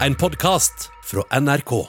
En 0.00 0.14
podkast 0.14 0.90
fra 1.04 1.40
NRK. 1.40 1.86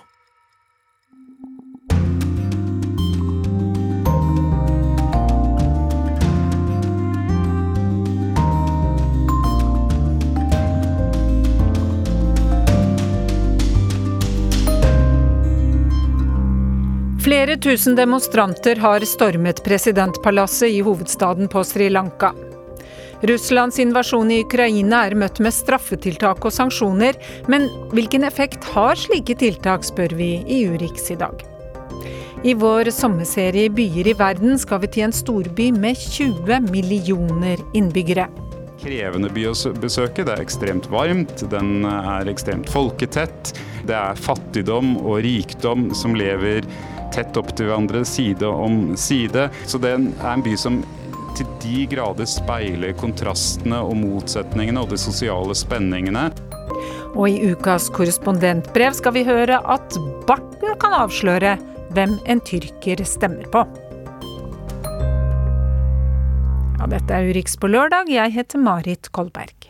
Flere 17.23 17.57
tusen 17.57 17.95
demonstranter 17.95 18.75
har 18.75 18.99
stormet 18.99 19.63
presidentpalasset 19.63 20.69
i 20.69 20.81
hovedstaden 20.81 21.47
på 21.47 21.63
Sri 21.63 21.89
Lanka. 21.89 22.35
Russlands 23.25 23.79
invasjon 23.79 24.29
i 24.29 24.43
Ukraina 24.43 24.99
er 25.07 25.15
møtt 25.17 25.39
med 25.41 25.53
straffetiltak 25.55 26.45
og 26.45 26.53
sanksjoner, 26.53 27.17
men 27.49 27.65
hvilken 27.95 28.25
effekt 28.27 28.67
har 28.75 28.99
slike 29.01 29.33
tiltak, 29.41 29.85
spør 29.87 30.13
vi 30.19 30.29
i 30.45 30.59
Urix 30.69 31.09
i 31.09 31.17
dag. 31.17 31.41
I 32.45 32.53
vår 32.53 32.91
sommerserie 32.93 33.71
Byer 33.73 34.11
i 34.11 34.13
verden 34.19 34.59
skal 34.61 34.83
vi 34.83 34.91
til 34.93 35.07
en 35.07 35.15
storby 35.15 35.71
med 35.73 35.97
20 35.97 36.67
millioner 36.67 37.63
innbyggere. 37.73 38.27
Krevende 38.83 39.31
by 39.33 39.47
å 39.49 39.55
besøke. 39.81 40.21
Det 40.27 40.35
er 40.35 40.43
ekstremt 40.43 40.85
varmt, 40.93 41.47
den 41.49 41.87
er 41.89 42.29
ekstremt 42.29 42.69
folketett. 42.69 43.55
Det 43.89 43.95
er 43.97 44.21
fattigdom 44.21 44.99
og 44.99 45.23
rikdom 45.25 45.87
som 45.97 46.13
lever 46.13 46.61
tett 47.15 47.37
opp 47.39 47.55
til 47.55 47.71
hverandre, 47.71 48.03
side 48.05 48.45
om 48.45 48.93
side. 48.99 49.47
Så 49.65 49.81
det 49.81 49.95
er 49.95 50.05
en 50.35 50.45
by 50.45 50.53
som 50.59 50.83
til 51.35 51.49
de 51.63 51.85
grader 51.91 52.27
speiler 52.29 52.95
kontrastene 52.99 53.81
og 53.83 53.97
motsetningene 53.99 54.83
og 54.83 54.91
de 54.93 54.99
sosiale 54.99 55.55
spenningene. 55.57 56.29
Og 57.15 57.29
i 57.31 57.51
ukas 57.51 57.87
korrespondentbrev 57.95 58.95
skal 58.97 59.15
vi 59.15 59.23
høre 59.27 59.61
at 59.71 59.97
barten 60.27 60.75
kan 60.81 60.95
avsløre 60.97 61.55
hvem 61.95 62.17
en 62.27 62.43
tyrker 62.47 63.03
stemmer 63.07 63.47
på. 63.53 63.63
Ja, 66.75 66.89
dette 66.91 67.15
er 67.15 67.31
Urix 67.31 67.55
på 67.57 67.71
lørdag. 67.71 68.11
Jeg 68.11 68.35
heter 68.35 68.61
Marit 68.61 69.09
Kolberg. 69.15 69.64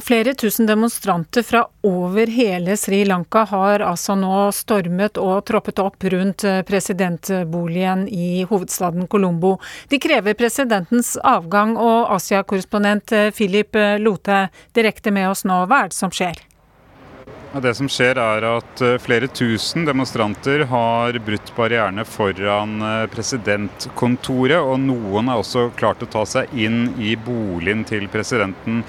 Flere 0.00 0.34
tusen 0.34 0.66
demonstranter 0.66 1.42
fra 1.42 1.68
over 1.80 2.26
hele 2.26 2.76
Sri 2.76 3.04
Lanka 3.04 3.44
har 3.44 3.82
altså 3.84 4.14
nå 4.16 4.46
stormet 4.56 5.18
og 5.20 5.44
troppet 5.44 5.82
opp 5.84 6.06
rundt 6.14 6.46
eh, 6.48 6.62
presidentboligen 6.64 8.06
i 8.08 8.46
hovedstaden 8.48 9.04
Colombo. 9.06 9.58
De 9.92 10.00
krever 10.00 10.32
presidentens 10.38 11.18
avgang, 11.20 11.76
og 11.76 12.08
Asia-korrespondent 12.16 13.12
eh, 13.12 13.28
Philip 13.36 13.76
eh, 13.76 13.98
Lote 14.00 14.46
direkte 14.72 15.12
med 15.12 15.28
oss 15.28 15.44
nå. 15.44 15.60
Hva 15.68 15.84
er 15.84 15.92
det 15.92 16.00
som 16.00 16.14
skjer? 16.14 16.40
Det 17.52 17.76
som 17.76 17.88
skjer 17.92 18.16
er 18.16 18.46
at 18.48 18.80
flere 19.04 19.28
tusen 19.28 19.84
demonstranter 19.84 20.64
har 20.72 21.18
brutt 21.20 21.50
barrierene 21.52 22.06
foran 22.08 22.78
presidentkontoret, 23.12 24.56
og 24.56 24.80
noen 24.80 25.28
har 25.28 25.42
også 25.42 25.68
klart 25.76 26.00
å 26.00 26.08
ta 26.08 26.24
seg 26.24 26.48
inn 26.56 26.86
i 26.96 27.12
boligen 27.12 27.84
til 27.84 28.08
presidenten. 28.08 28.80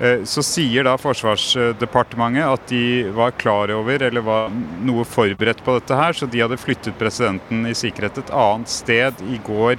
Eh, 0.00 0.24
så 0.28 0.42
sier 0.44 0.84
da 0.84 0.96
Forsvarsdepartementet 1.00 2.44
at 2.44 2.64
de 2.68 3.08
var 3.16 3.36
klar 3.40 3.72
over 3.72 4.02
eller 4.04 4.24
var 4.24 4.50
noe 4.84 5.06
forberedt 5.08 5.62
på 5.64 5.78
dette 5.78 5.96
her, 5.96 6.16
så 6.16 6.28
de 6.28 6.42
hadde 6.44 6.60
flyttet 6.60 6.98
presidenten 7.00 7.64
i 7.68 7.76
sikkerhet 7.76 8.20
et 8.20 8.34
annet 8.36 8.72
sted 8.72 9.22
i 9.24 9.40
går 9.46 9.78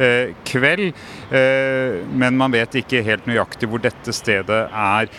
eh, 0.00 0.32
kveld. 0.48 0.94
Eh, 1.28 1.98
men 2.08 2.40
man 2.40 2.54
vet 2.56 2.80
ikke 2.80 3.04
helt 3.04 3.28
nøyaktig 3.28 3.68
hvor 3.68 3.84
dette 3.84 4.14
stedet 4.16 4.64
er. 4.72 5.12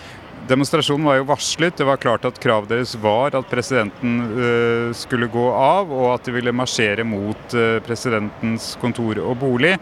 Demonstrasjonen 0.49 1.05
var 1.05 1.19
jo 1.19 1.29
varslet. 1.29 1.77
Det 1.77 1.85
var 1.85 2.01
klart 2.01 2.25
at 2.25 2.39
kravet 2.41 2.71
deres 2.71 2.95
var 2.97 3.35
at 3.37 3.51
presidenten 3.51 4.95
skulle 4.97 5.27
gå 5.29 5.43
av, 5.53 5.91
og 5.93 6.07
at 6.15 6.25
de 6.25 6.33
ville 6.33 6.55
marsjere 6.55 7.05
mot 7.05 7.53
presidentens 7.85 8.71
kontor 8.81 9.19
og 9.21 9.35
bolig. 9.43 9.75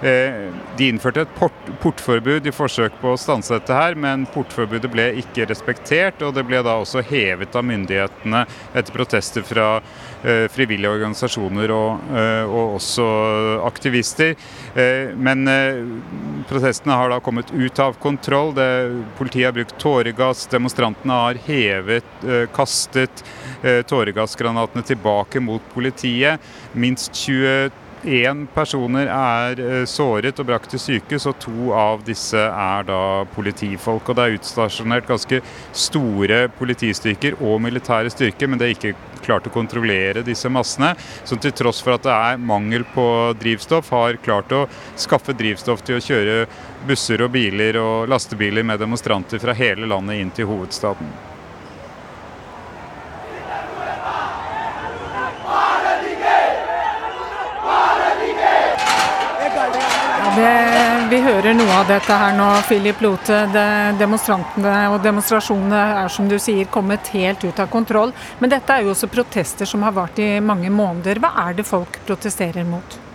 Eh, 0.00 0.48
de 0.76 0.86
innførte 0.88 1.26
et 1.26 1.32
port 1.36 1.56
portforbud 1.82 2.46
i 2.48 2.52
forsøk 2.54 2.94
på 3.02 3.12
å 3.12 3.18
stanse 3.20 3.52
dette, 3.52 3.74
her, 3.76 3.96
men 4.00 4.24
portforbudet 4.32 4.88
ble 4.92 5.06
ikke 5.20 5.44
respektert. 5.50 6.22
og 6.24 6.34
Det 6.34 6.44
ble 6.48 6.62
da 6.64 6.78
også 6.80 7.02
hevet 7.04 7.56
av 7.56 7.66
myndighetene 7.68 8.46
etter 8.72 8.96
protester 8.96 9.44
fra 9.44 9.66
eh, 10.24 10.46
frivillige 10.52 10.92
organisasjoner 10.96 11.72
og, 11.74 12.06
eh, 12.16 12.44
og 12.48 12.78
også 12.78 13.08
aktivister. 13.68 14.32
Eh, 14.74 15.12
men 15.16 15.44
eh, 15.48 15.82
protestene 16.48 16.96
har 16.96 17.12
da 17.12 17.20
kommet 17.24 17.52
ut 17.52 17.82
av 17.84 17.98
kontroll. 18.00 18.54
Det, 18.56 18.70
politiet 19.20 19.50
har 19.50 19.56
brukt 19.56 19.76
tåregass, 19.80 20.46
demonstrantene 20.52 21.20
har 21.26 21.44
hevet, 21.48 22.16
eh, 22.24 22.46
kastet 22.56 23.24
tåregassgranatene 23.60 24.80
tilbake 24.88 25.36
mot 25.44 25.60
politiet. 25.74 26.40
Minst 26.72 27.12
22 27.12 27.68
Én 28.00 28.46
personer 28.54 29.10
er 29.12 29.60
eh, 29.60 29.82
såret 29.84 30.38
og 30.40 30.46
brakt 30.48 30.70
til 30.72 30.80
sykehus, 30.80 31.26
og 31.28 31.36
to 31.42 31.68
av 31.76 32.00
disse 32.06 32.40
er 32.40 32.86
da 32.88 33.26
politifolk. 33.34 34.08
Og 34.08 34.16
Det 34.16 34.24
er 34.24 34.36
utstasjonert 34.38 35.08
ganske 35.08 35.42
store 35.76 36.46
politistyrker 36.56 37.36
og 37.44 37.60
militære 37.60 38.12
styrker, 38.14 38.48
men 38.48 38.58
det 38.58 38.68
er 38.68 38.76
ikke 38.78 38.94
klart 39.20 39.50
å 39.50 39.52
kontrollere 39.52 40.24
disse 40.24 40.48
massene. 40.48 40.94
Som 41.28 41.38
til 41.38 41.52
tross 41.52 41.82
for 41.84 41.98
at 41.98 42.06
det 42.08 42.14
er 42.16 42.40
mangel 42.40 42.86
på 42.94 43.04
drivstoff, 43.40 43.92
har 43.92 44.16
klart 44.24 44.52
å 44.56 44.64
skaffe 44.96 45.36
drivstoff 45.36 45.84
til 45.84 46.00
å 46.00 46.04
kjøre 46.04 46.46
busser 46.88 47.20
og 47.20 47.34
biler 47.36 47.76
og 47.82 48.08
lastebiler 48.08 48.64
med 48.64 48.80
demonstranter 48.80 49.42
fra 49.42 49.52
hele 49.52 49.90
landet 49.90 50.22
inn 50.22 50.32
til 50.32 50.48
hovedstaden. 50.48 51.29
Det, 60.30 60.50
vi 61.10 61.18
hører 61.24 61.56
noe 61.58 61.72
av 61.80 61.88
dette 61.88 62.14
her 62.14 62.36
nå, 62.38 62.46
Philip 62.68 63.00
Lote. 63.02 63.40
Demonstrantene 63.98 64.74
og 64.92 65.00
demonstrasjonene 65.02 65.80
er 66.04 66.12
som 66.14 66.28
du 66.30 66.36
sier 66.38 66.70
kommet 66.70 67.10
helt 67.16 67.42
ut 67.42 67.58
av 67.58 67.66
kontroll. 67.72 68.14
Men 68.38 68.52
dette 68.52 68.76
er 68.76 68.86
jo 68.86 68.94
også 68.94 69.10
protester 69.10 69.66
som 69.66 69.82
har 69.82 69.96
vart 69.96 70.22
i 70.22 70.32
mange 70.38 70.70
måneder. 70.70 71.18
Hva 71.18 71.34
er 71.48 71.58
det 71.58 71.66
folk 71.66 71.98
protesterer 72.06 72.68
mot? 72.68 73.09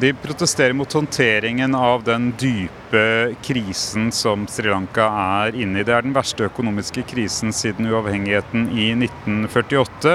De 0.00 0.12
protesterer 0.14 0.72
mot 0.72 0.92
håndteringen 0.92 1.74
av 1.74 2.02
den 2.02 2.32
dype 2.40 3.34
krisen 3.42 4.12
som 4.12 4.46
Sri 4.48 4.70
Lanka 4.70 5.04
er 5.04 5.56
inne 5.56 5.80
i. 5.80 5.84
Det 5.84 5.92
er 5.92 6.04
den 6.04 6.14
verste 6.16 6.46
økonomiske 6.48 7.04
krisen 7.08 7.52
siden 7.52 7.90
uavhengigheten 7.90 8.70
i 8.72 8.86
1948. 8.94 10.14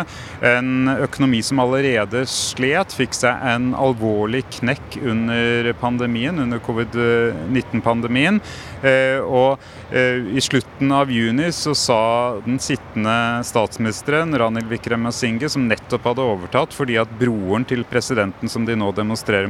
En 0.50 0.90
økonomi 0.96 1.44
som 1.46 1.62
allerede 1.62 2.24
slet, 2.30 2.96
fikk 2.98 3.14
seg 3.18 3.44
en 3.52 3.72
alvorlig 3.78 4.44
knekk 4.60 4.98
under 5.02 5.70
pandemien, 5.82 6.42
under 6.42 6.62
covid-19-pandemien. 6.66 8.42
Eh, 8.82 9.22
og 9.22 9.62
eh, 9.92 10.26
i 10.38 10.42
slutten 10.42 10.94
av 10.94 11.14
juni 11.14 11.52
så 11.54 11.76
sa 11.78 12.02
den 12.46 12.58
sittende 12.62 13.46
statsministeren, 13.46 14.34
Ranil 14.38 14.70
Vikramasinghe, 14.74 15.50
som 15.54 15.70
nettopp 15.70 16.12
hadde 16.12 16.26
overtatt 16.26 16.74
fordi 16.78 16.98
at 17.02 17.14
broren 17.22 17.66
til 17.68 17.86
presidenten 17.90 18.50
som 18.50 18.66
de 18.66 18.78
nå 18.78 18.92
demonstrerer 18.98 19.50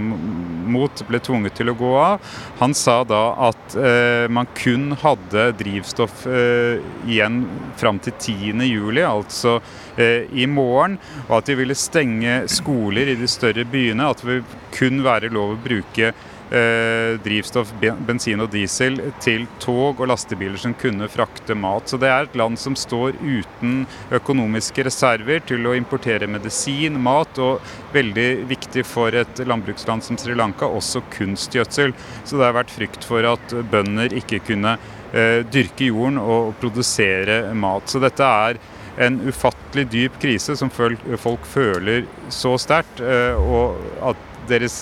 mot, 0.67 1.03
ble 1.07 1.19
tvunget 1.23 1.55
til 1.57 1.72
å 1.72 1.75
gå 1.78 1.91
av, 2.00 2.23
han 2.59 2.75
sa 2.78 3.00
da 3.07 3.22
at 3.47 3.75
eh, 3.79 4.28
man 4.33 4.50
kun 4.57 4.91
hadde 5.00 5.50
drivstoff 5.59 6.25
eh, 6.29 6.83
igjen 7.07 7.44
fram 7.79 8.01
til 8.03 8.16
10.7, 8.17 9.01
altså 9.07 9.57
eh, 9.95 10.28
i 10.31 10.47
morgen. 10.50 10.97
Og 11.28 11.39
at 11.39 11.51
de 11.51 11.57
ville 11.61 11.78
stenge 11.78 12.39
skoler 12.51 13.13
i 13.13 13.19
de 13.19 13.29
større 13.31 13.66
byene. 13.67 14.09
At 14.11 14.23
det 14.23 14.29
vil 14.29 14.57
kun 14.75 15.03
være 15.05 15.31
lov 15.33 15.55
å 15.55 15.61
bruke 15.61 16.11
eh, 16.52 17.18
drivstoff, 17.24 17.74
bensin 17.80 18.44
og 18.44 18.52
diesel 18.53 19.00
til 19.24 19.47
tog 19.63 20.02
og 20.02 20.09
lastebiler 20.12 20.59
som 20.62 20.75
kunne 20.78 21.09
frakte 21.12 21.56
mat. 21.58 21.90
Så 21.90 22.00
det 22.02 22.12
er 22.12 22.28
et 22.28 22.38
land 22.40 22.59
som 22.62 22.78
står 22.78 23.18
uten 23.22 23.85
økonomiske 24.14 24.88
reserver 24.88 25.44
til 25.47 25.67
å 25.67 25.76
importere 25.78 26.29
medisin, 26.32 26.99
mat, 27.03 27.40
og 27.41 27.64
veldig 27.96 28.29
viktig 28.49 28.85
for 28.88 29.16
et 29.16 29.44
landbruksland 29.47 30.05
som 30.05 30.20
Sri 30.20 30.38
Lanka, 30.38 30.70
også 30.70 31.03
kunstgjødsel. 31.17 31.96
Så 32.23 32.38
det 32.38 32.47
har 32.47 32.58
vært 32.58 32.73
frykt 32.73 33.08
for 33.08 33.28
at 33.28 33.58
bønder 33.72 34.16
ikke 34.17 34.41
kunne 34.47 34.78
eh, 35.14 35.44
dyrke 35.47 35.91
jorden 35.91 36.22
og 36.22 36.55
produsere 36.61 37.44
mat. 37.58 37.88
Så 37.90 38.02
dette 38.03 38.23
er 38.23 38.59
en 38.97 39.20
ufattelig 39.28 39.85
dyp 39.94 40.17
krise 40.22 40.55
som 40.58 40.72
folk, 40.73 41.46
føler 41.46 42.08
så 42.34 42.55
sterkt, 42.61 43.02
eh, 43.02 43.38
og 43.38 43.78
at 44.09 44.36
deres 44.49 44.82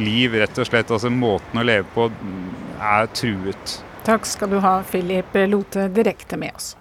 liv, 0.00 0.34
rett 0.40 0.58
og 0.58 0.68
slett, 0.68 0.90
altså 0.90 1.12
måten 1.12 1.60
å 1.60 1.66
leve 1.66 1.86
på, 1.94 2.08
er 2.80 3.10
truet. 3.16 3.78
Takk 4.04 4.26
skal 4.28 4.52
du 4.52 4.58
ha, 4.60 4.78
Philip 4.90 5.36
Lote, 5.48 5.88
direkte 5.92 6.36
med 6.40 6.52
oss. 6.56 6.74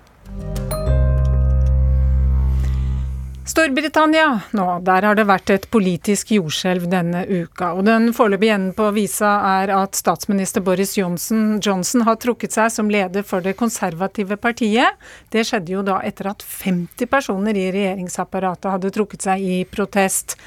Storbritannia 3.44 4.40
nå, 4.56 4.66
der 4.88 5.04
har 5.04 5.18
det 5.20 5.26
vært 5.28 5.52
et 5.52 5.66
politisk 5.72 6.30
jordskjelv 6.32 6.86
denne 6.88 7.26
uka. 7.28 7.74
og 7.76 7.84
Den 7.84 8.14
foreløpige 8.16 8.56
enden 8.56 8.76
på 8.78 8.88
visa 8.96 9.34
er 9.60 9.74
at 9.76 10.00
statsminister 10.00 10.64
Boris 10.64 10.96
Johnson, 10.98 11.60
Johnson 11.60 12.06
har 12.08 12.22
trukket 12.24 12.56
seg 12.56 12.72
som 12.72 12.92
leder 12.92 13.26
for 13.28 13.44
det 13.44 13.58
konservative 13.60 14.40
partiet. 14.40 14.96
Det 15.30 15.44
skjedde 15.44 15.76
jo 15.76 15.84
da 15.84 16.00
etter 16.08 16.32
at 16.32 16.46
50 16.48 17.12
personer 17.12 17.60
i 17.60 17.68
regjeringsapparatet 17.76 18.72
hadde 18.78 18.94
trukket 18.96 19.28
seg 19.28 19.44
i 19.44 19.58
protest. 19.68 20.38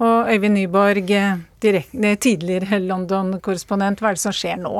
Og 0.00 0.32
Øyvind 0.32 0.54
Nyborg, 0.54 1.49
direkte, 1.60 2.14
tidligere 2.20 2.80
London-korrespondent, 2.84 4.00
hva 4.00 4.10
er 4.10 4.18
det 4.18 4.22
som 4.22 4.34
skjer 4.34 4.58
nå? 4.60 4.72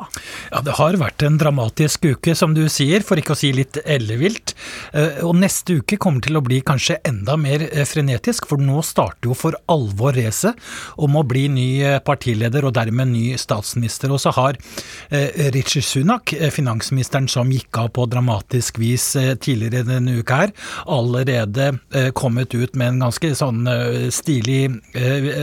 Ja, 0.50 0.62
Det 0.65 0.77
har 0.79 0.99
vært 1.00 1.23
en 1.27 1.38
dramatisk 1.41 2.06
uke, 2.15 2.35
som 2.35 2.55
du 2.56 2.67
sier, 2.73 3.05
for 3.06 3.21
ikke 3.21 3.35
å 3.37 3.38
si 3.38 3.53
litt 3.55 3.79
ellevilt. 3.85 4.55
Eh, 4.93 5.21
og 5.27 5.37
neste 5.41 5.81
uke 5.81 5.99
kommer 6.00 6.25
til 6.25 6.38
å 6.38 6.44
bli 6.44 6.61
kanskje 6.67 7.00
enda 7.06 7.37
mer 7.41 7.67
eh, 7.69 7.87
frenetisk, 7.88 8.49
for 8.50 8.62
nå 8.62 8.82
starter 8.87 9.31
jo 9.31 9.37
for 9.37 9.56
alvor 9.71 10.17
racet 10.17 10.59
om 11.00 11.19
å 11.19 11.25
bli 11.27 11.47
ny 11.53 11.69
eh, 11.85 11.99
partileder 12.05 12.67
og 12.67 12.75
dermed 12.79 13.12
ny 13.12 13.25
statsminister. 13.41 14.11
Og 14.11 14.21
så 14.23 14.33
har 14.37 14.59
Richard 15.55 15.85
Sunak, 15.85 16.33
finansministeren 16.55 17.26
som 17.31 17.50
gikk 17.53 17.76
av 17.81 17.91
på 17.97 18.05
dramatisk 18.11 18.79
vis 18.81 19.05
tidligere 19.43 19.85
denne 19.87 20.17
uka 20.21 20.38
her, 20.43 20.53
allerede 20.91 21.71
kommet 22.17 22.55
ut 22.55 22.76
med 22.79 22.94
en 22.94 23.03
ganske 23.05 23.33
sånn 23.38 23.69
stilig 24.15 24.61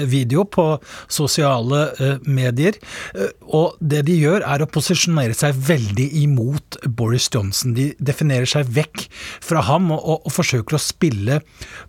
video 0.09 0.45
på 0.47 0.67
sosiale 1.07 1.26
sosiale 1.27 1.83
eh, 1.99 2.15
medier. 2.23 2.77
Eh, 3.13 3.31
og 3.47 3.75
det 3.79 4.05
de 4.07 4.15
gjør, 4.17 4.45
er 4.47 4.63
å 4.63 4.69
posisjonere 4.71 5.35
seg 5.37 5.57
veldig 5.67 6.07
imot 6.23 6.79
Boris 6.87 7.29
Johnson. 7.33 7.75
De 7.77 7.91
definerer 7.99 8.47
seg 8.49 8.69
vekk 8.77 9.07
fra 9.43 9.63
ham 9.67 9.91
og, 9.91 10.01
og, 10.01 10.25
og 10.27 10.35
forsøker 10.39 10.77
å 10.77 10.81
spille 10.81 11.41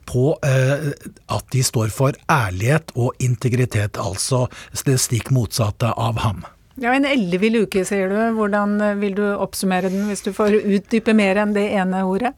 på 0.09 0.35
eh, 0.47 0.91
at 1.35 1.51
de 1.55 1.65
står 1.65 1.95
for 1.95 2.19
ærlighet 2.33 2.95
og 2.97 3.17
integritet, 3.23 3.99
altså 4.01 4.47
det 4.89 4.97
stikk 5.03 5.33
motsatte 5.35 5.91
av 6.01 6.23
ham. 6.23 6.47
Ja, 6.79 6.93
En 6.95 7.07
ellevill 7.09 7.65
uke, 7.65 7.83
sier 7.87 8.11
du. 8.11 8.19
Hvordan 8.39 8.77
eh, 8.85 8.95
vil 9.01 9.17
du 9.19 9.25
oppsummere 9.35 9.91
den, 9.91 10.07
hvis 10.11 10.23
du 10.27 10.31
får 10.35 10.61
utdype 10.61 11.15
mer 11.17 11.41
enn 11.43 11.55
det 11.57 11.67
ene 11.75 12.05
ordet? 12.07 12.35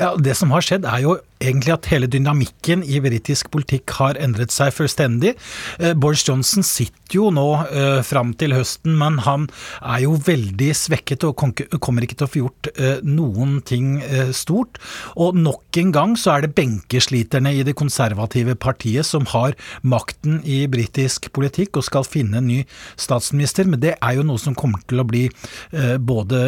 Ja, 0.00 0.14
Det 0.16 0.36
som 0.38 0.52
har 0.54 0.64
skjedd, 0.64 0.88
er 0.88 1.04
jo 1.04 1.18
egentlig 1.42 1.74
at 1.74 1.88
hele 1.92 2.08
dynamikken 2.10 2.82
i 2.86 3.00
britisk 3.02 3.50
politikk 3.52 3.94
har 3.98 4.18
endret 4.22 4.54
seg 4.54 4.72
fullstendig. 4.74 5.34
Eh, 5.78 5.94
Boris 5.98 6.24
Johnson 6.26 6.64
sitter 6.66 7.18
jo 7.18 7.28
nå 7.34 7.46
eh, 7.68 8.00
fram 8.06 8.32
til 8.40 8.54
høsten, 8.56 8.94
men 8.98 9.18
han 9.26 9.48
er 9.80 10.04
jo 10.06 10.16
veldig 10.16 10.70
svekket 10.76 11.26
og 11.28 11.36
kommer 11.82 12.06
ikke 12.06 12.20
til 12.20 12.28
å 12.28 12.32
få 12.32 12.42
gjort 12.42 12.70
eh, 12.72 13.02
noen 13.04 13.58
ting 13.68 14.00
stort. 14.36 14.78
Og 15.20 15.36
nok 15.36 15.78
en 15.82 15.92
gang 15.94 16.14
så 16.18 16.36
er 16.36 16.46
det 16.46 16.54
benkesliterne 16.56 17.52
i 17.56 17.64
det 17.66 17.74
konservative 17.78 18.54
partiet 18.60 19.06
som 19.06 19.26
har 19.32 19.56
makten 19.82 20.40
i 20.48 20.62
britisk 20.70 21.30
politikk 21.34 21.78
og 21.80 21.86
skal 21.86 22.06
finne 22.08 22.40
en 22.40 22.48
ny 22.48 22.60
statsminister, 23.00 23.68
men 23.68 23.82
det 23.82 23.96
er 23.98 24.16
jo 24.16 24.26
noe 24.26 24.40
som 24.40 24.56
kommer 24.58 24.82
til 24.88 25.02
å 25.02 25.06
bli 25.08 25.24
både 26.02 26.40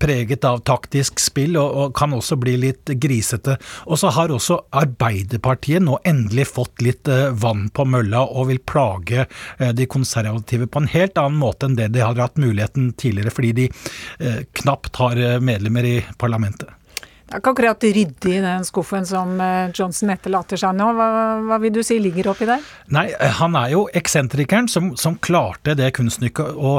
preget 0.00 0.44
av 0.48 0.62
taktisk 0.66 1.20
spill 1.22 1.56
og, 1.60 1.68
og 1.80 1.94
kan 1.96 2.14
også 2.16 2.38
bli 2.40 2.56
litt 2.60 2.92
grisete. 3.00 3.56
Og 3.86 4.00
så 4.00 4.12
har 4.16 4.32
også 4.36 4.58
Arbeiderpartiet 4.76 5.84
nå 5.84 5.98
endelig 6.06 6.48
fått 6.52 6.84
litt 6.84 7.08
eh, 7.10 7.28
vann 7.32 7.68
på 7.74 7.86
mølla 7.88 8.24
og 8.26 8.50
vil 8.50 8.62
plage 8.62 9.24
eh, 9.24 9.72
de 9.76 9.88
konservative 9.90 10.68
på 10.70 10.84
en 10.84 10.90
helt 10.92 11.18
annen 11.20 11.40
måte 11.40 11.68
enn 11.68 11.78
det 11.78 11.90
de 11.96 12.04
hadde 12.04 12.24
hatt 12.24 12.40
muligheten 12.40 12.92
tidligere, 12.98 13.34
fordi 13.34 13.52
de 13.62 13.68
eh, 14.20 14.42
knapt 14.60 15.02
har 15.02 15.22
medlemmer 15.44 15.86
i 15.88 15.96
parlamentet. 16.20 16.75
Det 17.26 17.34
er 17.34 17.40
ikke 17.40 17.52
akkurat 17.56 17.82
ryddig 17.82 18.32
i 18.36 18.42
den 18.44 18.62
skuffen 18.62 19.06
som 19.08 19.32
eh, 19.42 19.72
Johnson 19.74 20.12
etterlater 20.14 20.60
seg 20.60 20.76
nå. 20.78 20.92
Hva, 20.94 21.06
hva, 21.42 21.56
vil 21.58 21.72
du 21.74 21.80
si 21.82 21.96
ligger 21.98 22.28
oppi 22.30 22.46
der? 22.46 22.62
Nei, 22.94 23.08
eh, 23.18 23.32
han 23.40 23.56
er 23.58 23.72
jo 23.72 23.80
eksentrikeren 23.98 24.68
som, 24.70 24.92
som 24.94 25.16
klarte 25.18 25.74
det 25.74 25.88
kunststykket 25.96 26.54
å 26.54 26.76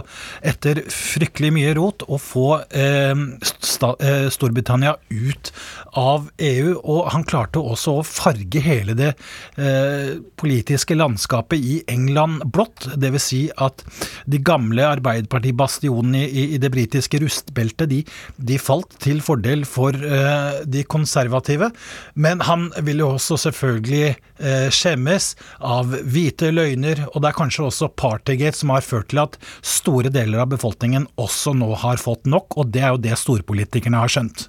etter 0.48 0.86
fryktelig 0.88 1.52
mye 1.52 1.74
rot 1.76 2.06
å 2.08 2.20
få 2.22 2.46
eh, 2.72 3.12
sta, 3.44 3.92
eh, 4.00 4.30
Storbritannia 4.32 4.96
ut 5.12 5.52
av 6.00 6.30
EU. 6.40 6.78
Og 6.80 7.12
han 7.12 7.28
klarte 7.28 7.60
også 7.60 7.98
å 8.00 8.08
farge 8.08 8.64
hele 8.64 8.96
det 8.96 9.12
eh, 9.60 10.16
politiske 10.40 10.96
landskapet 10.96 11.60
i 11.60 11.82
England 11.92 12.48
blått. 12.56 12.88
Dvs. 12.96 13.28
Si 13.28 13.42
at 13.52 13.84
de 14.24 14.40
gamle 14.40 14.86
Arbeiderpartibastionene 14.88 16.24
i, 16.24 16.48
i, 16.56 16.60
det 16.62 16.72
britiske 16.72 17.20
rustbeltet, 17.20 17.92
de, 17.92 18.02
de, 18.40 18.60
falt 18.62 18.96
til 19.04 19.20
fordel 19.26 19.68
for 19.68 19.92
eh, 19.92 20.37
de 20.66 20.84
konservative. 20.88 21.72
Men 22.16 22.44
han 22.48 22.70
vil 22.86 23.04
jo 23.04 23.14
også 23.16 23.40
selvfølgelig 23.48 24.04
eh, 24.14 24.68
skjemmes 24.74 25.32
av 25.60 25.96
hvite 26.04 26.52
løgner, 26.54 27.06
og 27.14 27.24
det 27.24 27.32
er 27.32 27.40
kanskje 27.40 27.68
også 27.70 27.92
Partygate 27.98 28.60
som 28.60 28.74
har 28.76 28.86
ført 28.86 29.10
til 29.14 29.24
at 29.24 29.40
store 29.66 30.12
deler 30.14 30.44
av 30.44 30.52
befolkningen 30.54 31.08
også 31.20 31.56
nå 31.58 31.72
har 31.84 32.02
fått 32.02 32.30
nok, 32.30 32.60
og 32.60 32.72
det 32.76 32.86
er 32.86 32.94
jo 32.96 33.04
det 33.08 33.18
storpolitikerne 33.20 34.04
har 34.04 34.12
skjønt. 34.12 34.48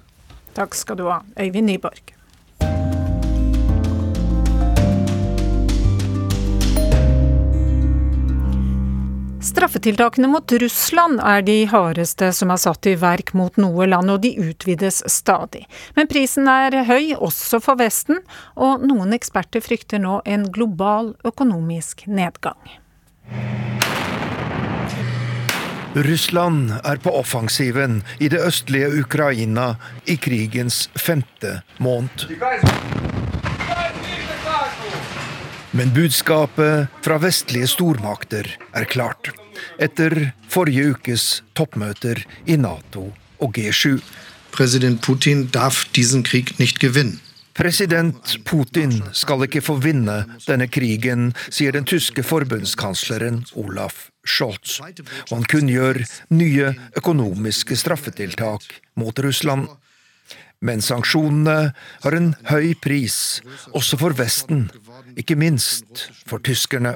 Takk 0.57 0.75
skal 0.77 0.99
du 0.99 1.07
ha, 1.09 1.21
Øyvind 1.39 1.69
Nyborg. 1.71 2.15
Straffetiltakene 9.41 10.27
mot 10.27 10.51
Russland 10.51 11.21
er 11.23 11.41
de 11.47 11.61
hardeste 11.71 12.27
som 12.35 12.51
er 12.51 12.59
satt 12.59 12.89
i 12.91 12.95
verk 12.99 13.31
mot 13.39 13.55
noe 13.55 13.87
land, 13.87 14.11
og 14.11 14.19
de 14.25 14.33
utvides 14.43 14.99
stadig. 15.07 15.63
Men 15.95 16.09
prisen 16.11 16.49
er 16.51 16.75
høy, 16.83 17.13
også 17.15 17.61
for 17.63 17.79
Vesten, 17.79 18.19
og 18.59 18.83
noen 18.83 19.15
eksperter 19.15 19.63
frykter 19.63 20.03
nå 20.03 20.19
en 20.27 20.43
global 20.51 21.13
økonomisk 21.23 22.03
nedgang. 22.11 22.59
Russland 25.95 26.75
er 26.83 26.99
på 27.01 27.15
offensiven 27.15 28.03
i 28.19 28.27
det 28.29 28.43
østlige 28.43 28.91
Ukraina 28.99 29.71
i 30.05 30.19
krigens 30.19 30.89
femte 30.99 31.61
måned. 31.79 32.27
Men 35.71 35.93
budskapet 35.93 36.87
fra 37.05 37.17
vestlige 37.21 37.67
stormakter 37.69 38.47
er 38.73 38.85
klart. 38.89 39.29
Etter 39.77 40.31
forrige 40.49 40.95
ukes 40.95 41.25
toppmøter 41.53 42.23
i 42.49 42.57
Nato 42.57 43.11
og 43.39 43.57
G7. 43.57 43.99
President 44.55 45.01
Putin 45.05 45.45
darf 45.53 45.85
diesen 45.93 46.23
Krieg 46.25 46.55
nicht 46.59 46.79
gewinnen. 46.81 47.19
President 47.59 48.37
Putin 48.47 49.01
skal 49.11 49.43
ikke 49.43 49.61
få 49.61 49.75
vinne 49.83 50.21
denne 50.45 50.69
krigen, 50.71 51.33
sier 51.51 51.75
den 51.75 51.83
tyske 51.83 52.23
forbundskansleren 52.23 53.41
Olaf 53.59 54.07
Scholz. 54.23 54.77
Og 54.79 55.33
han 55.33 55.47
kunngjør 55.51 55.99
nye 56.31 56.71
økonomiske 56.97 57.75
straffetiltak 57.81 58.63
mot 58.95 59.19
Russland. 59.19 59.67
Men 60.63 60.81
sanksjonene 60.83 61.73
har 62.03 62.15
en 62.15 62.31
høy 62.47 62.73
pris, 62.79 63.41
også 63.75 63.99
for 63.99 64.15
Vesten, 64.15 64.69
ikke 65.17 65.35
minst 65.39 66.09
for 66.27 66.41
tyskerne. 66.43 66.95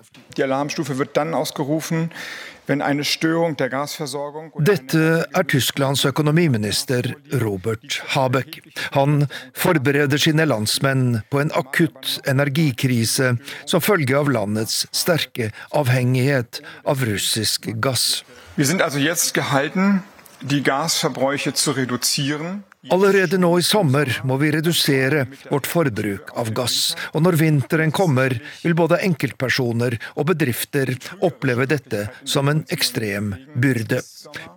Dette 4.63 5.03
er 5.35 5.43
Tysklands 5.51 6.05
økonomiminister 6.07 7.09
Robert 7.41 7.97
Habeck. 8.13 8.59
Han 8.95 9.27
forbereder 9.55 10.17
sine 10.21 10.45
landsmenn 10.47 11.19
på 11.29 11.41
en 11.43 11.51
akutt 11.59 12.19
energikrise 12.29 13.33
som 13.65 13.83
følge 13.83 14.15
av 14.17 14.31
landets 14.31 14.85
sterke 14.95 15.51
avhengighet 15.75 16.61
av 16.87 17.03
russisk 17.03 17.67
gass. 17.83 18.23
Vi 18.55 18.63
er 18.63 18.83
altså 18.85 19.01
jetzt 19.01 19.33
gehalten, 19.33 20.03
die 20.41 20.63
Gasverbräuche 20.63 21.53
zu 21.53 21.71
reduzieren. 21.71 22.63
Allerede 22.91 23.37
nå 23.39 23.53
i 23.59 23.63
sommer 23.63 24.09
må 24.27 24.35
vi 24.41 24.49
redusere 24.51 25.23
vårt 25.47 25.67
forbruk 25.71 26.33
av 26.39 26.51
gass, 26.55 26.95
og 27.15 27.23
når 27.23 27.37
vinteren 27.39 27.93
kommer, 27.95 28.35
vil 28.63 28.75
både 28.75 28.99
enkeltpersoner 29.07 29.95
og 30.17 30.27
bedrifter 30.33 30.91
oppleve 31.23 31.67
dette 31.71 32.09
som 32.27 32.51
en 32.51 32.65
ekstrem 32.75 33.31
byrde. 33.55 34.01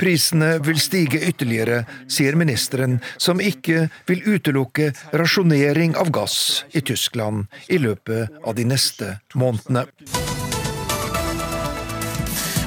Prisene 0.00 0.56
vil 0.66 0.82
stige 0.82 1.22
ytterligere, 1.28 1.84
sier 2.10 2.38
ministeren, 2.38 2.98
som 3.16 3.42
ikke 3.42 3.86
vil 4.10 4.24
utelukke 4.26 4.90
rasjonering 5.14 5.94
av 5.94 6.10
gass 6.14 6.64
i 6.74 6.82
Tyskland 6.82 7.46
i 7.70 7.78
løpet 7.78 8.42
av 8.42 8.58
de 8.58 8.66
neste 8.66 9.18
månedene. 9.38 9.86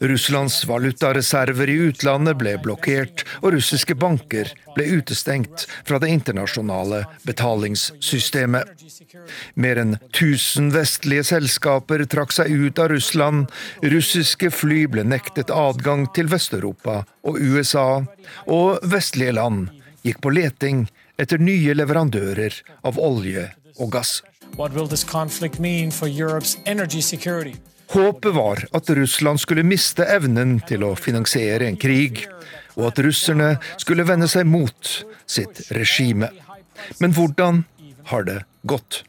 Russlands 0.00 0.64
valutareserver 0.68 1.70
i 1.70 1.76
utlandet 1.88 2.36
ble 2.40 2.56
blokkert, 2.62 3.24
og 3.42 3.54
russiske 3.56 3.96
banker 3.98 4.50
ble 4.76 4.86
utestengt 4.98 5.66
fra 5.88 6.00
det 6.02 6.10
internasjonale 6.12 7.04
betalingssystemet. 7.26 8.68
Mer 9.54 9.80
enn 9.82 9.96
1000 10.10 10.72
vestlige 10.74 11.24
selskaper 11.30 12.04
trakk 12.10 12.34
seg 12.36 12.52
ut 12.52 12.82
av 12.82 12.92
Russland, 12.92 13.48
russiske 13.82 14.52
fly 14.52 14.84
ble 14.92 15.06
nektet 15.08 15.52
adgang 15.54 16.06
til 16.16 16.30
Vest-Europa 16.32 17.02
og 17.26 17.40
USA, 17.40 18.04
og 18.46 18.84
vestlige 18.84 19.36
land 19.38 19.68
gikk 20.06 20.20
på 20.22 20.34
leting 20.34 20.86
etter 21.18 21.40
nye 21.40 21.74
leverandører 21.74 22.60
av 22.86 23.00
olje 23.00 23.48
og 23.80 23.94
gass. 23.96 24.20
What 24.56 24.72
will 24.72 24.86
this 24.88 25.04
conflict 25.04 25.58
mean 25.58 25.90
for 25.90 26.08
Europe's 26.08 26.56
energy? 26.66 27.00
Håpet 27.88 28.34
var 28.34 28.64
at 28.72 28.90
Russland 28.90 29.40
skulle 29.40 29.62
miste 29.66 30.04
evnen 30.10 30.58
til 30.66 30.84
å 30.86 30.94
finansiere 30.98 31.68
en 31.68 31.78
krig, 31.78 32.24
og 32.76 32.90
at 32.90 33.02
russerne 33.06 33.54
skulle 33.78 34.06
vende 34.08 34.28
seg 34.30 34.48
mot 34.48 34.94
sitt 35.26 35.66
regime. 35.76 36.30
Men 36.98 37.14
hvordan 37.16 37.64
har 38.10 38.26
det 38.26 38.40
gått? 38.66 39.04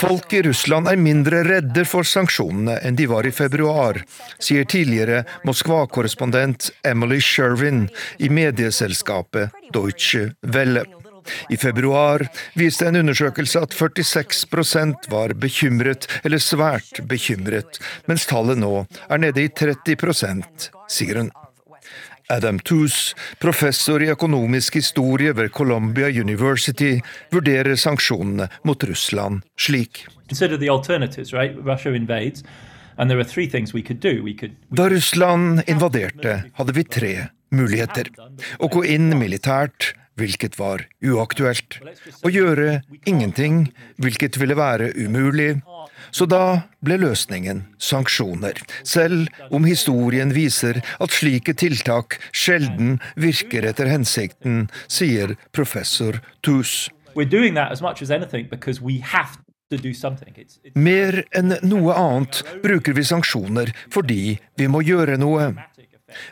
Folk 0.00 0.32
i 0.32 0.42
Russland 0.42 0.88
er 0.88 0.96
mindre 0.96 1.42
redde 1.44 1.84
for 1.84 2.08
sanksjonene 2.08 2.78
enn 2.88 2.96
de 2.96 3.08
var 3.10 3.28
i 3.28 3.32
februar, 3.34 4.00
sier 4.40 4.64
tidligere 4.64 5.26
Moskva-korrespondent 5.44 6.70
Emily 6.88 7.20
Sherwin 7.20 7.90
i 8.18 8.32
medieselskapet 8.32 9.60
Deutsche 9.76 10.30
Welle. 10.40 10.86
I 11.50 11.58
februar 11.60 12.26
viste 12.58 12.88
en 12.88 13.00
undersøkelse 13.02 13.62
at 13.66 13.76
46% 13.76 15.10
var 15.12 15.34
bekymret 15.34 16.08
eller 16.24 16.42
svært 16.42 17.02
bekymret, 17.10 17.80
mens 18.10 18.26
tallet 18.30 18.60
nå 18.60 18.84
er 19.08 19.22
nede 19.22 19.46
i 19.46 19.52
30% 19.52 20.70
sier 20.90 21.22
hun. 21.22 21.30
Adam 22.30 22.60
Toos, 22.62 23.16
professor 23.42 24.02
i 24.02 24.10
økonomisk 24.12 24.76
historie 24.78 25.32
ved 25.34 25.50
Columbia 25.50 26.06
University, 26.06 27.00
vurderer 27.34 27.74
sanksjonene 27.74 28.46
mot 28.62 28.84
Russland 28.86 29.42
slik. 29.58 30.04
Da 34.70 34.88
Russland 34.94 35.62
invaderte, 35.66 36.36
hadde 36.54 36.76
vi 36.76 36.84
tre 36.84 37.14
muligheter. 37.50 38.12
Å 38.62 38.70
gå 38.70 38.84
inn 38.86 39.10
militært, 39.18 39.94
hvilket 40.20 40.58
var 40.60 40.84
uaktuelt. 41.02 41.80
Å 42.22 42.30
gjøre 42.32 42.80
ingenting, 43.08 43.70
hvilket 44.00 44.38
ville 44.40 44.58
være 44.58 44.92
umulig. 44.98 45.60
Så 46.10 46.26
da 46.26 46.66
ble 46.84 46.98
løsningen 47.00 47.64
sanksjoner, 47.78 48.58
selv 48.82 49.28
om 49.54 49.66
historien 49.68 50.34
viser 50.34 50.80
at 50.98 51.14
slike 51.14 51.54
tiltak 51.58 52.18
sjelden 52.34 52.98
virker 53.20 53.68
etter 53.70 53.90
hensikten, 53.90 54.66
sier 54.90 55.36
professor 55.54 56.18
Tus. 56.42 56.88
Mer 60.74 61.20
enn 61.38 61.54
noe 61.62 61.94
annet 61.94 62.40
bruker 62.64 62.96
vi 62.96 63.04
sanksjoner 63.06 63.70
fordi 63.94 64.22
vi 64.58 64.66
må 64.66 64.80
gjøre 64.82 65.14
noe. 65.22 65.52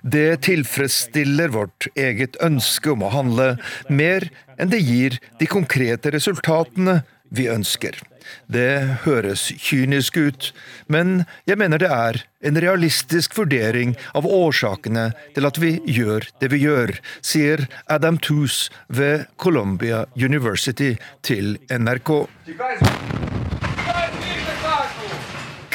Det 0.02 0.40
tilfredsstiller 0.49 1.52
vårt 1.54 1.88
eget 1.99 2.38
ønske 2.44 2.92
om 2.94 3.04
å 3.06 3.12
handle, 3.14 3.54
mer 3.88 4.28
enn 4.58 4.73
det 4.73 4.82
gir 4.82 5.18
de 5.40 5.49
konkrete 5.50 6.12
resultatene 6.14 7.02
vi 7.35 7.49
ønsker. 7.52 7.99
Det 8.49 9.00
høres 9.04 9.47
kynisk 9.61 10.18
ut, 10.20 10.50
men 10.88 11.23
jeg 11.49 11.61
mener 11.61 11.80
det 11.80 11.90
er 11.92 12.20
en 12.44 12.61
realistisk 12.61 13.37
vurdering 13.38 13.94
av 14.16 14.28
årsakene 14.28 15.11
til 15.37 15.49
at 15.49 15.61
vi 15.61 15.76
gjør 15.88 16.28
det 16.42 16.52
vi 16.52 16.62
gjør, 16.64 16.94
sier 17.25 17.66
Adam 17.88 18.20
Toos 18.20 18.66
ved 18.88 19.26
Columbia 19.40 20.04
University 20.16 20.94
til 21.25 21.56
NRK. 21.73 23.27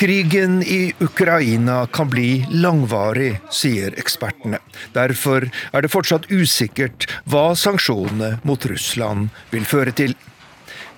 Krigen 0.03 0.63
i 0.63 0.93
Ukraina 1.00 1.88
kan 1.88 2.10
bli 2.10 2.45
langvarig, 2.51 3.38
sier 3.48 3.93
ekspertene. 3.95 4.57
Derfor 4.91 5.45
er 5.48 5.86
det 5.86 5.91
fortsatt 5.93 6.25
usikkert 6.27 7.07
hva 7.24 7.53
sanksjonene 7.55 8.33
mot 8.43 8.67
Russland 8.67 9.31
vil 9.53 9.63
føre 9.63 9.93
til. 9.95 10.12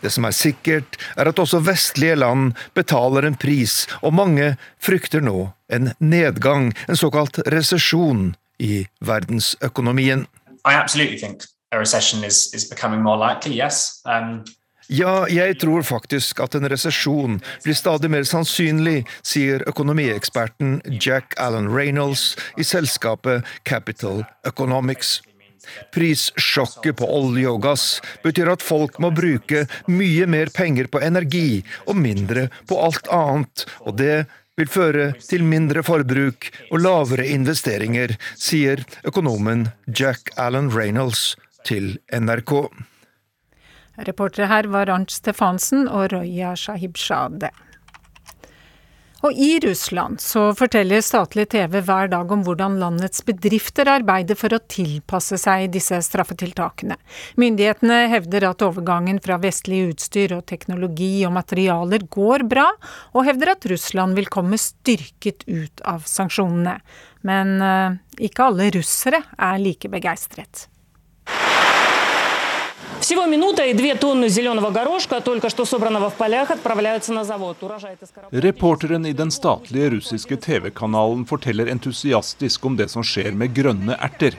Det 0.01 0.09
som 0.09 0.25
er 0.25 0.33
sikkert, 0.33 0.97
er 1.21 1.29
at 1.29 1.37
også 1.37 1.61
vestlige 1.67 2.17
land 2.17 2.55
betaler 2.73 3.29
en 3.29 3.37
pris, 3.37 3.83
og 4.01 4.17
mange 4.17 4.55
frykter 4.81 5.21
nå 5.21 5.51
en 5.69 5.93
nedgang, 6.01 6.71
en 6.89 6.97
såkalt 6.97 7.37
resesjon, 7.53 8.31
i 8.57 8.87
verdensøkonomien. 9.05 10.25
I 10.65 10.73
absolutely 10.73 11.21
think 11.21 11.45
a 11.71 11.77
recession 11.77 12.25
is, 12.25 12.49
is 12.55 12.65
becoming 12.65 13.05
more 13.05 13.21
likely. 13.21 13.61
Um, 14.09 14.45
ja, 14.87 15.25
jeg 15.31 15.57
tror 15.61 15.85
faktisk 15.85 16.39
at 16.43 16.55
en 16.57 16.67
resesjon 16.69 17.39
blir 17.63 17.77
stadig 17.77 18.11
mer 18.13 18.25
sannsynlig, 18.27 19.03
sier 19.25 19.65
økonomieksperten 19.69 20.79
Jack 21.01 21.33
Allen 21.41 21.71
Reynolds 21.73 22.33
i 22.57 22.65
selskapet 22.67 23.45
Capital 23.65 24.23
Economics. 24.45 25.21
Prissjokket 25.95 26.99
på 26.99 27.09
olje 27.09 27.49
og 27.49 27.63
gass 27.65 27.85
betyr 28.23 28.51
at 28.53 28.65
folk 28.65 28.99
må 29.01 29.09
bruke 29.15 29.65
mye 29.89 30.29
mer 30.29 30.53
penger 30.53 30.89
på 30.93 31.01
energi 31.01 31.63
og 31.87 31.97
mindre 31.97 32.49
på 32.69 32.77
alt 32.85 33.09
annet, 33.09 33.65
og 33.81 33.97
det 33.97 34.25
vil 34.55 34.69
føre 34.71 35.07
til 35.19 35.43
mindre 35.43 35.81
forbruk 35.83 36.51
og 36.69 36.81
lavere 36.85 37.25
investeringer, 37.33 38.13
sier 38.37 38.85
økonomen 39.03 39.71
Jack 39.89 40.31
Allen 40.39 40.69
Reynolds 40.71 41.33
til 41.65 41.97
NRK. 42.13 42.53
Reportere 43.97 44.49
her 44.51 44.67
var 44.73 44.91
Arnt 44.91 45.13
Stefansen 45.13 45.87
og 45.87 46.11
Roya 46.13 46.55
Shahibzadeh. 46.59 47.65
Og 49.25 49.33
i 49.33 49.55
Russland 49.63 50.19
så 50.21 50.51
forteller 50.53 51.01
statlig 51.01 51.47
TV 51.49 51.79
hver 51.87 52.11
dag 52.11 52.29
om 52.31 52.43
hvordan 52.45 52.75
landets 52.77 53.23
bedrifter 53.25 53.89
arbeider 53.89 54.37
for 54.37 54.53
å 54.53 54.61
tilpasse 54.69 55.39
seg 55.41 55.71
disse 55.73 55.97
straffetiltakene. 56.05 56.97
Myndighetene 57.41 58.03
hevder 58.11 58.45
at 58.51 58.61
overgangen 58.67 59.17
fra 59.25 59.39
vestlig 59.41 59.81
utstyr 59.87 60.35
og 60.37 60.45
teknologi 60.51 61.25
og 61.25 61.33
materialer 61.39 62.05
går 62.11 62.45
bra, 62.51 62.67
og 63.17 63.25
hevder 63.25 63.55
at 63.55 63.65
Russland 63.71 64.19
vil 64.19 64.29
komme 64.29 64.61
styrket 64.61 65.47
ut 65.49 65.81
av 65.89 66.05
sanksjonene. 66.09 66.77
Men 67.25 67.57
uh, 67.63 67.97
ikke 68.21 68.51
alle 68.51 68.69
russere 68.77 69.23
er 69.41 69.61
like 69.63 69.89
begeistret. 69.89 70.67
Всего 73.04 73.26
минута 73.26 73.64
и 73.64 73.74
две 73.74 73.94
тонны 73.94 74.28
зеленого 74.28 74.70
горошка, 74.70 75.20
только 75.20 75.48
что 75.48 75.64
собранного 75.64 76.10
в 76.10 76.14
полях, 76.14 76.50
отправляются 76.50 77.12
на 77.12 77.24
завод. 77.24 77.56
Reporteren 78.30 79.06
i 79.06 79.12
den 79.12 79.30
statlige 79.30 79.90
russiske 79.90 80.36
TV-kanalen 80.36 81.24
forteller 81.26 81.66
entusiastisk 81.66 82.64
om 82.64 82.76
det 82.76 82.90
som 82.90 83.02
skjer 83.02 83.32
med 83.32 83.54
grønne 83.54 83.96
erter. 83.96 84.36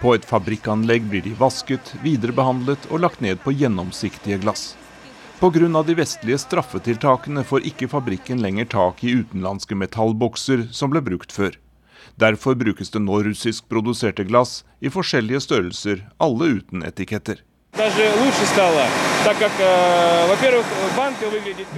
På 0.00 0.14
et 0.14 0.24
fabrikkanlegg 0.24 1.06
blir 1.08 1.22
de 1.22 1.34
vasket, 1.38 1.94
viderebehandlet 2.02 2.90
og 2.90 3.00
lagt 3.00 3.20
ned 3.20 3.38
på 3.44 3.54
gjennomsiktige 3.54 4.40
glass. 4.42 4.74
Pga. 5.40 5.82
de 5.82 5.94
vestlige 5.94 6.38
straffetiltakene 6.38 7.44
får 7.44 7.64
ikke 7.70 7.88
fabrikken 7.88 8.42
lenger 8.42 8.64
tak 8.64 9.04
i 9.04 9.14
utenlandske 9.20 9.74
metallbokser 9.74 10.68
som 10.72 10.90
ble 10.90 11.00
brukt 11.00 11.32
før. 11.32 11.56
Derfor 12.16 12.54
brukes 12.54 12.90
det 12.90 13.00
nå 13.00 13.22
russisk 13.22 13.68
produserte 13.68 14.24
glass 14.24 14.64
i 14.80 14.90
forskjellige 14.90 15.40
størrelser, 15.40 16.06
alle 16.18 16.60
uten 16.60 16.82
etiketter. 16.82 17.42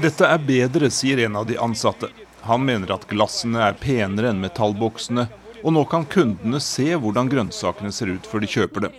Dette 0.01 0.25
er 0.25 0.39
bedre, 0.47 0.89
sier 0.89 1.23
en 1.25 1.35
av 1.35 1.45
de 1.45 1.57
ansatte. 1.59 2.09
Han 2.47 2.65
mener 2.65 2.93
at 2.95 3.05
glassene 3.09 3.61
er 3.67 3.77
penere 3.77 4.31
enn 4.31 4.41
metallboksene, 4.41 5.27
og 5.61 5.75
nå 5.75 5.83
kan 5.91 6.07
kundene 6.09 6.61
se 6.63 6.87
hvordan 6.95 7.29
grønnsakene 7.29 7.91
ser 7.93 8.15
ut 8.15 8.25
før 8.25 8.41
de 8.41 8.49
kjøper 8.49 8.87
dem. 8.87 8.97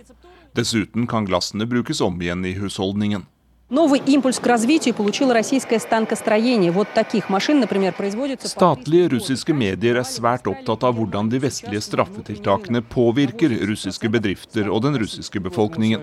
Dessuten 0.55 1.07
kan 1.09 1.25
glassene 1.27 1.67
brukes 1.67 2.01
om 2.05 2.21
igjen 2.21 2.45
i 2.45 2.53
husholdningen. 2.55 3.25
Новый 3.72 4.00
импульс 4.06 4.38
к 4.38 4.46
развитию 4.46 4.94
получило 4.94 5.34
российское 5.34 5.78
станкостроение. 5.78 6.70
Вот 6.70 6.88
таких 6.94 7.28
машин, 7.28 7.60
например, 7.60 7.92
производится... 7.92 8.48
Statlige 8.48 9.08
russiske 9.08 9.52
medier 9.52 10.00
er 10.00 10.08
svært 10.08 10.48
opptatt 10.48 10.86
av 10.88 10.96
hvordan 10.96 11.28
de 11.28 11.36
vestlige 11.36 11.82
straffetiltakene 11.84 12.80
påvirker 12.80 13.52
russiske 13.68 14.08
bedrifter 14.08 14.72
og 14.72 14.86
den 14.86 14.96
russiske 14.96 15.36
befolkningen. 15.44 16.00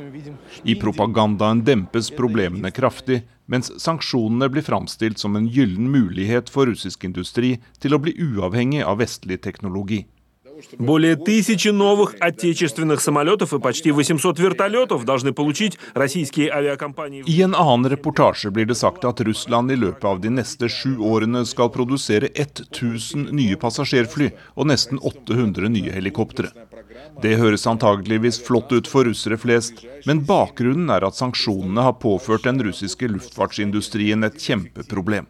I 0.64 0.76
propagandaen 0.78 1.64
dempes 1.66 2.12
problemene 2.14 2.70
kraftig, 2.70 3.24
mens 3.50 3.74
sanksjonene 3.82 4.46
blir 4.54 4.62
framstilt 4.62 5.18
som 5.18 5.34
en 5.34 5.50
gyllen 5.50 5.90
mulighet 5.90 6.54
for 6.54 6.70
russisk 6.70 7.10
industri 7.10 7.56
til 7.82 7.98
å 7.98 8.02
bli 8.06 8.14
uavhengig 8.14 8.86
av 8.86 9.02
vestlig 9.02 9.42
teknologi. 9.42 10.06
Более 10.78 11.16
тысячи 11.16 11.70
новых 11.70 12.16
отечественных 12.20 13.02
самолетов 13.02 13.54
и 13.54 13.60
почти 13.60 13.92
800 13.92 14.40
вертолетов 14.40 15.04
должны 15.04 15.34
получить 15.34 15.78
российские 15.94 16.50
авиакомпании. 16.50 17.24
I 17.28 17.42
en 17.42 17.56
annen 17.56 17.90
reportasje 17.90 18.52
blir 18.52 18.66
det 18.66 18.76
sagt 18.76 19.06
at 19.06 19.22
Russland 19.22 19.72
i 19.72 19.76
løpet 19.76 20.04
av 20.06 20.22
de 20.22 20.30
neste 20.30 20.70
sju 20.70 20.98
årene 21.00 21.46
skal 21.46 21.70
produsere 21.70 22.30
1000 22.34 23.32
nye 23.32 23.58
passasjerfly 23.58 24.32
og 24.56 24.68
nesten 24.68 25.00
800 25.02 25.70
nye 25.70 25.92
helikoptre. 25.92 26.52
Det 27.22 27.38
høres 27.38 27.68
antageligvis 27.68 28.40
flott 28.46 28.72
ut 28.72 28.88
for 28.88 29.06
russere 29.06 29.38
flest, 29.38 29.84
men 30.06 30.24
bakgrunnen 30.26 30.90
er 30.90 31.04
at 31.08 31.20
sanksjonene 31.20 31.82
har 31.82 32.00
påført 32.00 32.48
den 32.48 32.62
russiske 32.64 33.08
luftfartsindustrien 33.12 34.24
et 34.24 34.40
kjempeproblem. 34.40 35.28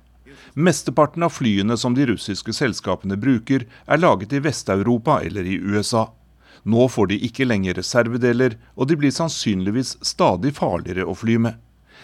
Mesteparten 0.54 1.22
av 1.22 1.30
flyene 1.30 1.76
som 1.76 1.94
de 1.94 2.06
russiske 2.06 2.52
selskapene 2.52 3.16
bruker, 3.16 3.66
er 3.86 4.02
laget 4.02 4.32
i 4.32 4.40
Vest-Europa 4.42 5.20
eller 5.24 5.46
i 5.46 5.58
USA. 5.58 6.08
Nå 6.62 6.88
får 6.88 7.06
de 7.12 7.20
ikke 7.24 7.46
lenger 7.46 7.78
reservedeler, 7.78 8.58
og 8.74 8.90
de 8.90 8.98
blir 8.98 9.14
sannsynligvis 9.14 9.96
stadig 10.04 10.52
farligere 10.58 11.06
å 11.06 11.14
fly 11.14 11.38
med. 11.38 11.56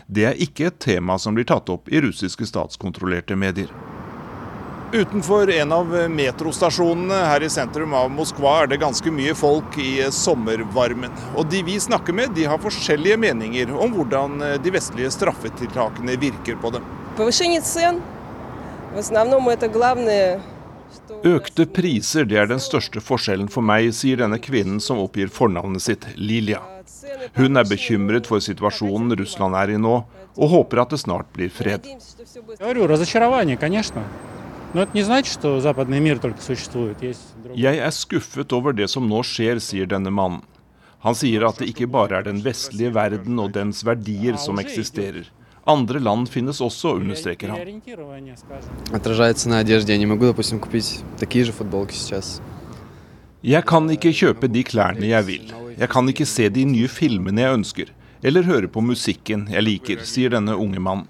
Det 0.07 0.25
er 0.31 0.41
ikke 0.41 0.71
et 0.71 0.79
tema 0.81 1.19
som 1.19 1.35
blir 1.35 1.49
tatt 1.49 1.69
opp 1.73 1.91
i 1.91 2.01
russiske 2.01 2.47
statskontrollerte 2.47 3.37
medier. 3.37 3.73
Utenfor 4.95 5.51
en 5.51 5.73
av 5.75 5.91
metrostasjonene 6.15 7.17
her 7.27 7.43
i 7.43 7.49
sentrum 7.51 7.93
av 7.99 8.07
Moskva 8.15 8.53
er 8.63 8.71
det 8.71 8.79
ganske 8.81 9.11
mye 9.11 9.35
folk 9.35 9.75
i 9.83 10.07
sommervarmen. 10.15 11.11
Og 11.35 11.51
de 11.51 11.65
vi 11.67 11.75
snakker 11.83 12.15
med, 12.15 12.37
de 12.39 12.47
har 12.47 12.63
forskjellige 12.63 13.19
meninger 13.19 13.75
om 13.75 13.97
hvordan 13.99 14.39
de 14.63 14.73
vestlige 14.73 15.11
straffetiltakene 15.19 16.15
virker 16.23 16.61
på 16.63 16.77
dem. 16.79 16.87
Økte 21.27 21.67
priser 21.69 22.25
det 22.25 22.39
er 22.41 22.49
den 22.49 22.63
største 22.63 23.03
forskjellen 23.05 23.51
for 23.53 23.65
meg, 23.65 23.91
sier 23.93 24.23
denne 24.23 24.39
kvinnen 24.41 24.81
som 24.81 25.01
oppgir 25.03 25.29
fornavnet 25.33 25.85
sitt, 25.85 26.07
Lilia. 26.17 26.63
Hun 27.37 27.61
er 27.61 27.69
bekymret 27.69 28.29
for 28.31 28.41
situasjonen 28.41 29.13
Russland 29.21 29.57
er 29.59 29.75
i 29.75 29.79
nå, 29.81 29.99
og 30.37 30.53
håper 30.53 30.83
at 30.83 30.95
det 30.95 31.01
snart 31.03 31.29
blir 31.37 31.53
fred. 31.53 31.85
Jeg 37.57 37.79
er 37.89 37.95
skuffet 37.95 38.53
over 38.53 38.77
det 38.77 38.89
som 38.93 39.09
nå 39.09 39.23
skjer, 39.25 39.61
sier 39.63 39.89
denne 39.93 40.13
mannen. 40.13 40.45
Han 41.05 41.15
sier 41.15 41.45
at 41.47 41.61
det 41.61 41.69
ikke 41.71 41.87
bare 41.93 42.19
er 42.19 42.25
den 42.27 42.41
vestlige 42.45 42.95
verden 42.97 43.39
og 43.39 43.53
dens 43.55 43.85
verdier 43.87 44.41
som 44.41 44.59
eksisterer. 44.59 45.29
Andre 45.67 45.99
land 45.99 46.29
finnes 46.31 46.61
også, 46.63 46.95
understreker 47.01 47.51
han. 47.51 47.59
Jeg 53.43 53.65
kan 53.67 53.91
ikke 53.91 54.13
kjøpe 54.21 54.49
de 54.51 54.63
klærne 54.67 55.11
jeg 55.11 55.27
vil. 55.27 55.53
Jeg 55.77 55.89
kan 55.93 56.09
ikke 56.09 56.27
se 56.27 56.49
de 56.49 56.65
nye 56.65 56.89
filmene 56.89 57.43
jeg 57.43 57.59
ønsker, 57.59 57.91
eller 58.23 58.47
høre 58.47 58.71
på 58.71 58.81
musikken 58.81 59.49
jeg 59.51 59.67
liker, 59.67 60.07
sier 60.07 60.31
denne 60.33 60.55
unge 60.55 60.81
mannen. 60.81 61.09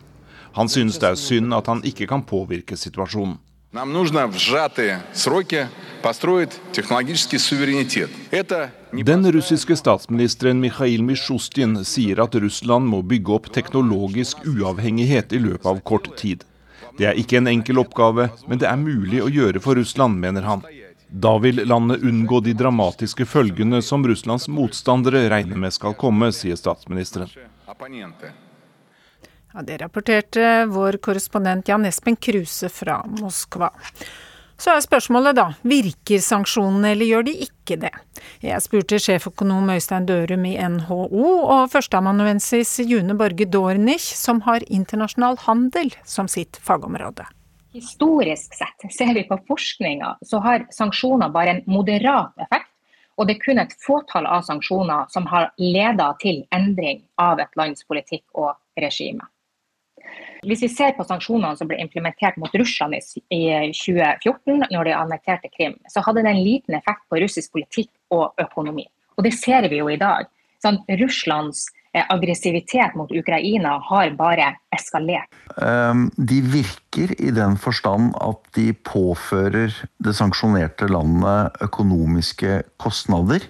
Han 0.57 0.69
synes 0.73 0.97
det 0.97 1.11
er 1.11 1.21
synd 1.21 1.53
at 1.53 1.69
han 1.69 1.83
ikke 1.85 2.09
kan 2.09 2.25
påvirke 2.25 2.77
situasjonen. 2.81 3.37
Den 9.05 9.33
russiske 9.33 9.77
statsministeren 9.77 10.61
Mikhail 10.61 11.03
Mishustin 11.03 11.85
sier 11.85 12.21
at 12.23 12.35
Russland 12.35 12.89
må 12.89 13.03
bygge 13.03 13.33
opp 13.35 13.49
teknologisk 13.53 14.47
uavhengighet 14.49 15.35
i 15.37 15.41
løpet 15.43 15.67
av 15.67 15.81
kort 15.85 16.09
tid. 16.17 16.45
Det 16.97 17.05
er 17.11 17.19
ikke 17.21 17.37
en 17.43 17.51
enkel 17.51 17.83
oppgave, 17.83 18.31
men 18.49 18.63
det 18.63 18.69
er 18.71 18.81
mulig 18.81 19.21
å 19.21 19.29
gjøre 19.29 19.61
for 19.61 19.77
Russland, 19.77 20.17
mener 20.23 20.49
han. 20.49 20.65
Da 21.09 21.35
vil 21.39 21.61
landet 21.69 22.03
unngå 22.09 22.41
de 22.41 22.55
dramatiske 22.57 23.27
følgene 23.29 23.83
som 23.83 24.07
Russlands 24.07 24.49
motstandere 24.49 25.27
regner 25.31 25.61
med 25.61 25.77
skal 25.77 25.95
komme, 25.99 26.33
sier 26.33 26.57
statsministeren. 26.57 27.29
Ja, 29.57 29.63
det 29.63 29.77
rapporterte 29.83 30.67
vår 30.73 30.99
korrespondent 31.05 31.69
Jan 31.69 31.85
Espen 31.89 32.17
Kruse 32.17 32.69
fra 32.73 33.03
Moskva. 33.21 33.71
Så 34.57 34.73
er 34.73 34.81
spørsmålet 34.81 35.37
da, 35.37 35.51
virker 35.69 36.23
sanksjonene 36.25 36.95
eller 36.95 37.11
gjør 37.11 37.27
de 37.29 37.35
ikke 37.45 37.77
det? 37.83 37.93
Jeg 38.41 38.63
spurte 38.65 38.99
sjeføkonom 39.03 39.69
Øystein 39.75 40.07
Dørum 40.09 40.47
i 40.49 40.55
NHO 40.57 41.03
og 41.45 41.69
førsteamanuensis 41.75 42.79
June 42.89 43.19
Borge 43.21 43.45
Dornich, 43.53 44.07
som 44.17 44.41
har 44.49 44.65
internasjonal 44.73 45.37
handel 45.45 45.93
som 46.09 46.31
sitt 46.33 46.57
fagområde. 46.65 47.29
Historisk 47.77 48.57
sett, 48.57 48.89
ser 48.89 49.13
vi 49.13 49.27
på 49.29 49.37
forskninga, 49.49 50.15
så 50.25 50.41
har 50.41 50.65
sanksjoner 50.73 51.29
bare 51.35 51.59
en 51.59 51.63
moderat 51.69 52.33
effekt. 52.41 52.73
Og 53.21 53.29
det 53.29 53.37
er 53.37 53.45
kun 53.45 53.61
et 53.61 53.77
fåtall 53.85 54.29
av 54.29 54.45
sanksjoner 54.49 55.09
som 55.13 55.29
har 55.29 55.51
leda 55.61 56.11
til 56.21 56.43
endring 56.53 57.05
av 57.21 57.41
et 57.41 57.53
lands 57.61 57.85
politikk 57.89 58.25
og 58.33 58.57
regime. 58.81 59.25
Hvis 60.47 60.63
vi 60.63 60.71
ser 60.71 60.93
på 60.97 61.07
sanksjonene 61.07 61.59
som 61.59 61.69
ble 61.71 61.79
implementert 61.83 62.37
mot 62.39 62.53
Russland 62.55 62.95
i 62.95 63.43
2014, 63.75 64.67
når 64.71 64.89
de 64.89 64.95
annekterte 64.95 65.51
Krim, 65.55 65.79
så 65.91 66.05
hadde 66.07 66.23
det 66.27 66.35
en 66.35 66.45
liten 66.45 66.77
effekt 66.79 67.07
på 67.11 67.21
russisk 67.23 67.57
politikk 67.57 67.91
og 68.15 68.37
økonomi. 68.43 68.87
Og 69.17 69.27
det 69.27 69.35
ser 69.35 69.67
vi 69.73 69.81
jo 69.81 69.89
i 69.91 69.99
dag. 70.01 70.29
Sånn, 70.63 70.83
Russlands 71.01 71.67
aggressivitet 71.97 72.95
mot 72.95 73.13
Ukraina 73.13 73.79
har 73.89 74.11
bare 74.19 74.51
eskalert. 74.75 75.33
De 76.17 76.41
virker 76.45 77.15
i 77.17 77.33
den 77.33 77.57
forstand 77.61 78.13
at 78.21 78.43
de 78.57 78.69
påfører 78.87 79.73
det 80.05 80.15
sanksjonerte 80.19 80.91
landet 80.93 81.57
økonomiske 81.65 82.63
kostnader. 82.83 83.49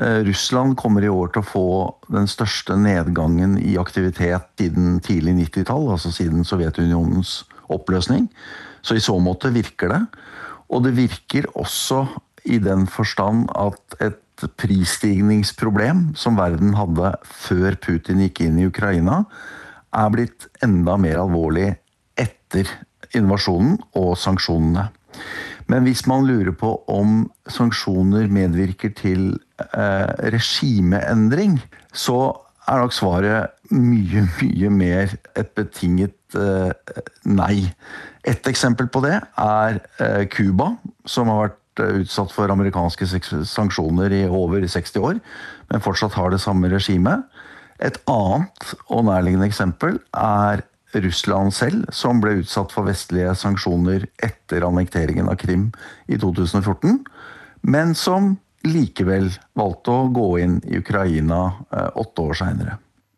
Russland 0.00 0.78
kommer 0.80 1.04
i 1.04 1.10
år 1.12 1.34
til 1.34 1.42
å 1.42 1.48
få 1.48 1.66
den 2.12 2.28
største 2.30 2.78
nedgangen 2.80 3.58
i 3.60 3.74
aktivitet 3.80 4.48
siden 4.60 4.96
tidlig 5.04 5.34
90-tall, 5.36 5.90
altså 5.92 6.12
siden 6.14 6.46
Sovjetunionens 6.48 7.42
oppløsning. 7.72 8.30
Så 8.80 8.96
i 8.96 9.04
så 9.04 9.18
måte 9.20 9.52
virker 9.52 9.92
det. 9.92 10.00
Og 10.72 10.86
det 10.86 10.94
virker 10.96 11.50
også 11.60 12.06
i 12.48 12.58
den 12.62 12.86
forstand 12.90 13.50
at 13.54 13.98
et 14.02 14.18
prisstigningsproblem 14.58 16.12
som 16.18 16.38
verden 16.40 16.72
hadde 16.74 17.12
før 17.28 17.76
Putin 17.84 18.24
gikk 18.24 18.42
inn 18.46 18.58
i 18.58 18.66
Ukraina, 18.70 19.22
er 19.92 20.08
blitt 20.10 20.48
enda 20.64 20.96
mer 21.00 21.20
alvorlig 21.20 21.68
etter 22.18 22.70
invasjonen 23.16 23.76
og 23.98 24.14
sanksjonene. 24.18 24.88
Men 25.70 25.86
hvis 25.86 26.04
man 26.10 26.26
lurer 26.26 26.54
på 26.56 26.74
om 26.90 27.26
sanksjoner 27.50 28.30
medvirker 28.32 28.92
til 28.98 29.32
eh, 29.60 30.12
regimeendring, 30.34 31.58
så 31.92 32.32
er 32.70 32.82
nok 32.82 32.94
svaret 32.94 33.72
mye, 33.74 34.26
mye 34.38 34.70
mer 34.72 35.16
et 35.38 35.52
betinget 35.58 36.38
eh, 36.38 36.72
nei. 37.26 37.66
Et 38.28 38.48
eksempel 38.48 38.88
på 38.92 39.02
det 39.04 39.18
er 39.18 39.80
Cuba, 40.32 40.72
eh, 40.74 40.94
som 41.06 41.30
har 41.32 41.48
vært 41.48 41.58
utsatt 42.02 42.34
for 42.34 42.52
amerikanske 42.52 43.08
sanksjoner 43.48 44.12
i 44.12 44.26
over 44.28 44.64
60 44.68 45.00
år, 45.00 45.22
men 45.72 45.84
fortsatt 45.84 46.18
har 46.18 46.30
det 46.30 46.42
samme 46.42 46.68
regimet. 46.70 47.24
Et 47.82 47.96
annet 48.10 48.74
og 48.92 49.06
nærliggende 49.08 49.48
eksempel 49.48 49.96
er 50.14 50.62
Russland 51.00 51.54
selv, 51.56 51.86
som 51.94 52.20
ble 52.20 52.42
utsatt 52.42 52.72
for 52.74 52.88
vestlige 52.88 53.34
sanksjoner 53.38 54.06
etter 54.22 54.66
annekteringen 54.66 55.30
av 55.32 55.38
Krim 55.40 55.70
i 56.06 56.18
2014, 56.20 57.00
men 57.62 57.94
som 57.94 58.34
likevel 58.66 59.30
valgte 59.58 59.94
å 59.94 60.10
gå 60.14 60.28
inn 60.42 60.60
i 60.68 60.78
Ukraina 60.78 61.40
åtte 61.98 62.26
år 62.28 62.38
seinere. 62.38 62.76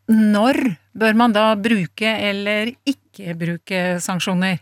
Når 0.08 0.60
bør 0.92 1.16
man 1.16 1.32
da 1.32 1.50
bruke 1.56 2.08
eller 2.28 2.70
ikke 2.84 3.34
bruke 3.40 3.82
sanksjoner? 4.04 4.60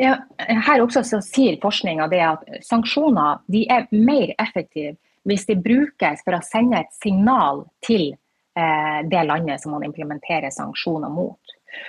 Ja, 0.00 0.16
her 0.38 0.82
også 0.82 1.02
sier 1.20 1.58
forskninga 1.62 2.08
at 2.26 2.46
sanksjoner 2.64 3.42
er 3.62 3.88
mer 3.92 4.32
effektive 4.40 4.96
hvis 5.28 5.46
de 5.46 5.58
brukes 5.58 6.22
for 6.24 6.38
å 6.38 6.44
sende 6.46 6.80
et 6.82 6.94
signal 6.96 7.64
til 7.84 8.08
eh, 8.10 9.00
det 9.06 9.22
landet 9.28 9.62
som 9.62 9.74
man 9.76 9.84
implementerer 9.86 10.50
sanksjoner 10.50 11.12
mot. 11.12 11.41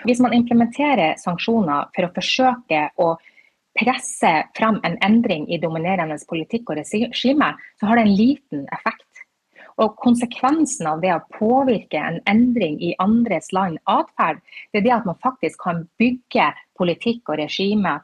Hvis 0.07 0.21
man 0.23 0.35
implementerer 0.35 1.17
sanksjoner 1.21 1.89
for 1.95 2.07
å 2.07 2.13
forsøke 2.15 2.87
å 3.01 3.13
presse 3.79 4.31
fram 4.57 4.79
en 4.85 4.97
endring 5.05 5.47
i 5.49 5.59
dominerende 5.61 6.19
politikk 6.29 6.69
og 6.69 6.81
regime, 6.81 7.53
så 7.79 7.89
har 7.89 7.97
det 7.97 8.05
en 8.05 8.15
liten 8.17 8.65
effekt. 8.75 9.07
Og 9.81 9.95
Konsekvensen 9.97 10.87
av 10.89 11.01
det 11.01 11.13
å 11.15 11.23
påvirke 11.33 11.97
en 11.97 12.19
endring 12.29 12.77
i 12.77 12.93
andres 13.01 13.49
land 13.55 13.79
atferd, 13.89 14.43
det 14.71 14.83
er 14.83 14.85
det 14.85 14.97
at 14.99 15.07
man 15.09 15.17
faktisk 15.23 15.63
kan 15.63 15.87
bygge 16.01 16.51
politikk 16.77 17.33
og 17.33 17.41
regime 17.41 17.97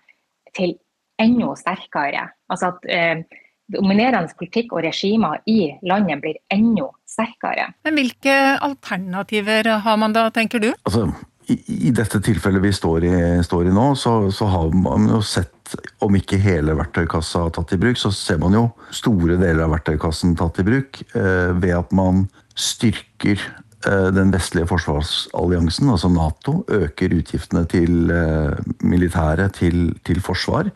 til 0.57 0.73
enda 1.21 1.53
sterkere. 1.59 2.25
Altså 2.49 2.71
at 2.71 2.89
eh, 2.89 3.21
dominerende 3.69 4.33
politikk 4.37 4.73
og 4.73 4.83
regimer 4.87 5.43
i 5.49 5.75
landet 5.85 6.21
blir 6.23 6.39
enda 6.53 6.89
sterkere. 7.09 7.69
Men 7.85 7.99
Hvilke 7.99 8.35
alternativer 8.65 9.69
har 9.85 9.99
man 10.01 10.15
da, 10.15 10.29
tenker 10.33 10.63
du? 10.63 10.71
Altså, 10.87 11.05
i, 11.49 11.91
dette 11.95 12.21
tilfellet 12.23 12.63
vi 12.63 12.71
står 12.75 13.05
i, 13.07 13.13
står 13.45 13.69
i 13.69 13.75
nå, 13.75 13.91
så, 13.97 14.13
så, 14.33 14.49
har 14.51 14.73
man 14.75 15.09
jo 15.09 15.21
sett 15.25 15.75
om 16.03 16.15
ikke 16.17 16.39
hele 16.41 16.75
verktøykassa 16.77 17.45
tatt 17.53 17.73
i 17.75 17.79
bruk, 17.81 17.99
så 18.01 18.11
ser 18.13 18.39
man 18.41 18.55
jo 18.57 18.67
store 18.95 19.37
deler 19.37 19.65
av 19.65 19.73
verktøykassen 19.75 20.35
tatt 20.39 20.61
i 20.61 20.67
bruk 20.67 21.01
eh, 21.13 21.51
ved 21.57 21.75
at 21.77 21.93
man 21.95 22.25
styrker 22.57 23.37
eh, 23.37 24.09
den 24.15 24.33
vestlige 24.33 24.69
forsvarsalliansen, 24.71 25.91
altså 25.93 26.11
Nato, 26.13 26.59
øker 26.65 27.17
utgiftene 27.19 27.65
til 27.69 28.13
eh, 28.13 28.57
militæret, 28.81 29.59
til, 29.61 29.93
til 30.05 30.21
forsvar. 30.25 30.71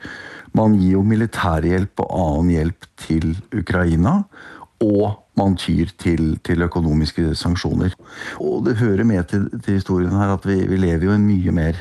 Man 0.53 0.77
gir 0.77 0.99
jo 0.99 1.05
militærhjelp 1.07 2.05
og 2.05 2.11
annen 2.13 2.53
hjelp 2.53 2.89
til 3.01 3.31
Ukraina. 3.57 4.19
Og 4.83 5.13
man 5.39 5.55
tyr 5.57 5.93
til, 5.97 6.35
til, 6.45 6.65
økonomiske 6.65 7.33
sanksjoner. 7.39 7.95
Og 8.43 8.65
det 8.67 8.77
hører 8.81 9.07
med 9.07 9.23
til, 9.31 9.47
til 9.63 9.79
historien 9.79 10.13
her 10.13 10.35
at 10.35 10.45
vi, 10.45 10.59
vi 10.69 10.77
lever 10.81 11.07
jo 11.07 11.15
i 11.15 11.19
en 11.19 11.29
mye 11.29 11.55
mer 11.55 11.79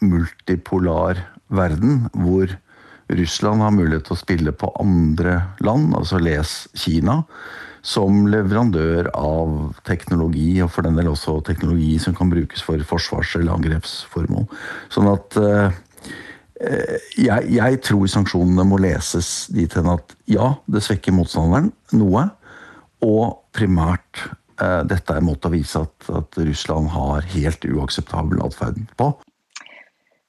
multipolar 0.00 1.20
verden, 1.48 2.08
hvor 2.14 2.50
Russland 3.08 3.64
har 3.64 3.72
mulighet 3.72 4.04
til 4.08 4.16
å 4.16 4.20
spille 4.20 4.52
på 4.52 4.68
andre 4.80 5.40
land, 5.64 5.94
altså 5.96 6.20
les 6.20 6.66
Kina, 6.76 7.22
som 7.88 8.26
leverandør 8.28 9.08
av 9.16 9.78
teknologi, 9.88 10.58
og 10.60 10.72
for 10.74 10.84
den 10.84 10.98
del 10.98 11.08
også 11.08 11.38
teknologi 11.46 11.94
som 12.02 12.16
kan 12.16 12.30
brukes 12.30 12.64
for 12.64 12.82
forsvars- 12.84 13.36
eller 13.38 13.54
angrepsformål. 13.54 14.48
Sånn 14.92 15.08
at 15.08 15.38
eh, 15.40 15.78
jeg, 17.16 17.48
jeg, 17.54 17.80
tror 17.86 18.10
sanksjonene 18.10 18.66
må 18.66 18.80
leses 18.82 19.46
dit 19.54 19.72
hen 19.78 19.88
at 19.94 20.14
ja, 20.28 20.52
det 20.66 20.82
svekker 20.84 21.14
motstanderen 21.16 21.70
noe, 21.96 22.26
og 23.04 23.50
primært 23.54 24.24
eh, 24.60 24.82
dette 24.88 25.14
er 25.14 25.22
en 25.22 25.28
måte 25.28 25.50
å 25.50 25.54
vise 25.54 25.82
at, 25.86 26.10
at 26.10 26.38
Russland 26.40 26.90
har 26.94 27.26
helt 27.34 27.66
uakseptabel 27.68 28.42
atferd 28.44 28.80
på. 28.98 29.12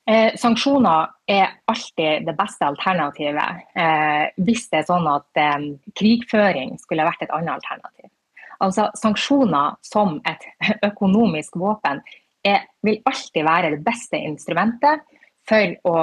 Eh, 0.10 0.34
sanksjoner 0.41 1.12
er 1.29 1.51
alltid 1.69 2.25
det 2.25 2.34
beste 2.38 2.65
alternativet 2.65 3.75
eh, 3.77 4.32
hvis 4.41 4.65
det 4.71 4.79
er 4.79 4.88
sånn 4.88 5.05
at 5.12 5.38
eh, 5.38 5.67
krigføring 5.99 6.79
skulle 6.82 7.05
vært 7.05 7.27
et 7.27 7.36
annet 7.36 7.60
alternativ. 7.60 8.10
Altså 8.60 8.88
Sanksjoner 8.97 9.77
som 9.86 10.17
et 10.27 10.47
økonomisk 10.89 11.60
våpen 11.62 12.01
er, 12.47 12.65
vil 12.82 12.97
alltid 13.05 13.45
være 13.45 13.75
det 13.75 13.84
beste 13.86 14.17
instrumentet 14.17 15.05
for 15.47 15.77
å 15.86 15.97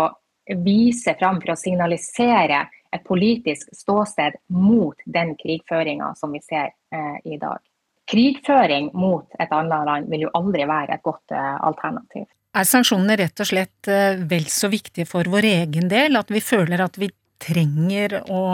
vise 0.63 1.17
fram, 1.19 1.41
for 1.43 1.57
å 1.57 1.59
signalisere 1.59 2.63
et 2.97 3.05
politisk 3.07 3.71
ståsted 3.77 4.39
mot 4.57 4.99
den 5.05 5.35
krigføringa 5.39 6.15
som 6.19 6.35
vi 6.35 6.43
ser 6.45 6.73
eh, 6.93 7.19
i 7.25 7.39
dag. 7.41 7.61
Krigføring 8.07 8.93
mot 8.95 9.27
et 9.39 9.53
annet 9.53 9.87
land 9.89 10.11
vil 10.11 10.27
jo 10.27 10.33
aldri 10.39 10.67
være 10.69 10.97
et 10.97 11.05
godt 11.07 11.35
eh, 11.35 11.55
alternativ. 11.67 12.27
Er 12.57 12.65
sanksjonene 12.65 13.19
rett 13.21 13.43
og 13.43 13.49
slett 13.51 13.91
eh, 13.93 14.19
vel 14.31 14.47
så 14.53 14.71
viktige 14.73 15.09
for 15.09 15.29
vår 15.29 15.49
egen 15.51 15.91
del, 15.93 16.17
at 16.17 16.31
vi 16.33 16.41
føler 16.45 16.85
at 16.85 16.97
vi 17.01 17.11
trenger 17.43 18.23
å 18.33 18.45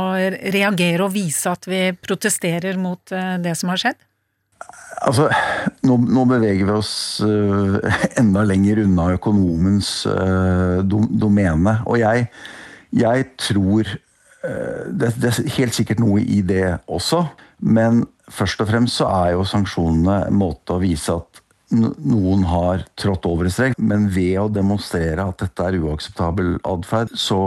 reagere 0.52 1.04
og 1.04 1.12
vise 1.14 1.50
at 1.52 1.68
vi 1.70 1.84
protesterer 1.94 2.80
mot 2.80 3.12
eh, 3.14 3.36
det 3.42 3.54
som 3.58 3.70
har 3.72 3.82
skjedd? 3.82 4.00
Altså, 5.02 5.28
nå, 5.86 5.96
nå 6.14 6.24
beveger 6.30 6.68
vi 6.68 6.74
oss 6.76 6.94
uh, 7.26 7.78
enda 8.20 8.44
lenger 8.46 8.84
unna 8.84 9.08
økonomens 9.16 9.88
uh, 10.06 10.78
dom, 10.86 11.08
domene. 11.18 11.80
Og 11.90 11.98
jeg, 11.98 12.28
jeg 12.94 13.26
tror 13.42 13.90
det, 14.42 15.12
det, 15.22 15.30
er 15.30 15.52
helt 15.58 15.76
sikkert 15.76 16.00
noe 16.02 16.22
i 16.22 16.40
det 16.46 16.64
også. 16.90 17.24
Men 17.62 18.02
først 18.32 18.62
og 18.64 18.70
fremst 18.72 18.98
så 18.98 19.10
er 19.10 19.36
jo 19.36 19.46
sanksjonene 19.46 20.24
en 20.26 20.38
måte 20.40 20.74
å 20.74 20.82
vise 20.82 21.14
at 21.14 21.42
noen 21.72 22.42
har 22.44 22.82
trådt 23.00 23.26
over 23.28 23.48
en 23.48 23.54
strek, 23.54 23.76
men 23.80 24.08
ved 24.12 24.36
å 24.42 24.50
demonstrere 24.52 25.24
at 25.24 25.40
dette 25.40 25.64
er 25.64 25.78
uakseptabel 25.80 26.58
atferd, 26.68 27.14
så 27.16 27.38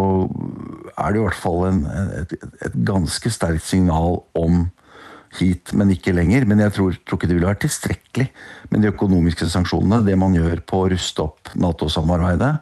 er 0.95 1.13
det 1.13 1.19
i 1.19 1.25
hvert 1.27 1.37
fall 1.43 1.67
en, 1.67 1.83
et, 2.23 2.33
et, 2.65 2.79
ganske 2.87 3.31
sterkt 3.31 3.67
signal 3.67 4.23
om 4.37 4.65
hit, 5.37 5.73
men 5.77 5.93
ikke 5.93 6.15
lenger. 6.15 6.47
Men 6.49 6.63
jeg 6.63 6.73
tror, 6.77 6.97
tror 7.03 7.19
ikke 7.19 7.29
det 7.29 7.37
ville 7.37 7.51
vært 7.51 7.63
tilstrekkelig 7.67 8.27
med 8.71 8.81
de 8.85 8.91
økonomiske 8.93 9.49
sanksjonene. 9.51 10.01
Det 10.07 10.17
man 10.19 10.35
gjør 10.37 10.63
på 10.65 10.81
å 10.81 10.91
ruste 10.95 11.25
opp 11.27 11.53
Nato-samarbeidet 11.59 12.53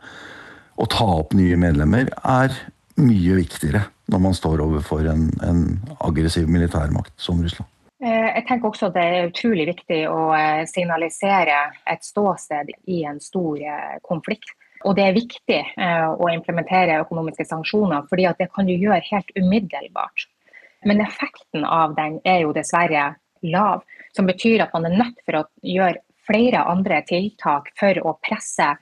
og 0.82 0.90
ta 0.92 1.06
opp 1.06 1.36
nye 1.38 1.56
medlemmer, 1.60 2.10
er 2.26 2.56
mye 2.98 3.38
viktigere 3.40 3.86
når 4.12 4.20
man 4.20 4.36
står 4.36 4.62
overfor 4.64 5.08
en, 5.10 5.30
en 5.44 5.64
aggressiv 6.04 6.50
militærmakt 6.50 7.14
som 7.22 7.40
Russland. 7.44 7.70
Eh, 8.04 8.30
jeg 8.36 8.44
tenker 8.50 8.68
også 8.68 8.90
at 8.90 8.98
Det 8.98 9.04
er 9.04 9.30
utrolig 9.30 9.66
viktig 9.70 10.02
å 10.12 10.34
eh, 10.36 10.66
signalisere 10.68 11.60
et 11.88 12.04
ståsted 12.04 12.74
i 12.92 13.04
en 13.08 13.22
stor 13.24 13.62
eh, 13.62 13.96
konflikt. 14.04 14.52
Og 14.84 14.98
Det 14.98 15.04
er 15.06 15.16
viktig 15.16 15.60
å 16.20 16.28
implementere 16.28 16.98
økonomiske 17.06 17.46
sanksjoner, 17.48 18.02
fordi 18.10 18.26
det 18.36 18.50
kan 18.52 18.68
du 18.68 18.74
gjøre 18.74 19.00
helt 19.08 19.30
umiddelbart. 19.38 20.26
Men 20.84 21.00
effekten 21.00 21.64
av 21.64 21.94
den 21.96 22.18
er 22.28 22.42
jo 22.42 22.52
dessverre 22.52 23.06
lav, 23.48 23.86
som 24.12 24.28
betyr 24.28 24.66
at 24.66 24.76
man 24.76 24.90
er 24.90 24.98
nødt 24.98 25.24
for 25.24 25.40
å 25.40 25.44
gjøre 25.64 26.04
flere 26.28 26.66
andre 26.68 27.00
tiltak 27.08 27.72
for 27.80 28.02
å 28.04 28.18
presse 28.28 28.74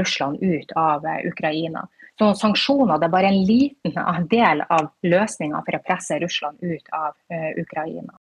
Russland 0.00 0.42
ut 0.42 0.74
av 0.74 1.06
Ukraina. 1.30 1.86
Så 2.18 2.32
sanksjoner 2.34 2.98
det 2.98 3.06
er 3.06 3.12
bare 3.14 3.30
en 3.30 3.44
liten 3.46 4.24
del 4.30 4.64
av 4.66 4.90
løsninga 5.06 5.60
for 5.62 5.78
å 5.78 5.84
presse 5.86 6.18
Russland 6.18 6.58
ut 6.62 6.90
av 6.90 7.14
Ukraina. 7.60 8.16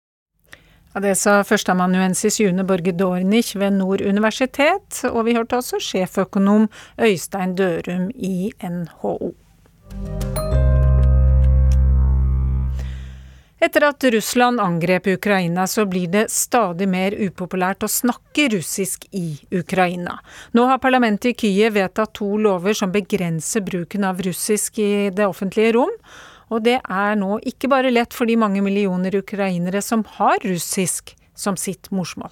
Ja, 0.94 1.02
det 1.02 1.16
sa 1.20 1.40
førsteamanuensis 1.46 2.40
June 2.42 2.64
Borge 2.66 2.94
Dornich 2.98 3.56
ved 3.58 3.76
Nord 3.78 4.02
universitet, 4.02 5.04
og 5.12 5.28
vi 5.28 5.36
hørte 5.38 5.60
også 5.60 5.82
sjeføkonom 5.84 6.70
Øystein 6.98 7.58
Dørum 7.58 8.10
i 8.16 8.52
NHO. 8.62 9.34
Etter 13.60 13.88
at 13.88 14.04
Russland 14.04 14.62
angrep 14.62 15.08
Ukraina, 15.08 15.68
så 15.68 15.86
blir 15.90 16.08
det 16.14 16.28
stadig 16.30 16.86
mer 16.90 17.16
upopulært 17.18 17.82
å 17.82 17.90
snakke 17.90 18.52
russisk 18.54 19.08
i 19.18 19.32
Ukraina. 19.50 20.20
Nå 20.54 20.68
har 20.70 20.78
parlamentet 20.78 21.32
i 21.32 21.34
Kyiv 21.42 21.74
vedtatt 21.74 22.14
to 22.20 22.28
lover 22.38 22.78
som 22.78 22.94
begrenser 22.94 23.64
bruken 23.66 24.06
av 24.06 24.22
russisk 24.22 24.78
i 24.78 25.10
det 25.10 25.26
offentlige 25.26 25.72
rom. 25.74 25.96
Og 26.54 26.62
det 26.68 26.76
er 26.86 27.18
nå 27.18 27.40
ikke 27.50 27.72
bare 27.74 27.90
lett 27.90 28.14
for 28.14 28.30
de 28.30 28.38
mange 28.38 28.62
millioner 28.62 29.18
ukrainere 29.18 29.82
som 29.82 30.06
har 30.20 30.38
russisk 30.46 31.16
som 31.34 31.58
sitt 31.58 31.90
morsmål. 31.90 32.30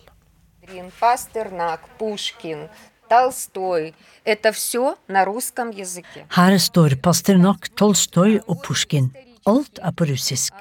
Her 6.38 6.62
står 6.70 6.96
Pasternak, 7.02 7.74
Tolstoj 7.82 8.40
og 8.46 8.64
Pusjkin. 8.66 9.12
Alt 9.50 9.82
er 9.82 9.94
på 9.98 10.10
russisk. 10.14 10.54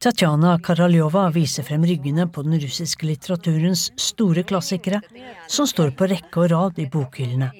Tatjana 0.00 0.56
Karaljova 0.62 1.26
viser 1.34 1.66
frem 1.66 1.84
ryggene 1.86 2.28
på 2.32 2.44
den 2.46 2.56
russiske 2.62 3.06
litteraturens 3.06 3.90
store 4.00 4.44
klassikere, 4.48 5.02
som 5.50 5.68
står 5.68 5.92
på 5.98 6.08
rekke 6.10 6.44
og 6.44 6.50
rad 6.52 6.80
i 6.82 6.88
bokhyllene. 6.90 7.50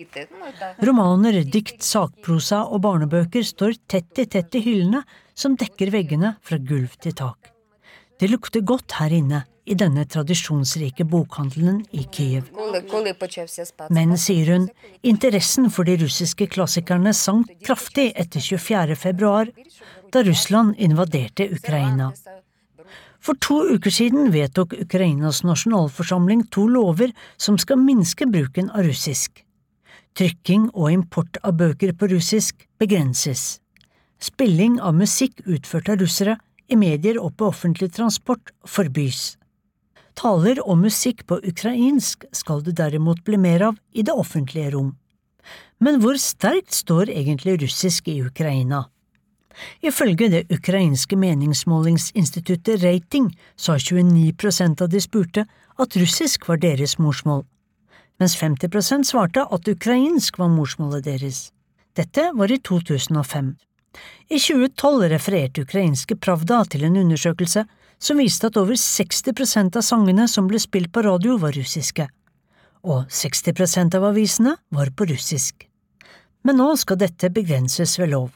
Romaner, 0.86 1.42
dikt, 1.44 1.82
sakprosa 1.84 2.64
og 2.64 2.82
barnebøker 2.86 3.44
står 3.46 3.76
tett 3.90 4.22
i 4.22 4.26
tett 4.26 4.54
i 4.58 4.64
hyllene, 4.64 5.02
som 5.34 5.56
dekker 5.58 5.92
veggene 5.92 6.36
fra 6.42 6.58
gulv 6.58 6.96
til 7.02 7.16
tak. 7.18 7.52
Det 8.20 8.30
lukter 8.30 8.62
godt 8.62 9.00
her 9.00 9.12
inne, 9.12 9.44
i 9.64 9.74
denne 9.78 10.04
tradisjonsrike 10.10 11.04
bokhandelen 11.04 11.82
i 11.90 12.04
Kiev. 12.10 12.48
Men, 13.90 14.16
sier 14.18 14.52
hun, 14.52 14.68
interessen 15.02 15.70
for 15.70 15.86
de 15.86 15.96
russiske 16.02 16.48
klassikerne 16.50 17.14
sank 17.14 17.52
kraftig 17.66 18.10
etter 18.18 18.42
24. 18.42 18.96
februar, 18.98 19.50
da 20.12 20.22
Russland 20.26 20.74
invaderte 20.78 21.48
Ukraina. 21.52 22.10
For 23.22 23.38
to 23.38 23.60
uker 23.76 23.94
siden 23.94 24.32
vedtok 24.34 24.74
Ukrainas 24.82 25.44
nasjonalforsamling 25.46 26.48
to 26.50 26.66
lover 26.66 27.12
som 27.38 27.58
skal 27.58 27.78
minske 27.78 28.26
bruken 28.26 28.70
av 28.74 28.88
russisk. 28.88 29.44
Trykking 30.18 30.72
og 30.74 30.90
import 30.90 31.38
av 31.46 31.54
bøker 31.60 31.94
på 31.94 32.10
russisk 32.10 32.66
begrenses. 32.82 33.60
Spilling 34.18 34.80
av 34.82 34.98
musikk 34.98 35.38
utført 35.46 35.88
av 35.88 36.02
russere 36.02 36.36
i 36.66 36.76
medier 36.76 37.20
og 37.22 37.36
på 37.38 37.46
offentlig 37.52 37.92
transport 37.94 38.50
forbys. 38.66 39.36
Taler 40.18 40.60
og 40.66 40.78
musikk 40.82 41.24
på 41.26 41.38
ukrainsk 41.40 42.26
skal 42.36 42.62
det 42.66 42.76
derimot 42.80 43.22
bli 43.24 43.38
mer 43.40 43.68
av 43.70 43.78
i 43.92 44.04
det 44.04 44.12
offentlige 44.12 44.74
rom. 44.74 44.96
Men 45.82 45.98
hvor 46.02 46.18
sterkt 46.20 46.74
står 46.76 47.10
egentlig 47.10 47.60
russisk 47.62 48.08
i 48.08 48.20
Ukraina? 48.22 48.84
Ifølge 49.82 50.28
det 50.32 50.46
ukrainske 50.52 51.16
meningsmålingsinstituttet 51.16 52.82
Rating 52.84 53.32
sa 53.56 53.78
29 53.78 54.32
prosent 54.38 54.80
av 54.80 54.88
de 54.92 55.00
spurte 55.00 55.44
at 55.78 55.96
russisk 55.96 56.48
var 56.48 56.60
deres 56.62 56.98
morsmål, 56.98 57.42
mens 58.20 58.36
50 58.38 58.70
prosent 58.72 59.08
svarte 59.08 59.44
at 59.44 59.68
ukrainsk 59.68 60.38
var 60.38 60.52
morsmålet 60.52 61.04
deres. 61.04 61.50
Dette 61.96 62.30
var 62.34 62.52
i 62.52 62.58
2005. 62.58 63.54
I 64.28 64.38
2012 64.38 65.08
refererte 65.12 65.66
ukrainske 65.66 66.16
Pravda 66.16 66.62
til 66.64 66.86
en 66.88 66.96
undersøkelse 66.96 67.66
som 68.02 68.18
viste 68.18 68.50
at 68.50 68.58
over 68.58 68.74
60% 68.74 69.78
av 69.78 69.86
sangene 69.86 70.26
som 70.28 70.48
ble 70.50 70.58
spilt 70.62 70.90
på 70.92 71.04
radio, 71.06 71.38
var 71.38 71.54
russiske. 71.54 72.08
og 72.82 73.06
60% 73.06 73.94
av 73.94 74.04
avisene 74.08 74.56
var 74.74 74.90
på 74.90 75.06
russisk. 75.06 75.68
Men 76.42 76.56
nå 76.58 76.72
skal 76.80 76.98
dette 76.98 77.30
begrenses 77.30 77.94
ved 78.00 78.10
lov. 78.10 78.32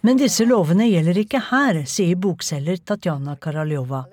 Men 0.00 0.20
disse 0.22 0.46
lovene 0.48 0.86
gjelder 0.88 1.20
ikke 1.20 1.42
her, 1.50 1.82
sier 1.84 2.16
bokselger 2.16 2.80
Tatjana 2.80 3.36
Karaljova. 3.36 4.06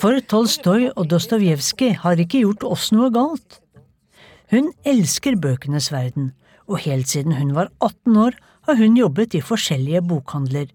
For 0.00 0.24
Tolstoy 0.32 0.88
og 0.94 1.10
Dostojevskij 1.12 1.98
har 2.00 2.24
ikke 2.24 2.40
gjort 2.46 2.64
oss 2.64 2.88
noe 2.96 3.12
galt. 3.12 3.60
Hun 4.50 4.72
elsker 4.88 5.36
bøkenes 5.36 5.92
verden, 5.92 6.32
og 6.66 6.80
helt 6.86 7.12
siden 7.12 7.36
hun 7.36 7.52
var 7.54 7.68
18 7.84 8.16
år 8.16 8.40
har 8.64 8.80
hun 8.80 8.96
jobbet 8.96 9.36
i 9.36 9.44
forskjellige 9.44 10.00
bokhandler. 10.08 10.72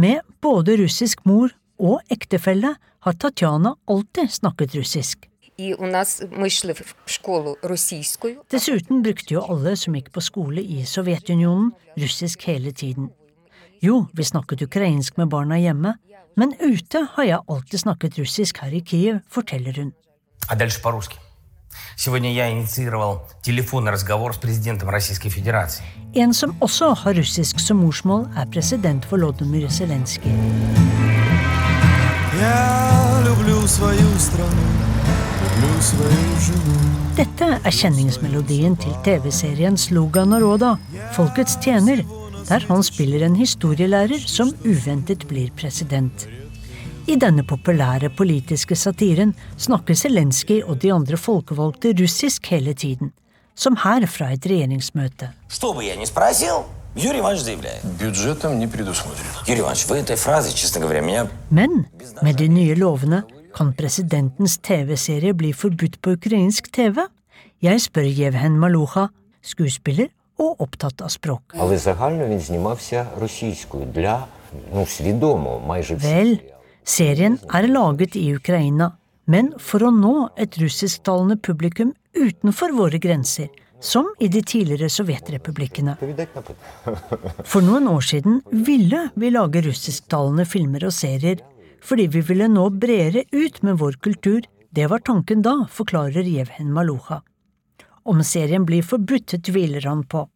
Med 0.00 0.20
både 0.40 0.78
russisk 0.80 1.26
mor 1.28 1.50
og 1.76 2.12
ektefelle 2.14 2.70
har 3.04 3.16
Tatjana 3.20 3.74
alltid 3.90 4.30
snakket 4.32 4.74
russisk. 4.78 5.26
Dessuten 8.54 9.02
brukte 9.04 9.34
jo 9.34 9.44
alle 9.44 9.74
som 9.76 9.98
gikk 9.98 10.08
på 10.14 10.22
skole 10.24 10.64
i 10.64 10.86
Sovjetunionen, 10.88 11.72
russisk 12.00 12.48
hele 12.48 12.72
tiden. 12.72 13.10
Jo, 13.84 14.06
vi 14.16 14.24
snakket 14.24 14.64
ukrainsk 14.70 15.20
med 15.20 15.28
barna 15.34 15.60
hjemme, 15.60 15.96
men 16.36 16.54
ute 16.60 17.04
har 17.16 17.28
jeg 17.28 17.44
alltid 17.44 17.84
snakket 17.84 18.20
russisk 18.22 18.62
her 18.64 18.72
i 18.72 18.80
Kiev, 18.80 19.20
forteller 19.28 19.82
hun. 19.82 19.92
En 26.14 26.34
som 26.34 26.54
også 26.60 26.94
har 27.02 27.14
russisk 27.14 27.60
som 27.60 27.76
morsmål, 27.84 28.26
er 28.36 28.46
president 28.52 29.04
Volodymyr 29.10 29.68
Zelenskyj. 29.70 30.32
Dette 37.20 37.48
er 37.52 37.74
kjenningsmelodien 37.74 38.76
til 38.80 38.96
TV-serien 39.04 39.76
Sloga 39.76 40.24
Naroda, 40.24 40.74
Folkets 41.16 41.58
tjener, 41.60 42.02
der 42.48 42.64
han 42.68 42.82
spiller 42.86 43.26
en 43.26 43.36
historielærer 43.36 44.24
som 44.26 44.54
uventet 44.64 45.28
blir 45.28 45.52
president. 45.60 46.26
I 47.10 47.16
denne 47.18 47.42
populære 47.42 48.06
politiske 48.14 48.76
satiren 48.78 49.32
snakker 49.58 49.96
Zelenskyj 49.98 50.60
og 50.62 50.76
de 50.84 50.92
andre 50.94 51.16
folkevalgte 51.18 51.90
russisk 51.98 52.46
hele 52.52 52.70
tiden, 52.78 53.10
som 53.58 53.74
her 53.82 54.06
fra 54.06 54.28
et 54.30 54.46
regjeringsmøte. 54.46 55.30
Men 61.50 61.74
med 62.22 62.38
de 62.38 62.48
nye 62.48 62.76
lovene 62.78 63.22
kan 63.58 63.74
presidentens 63.74 64.58
TV-serie 64.62 65.34
bli 65.34 65.50
forbudt 65.52 65.98
på 66.02 66.14
ukrainsk 66.14 66.70
TV? 66.72 67.02
Jeg 67.62 67.82
spør 67.88 68.06
Jevhen 68.06 68.54
Maluha, 68.62 69.08
skuespiller 69.42 70.14
og 70.38 70.62
opptatt 70.62 71.02
av 71.02 71.10
språk. 71.10 71.58
Vel, 76.06 76.34
serien 76.90 77.38
er 77.54 77.68
laget 77.70 78.16
i 78.18 78.26
Ukraina, 78.34 78.90
men 79.30 79.52
for 79.62 79.86
å 79.86 79.92
nå 79.94 80.14
et 80.40 80.58
russisktalende 80.58 81.38
publikum 81.38 81.92
utenfor 82.18 82.74
våre 82.74 82.98
grenser, 83.02 83.48
som 83.80 84.08
i 84.20 84.28
de 84.28 84.42
tidligere 84.42 84.90
sovjetrepublikkene. 84.92 85.94
For 87.48 87.64
noen 87.64 87.88
år 87.88 88.04
siden 88.04 88.40
ville 88.50 89.06
vi 89.14 89.30
lage 89.32 89.62
russisktalende 89.64 90.44
filmer 90.48 90.84
og 90.88 90.96
serier 90.96 91.40
fordi 91.80 92.10
vi 92.12 92.20
ville 92.28 92.44
nå 92.52 92.66
bredere 92.76 93.22
ut 93.32 93.62
med 93.64 93.78
vår 93.80 93.94
kultur. 94.04 94.44
Det 94.68 94.84
var 94.92 95.00
tanken 95.00 95.40
da, 95.40 95.54
forklarer 95.72 96.26
Jevhen 96.28 96.74
Maluha. 96.76 97.22
Om 98.04 98.20
serien 98.24 98.66
blir 98.68 98.84
forbudt, 98.84 99.38
tviler 99.46 99.86
han 99.88 100.04
på. 100.04 100.26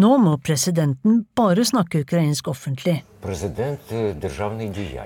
Nå 0.00 0.10
må 0.22 0.36
presidenten 0.40 1.24
bare 1.36 1.64
snakke 1.66 2.00
ukrainsk 2.04 2.48
offentlig. 2.48 3.02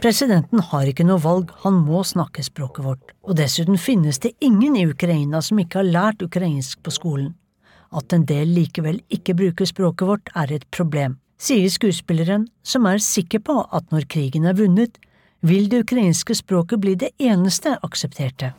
Presidenten 0.04 0.60
har 0.70 0.90
ikke 0.90 1.06
noe 1.08 1.22
valg, 1.24 1.50
han 1.64 1.80
må 1.86 2.02
snakke 2.06 2.44
språket 2.46 2.84
vårt. 2.84 3.14
Og 3.26 3.38
dessuten 3.40 3.80
finnes 3.80 4.20
det 4.22 4.34
ingen 4.44 4.76
i 4.76 4.86
Ukraina 4.86 5.40
som 5.42 5.58
ikke 5.58 5.80
har 5.80 5.88
lært 5.88 6.22
ukrainsk 6.22 6.82
på 6.84 6.94
skolen. 6.94 7.32
At 7.94 8.12
en 8.14 8.26
del 8.26 8.50
likevel 8.54 9.00
ikke 9.14 9.34
bruker 9.38 9.66
språket 9.70 10.08
vårt, 10.08 10.30
er 10.34 10.52
et 10.52 10.66
problem, 10.74 11.18
sier 11.38 11.70
skuespilleren, 11.70 12.48
som 12.62 12.86
er 12.90 13.02
sikker 13.02 13.42
på 13.46 13.60
at 13.74 13.90
når 13.94 14.06
krigen 14.10 14.46
er 14.50 14.58
vunnet, 14.58 14.98
vil 15.44 15.68
det 15.68 15.82
ukrainske 15.84 16.34
språket 16.38 16.80
bli 16.80 16.94
det 16.96 17.10
eneste 17.20 17.74
aksepterte. 17.84 18.52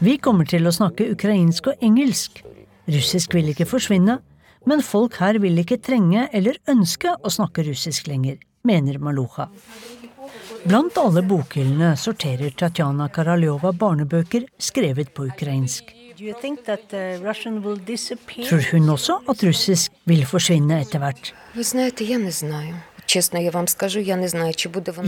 Vi 0.00 0.16
kommer 0.18 0.48
til 0.50 0.66
å 0.66 0.74
snakke 0.74 1.12
ukrainsk 1.14 1.70
og 1.70 1.84
engelsk. 1.86 2.42
Russisk 2.90 3.34
vil 3.36 3.52
ikke 3.52 3.68
forsvinne, 3.68 4.18
men 4.68 4.82
folk 4.84 5.16
her 5.22 5.38
vil 5.40 5.62
ikke 5.62 5.78
trenge 5.84 6.26
eller 6.36 6.58
ønske 6.70 7.12
å 7.14 7.30
snakke 7.32 7.64
russisk 7.68 8.10
lenger, 8.10 8.36
mener 8.66 8.98
Maluha. 8.98 9.48
Blant 10.60 10.98
alle 11.00 11.22
bokhyllene 11.24 11.94
sorterer 11.96 12.52
Tatjana 12.52 13.06
Karaljova 13.08 13.72
barnebøker 13.72 14.44
skrevet 14.60 15.14
på 15.16 15.24
ukrainsk. 15.30 15.94
Tror 18.44 18.64
hun 18.72 18.90
også 18.92 19.14
at 19.32 19.44
russisk 19.46 19.92
vil 20.10 20.26
forsvinne 20.28 20.82
etter 20.84 21.00
hvert? 21.00 21.32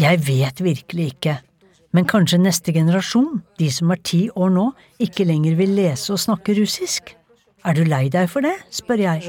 Jeg 0.06 0.22
vet 0.26 0.64
virkelig 0.64 1.06
ikke. 1.12 1.34
Men 1.92 2.08
kanskje 2.08 2.38
neste 2.40 2.72
generasjon, 2.72 3.42
de 3.60 3.68
som 3.68 3.92
er 3.92 4.00
ti 4.00 4.22
år 4.32 4.48
nå, 4.54 4.70
ikke 5.04 5.28
lenger 5.28 5.58
vil 5.60 5.76
lese 5.76 6.14
og 6.14 6.22
snakke 6.22 6.56
russisk? 6.56 7.12
Er 7.62 7.76
du 7.78 7.84
lei 7.86 8.08
deg 8.10 8.26
for 8.26 8.42
det, 8.42 8.56
spør 8.74 9.00
jeg. 9.04 9.26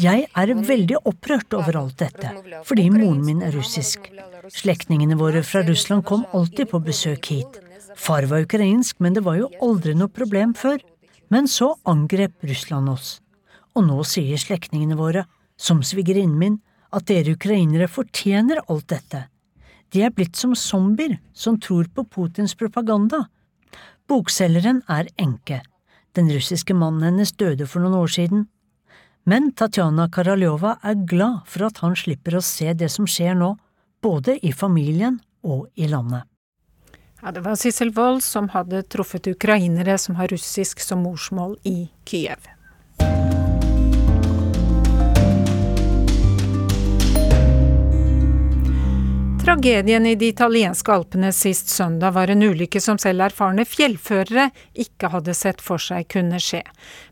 Jeg 0.00 0.28
er 0.42 0.52
veldig 0.70 1.00
opprørt 1.10 1.56
over 1.58 1.76
alt 1.82 1.98
dette, 2.00 2.30
fordi 2.64 2.86
moren 2.94 3.20
min 3.26 3.42
er 3.44 3.52
russisk. 3.52 4.08
Slektningene 4.48 5.18
våre 5.20 5.42
fra 5.44 5.60
Russland 5.66 6.06
kom 6.08 6.24
alltid 6.32 6.70
på 6.70 6.80
besøk 6.86 7.28
hit. 7.28 7.58
Far 7.96 8.24
var 8.30 8.46
ukrainsk, 8.46 8.96
men 9.04 9.18
det 9.18 9.24
var 9.26 9.36
jo 9.36 9.50
aldri 9.60 9.92
noe 9.98 10.08
problem 10.08 10.54
før. 10.56 10.80
Men 11.30 11.46
så 11.46 11.74
angrep 11.86 12.40
Russland 12.48 12.88
oss. 12.88 13.18
Og 13.76 13.84
nå 13.86 14.00
sier 14.08 14.40
slektningene 14.40 14.96
våre, 14.98 15.26
som 15.60 15.82
svigerinnen 15.84 16.38
min, 16.40 16.56
at 16.90 17.06
dere 17.10 17.36
ukrainere 17.36 17.86
fortjener 17.86 18.62
alt 18.66 18.88
dette. 18.90 19.26
De 19.92 20.02
er 20.06 20.14
blitt 20.14 20.38
som 20.38 20.56
zombier 20.56 21.18
som 21.34 21.58
tror 21.60 21.90
på 21.92 22.06
Putins 22.08 22.56
propaganda. 22.56 23.26
Bokselgeren 24.10 24.80
er 24.90 25.06
enke. 25.22 25.60
Den 26.18 26.26
russiske 26.34 26.74
mannen 26.74 27.04
hennes 27.06 27.30
døde 27.38 27.68
for 27.70 27.84
noen 27.84 28.00
år 28.00 28.10
siden. 28.10 28.48
Men 29.22 29.52
Tatjana 29.54 30.08
Karaljova 30.10 30.72
er 30.82 31.04
glad 31.06 31.44
for 31.46 31.68
at 31.68 31.78
han 31.84 31.94
slipper 31.94 32.34
å 32.34 32.42
se 32.42 32.72
det 32.74 32.88
som 32.90 33.06
skjer 33.06 33.36
nå, 33.38 33.52
både 34.02 34.34
i 34.42 34.50
familien 34.50 35.20
og 35.46 35.68
i 35.78 35.86
landet. 35.86 36.26
Ja, 37.20 37.30
det 37.36 37.44
var 37.44 37.58
Sissel 37.60 37.92
Wold 37.94 38.24
som 38.26 38.48
hadde 38.50 38.82
truffet 38.90 39.28
ukrainere 39.30 39.94
som 40.00 40.18
har 40.18 40.32
russisk 40.32 40.82
som 40.82 41.04
morsmål 41.06 41.58
i 41.68 41.90
Kiev. 42.08 42.48
Tragedien 49.50 50.06
i 50.06 50.14
de 50.14 50.28
italienske 50.30 50.92
alpene 50.94 51.32
sist 51.34 51.72
søndag 51.74 52.12
var 52.14 52.30
en 52.30 52.42
ulykke 52.46 52.78
som 52.80 53.00
selv 53.02 53.24
erfarne 53.24 53.64
fjellførere 53.66 54.44
ikke 54.84 55.10
hadde 55.10 55.34
sett 55.34 55.64
for 55.66 55.82
seg 55.82 56.06
kunne 56.14 56.38
skje. 56.38 56.60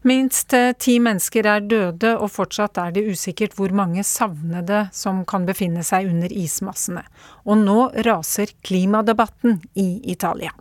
Minst 0.07 0.55
eh, 0.55 0.71
ti 0.79 1.01
mennesker 1.03 1.49
er 1.51 1.67
døde, 1.67 2.13
og 2.15 2.31
fortsatt 2.31 2.79
er 2.79 2.95
det 2.95 3.09
usikkert 3.11 3.59
hvor 3.59 3.75
mange 3.75 4.07
savnede 4.07 4.85
som 4.95 5.25
kan 5.27 5.51
befinne 5.51 5.83
seg 5.83 6.07
under 6.13 6.31
ismassene. 6.31 7.03
Og 7.43 7.59
nå 7.65 7.91
raser 8.07 8.55
klimadebatten 8.63 9.59
i 9.75 9.91
Italia. 10.15 10.55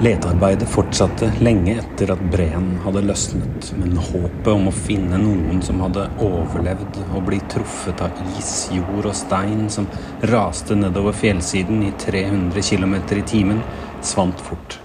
Letearbeidet 0.00 0.68
fortsatte 0.72 1.26
lenge 1.44 1.74
etter 1.76 2.08
at 2.14 2.20
breen 2.32 2.70
hadde 2.80 3.02
løsnet, 3.04 3.66
men 3.76 3.98
håpet 4.00 4.48
om 4.48 4.70
å 4.70 4.72
finne 4.72 5.18
noen 5.20 5.58
som 5.60 5.82
hadde 5.84 6.06
overlevd 6.24 6.96
å 7.12 7.20
bli 7.26 7.36
truffet 7.52 8.00
av 8.00 8.22
is, 8.40 8.70
jord 8.72 9.10
og 9.10 9.18
stein 9.18 9.66
som 9.68 9.90
raste 10.30 10.78
nedover 10.78 11.12
fjellsiden 11.12 11.82
i 11.84 11.90
300 12.00 12.64
km 12.64 12.96
i 13.18 13.26
timen, 13.28 13.60
svant 14.00 14.40
fort. 14.40 14.78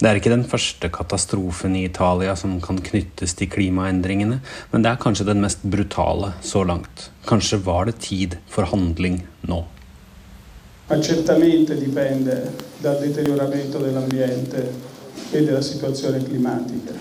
Det 0.00 0.08
er 0.08 0.16
ikke 0.16 0.32
den 0.32 0.48
første 0.48 0.88
katastrofen 0.88 1.76
i 1.76 1.84
Italia 1.84 2.32
som 2.40 2.56
kan 2.64 2.80
knyttes 2.88 3.36
til 3.36 3.52
klimaendringene, 3.52 4.40
men 4.72 4.80
det 4.80 4.94
er 4.94 5.04
kanskje 5.04 5.28
den 5.28 5.44
mest 5.44 5.60
brutale 5.60 6.32
så 6.40 6.64
langt. 6.64 7.10
Kanskje 7.28 7.60
var 7.68 7.92
det 7.92 8.00
tid 8.08 8.40
for 8.48 8.64
handling 8.72 9.26
nå. 9.44 9.60
Ma 10.86 11.00
certamente 11.00 11.76
dipende 11.76 12.52
dal 12.78 12.98
deterioramento 12.98 13.78
dell'ambiente 13.78 14.72
e 15.30 15.44
della 15.44 15.62
situazione 15.62 16.22
climatica. 16.22 16.92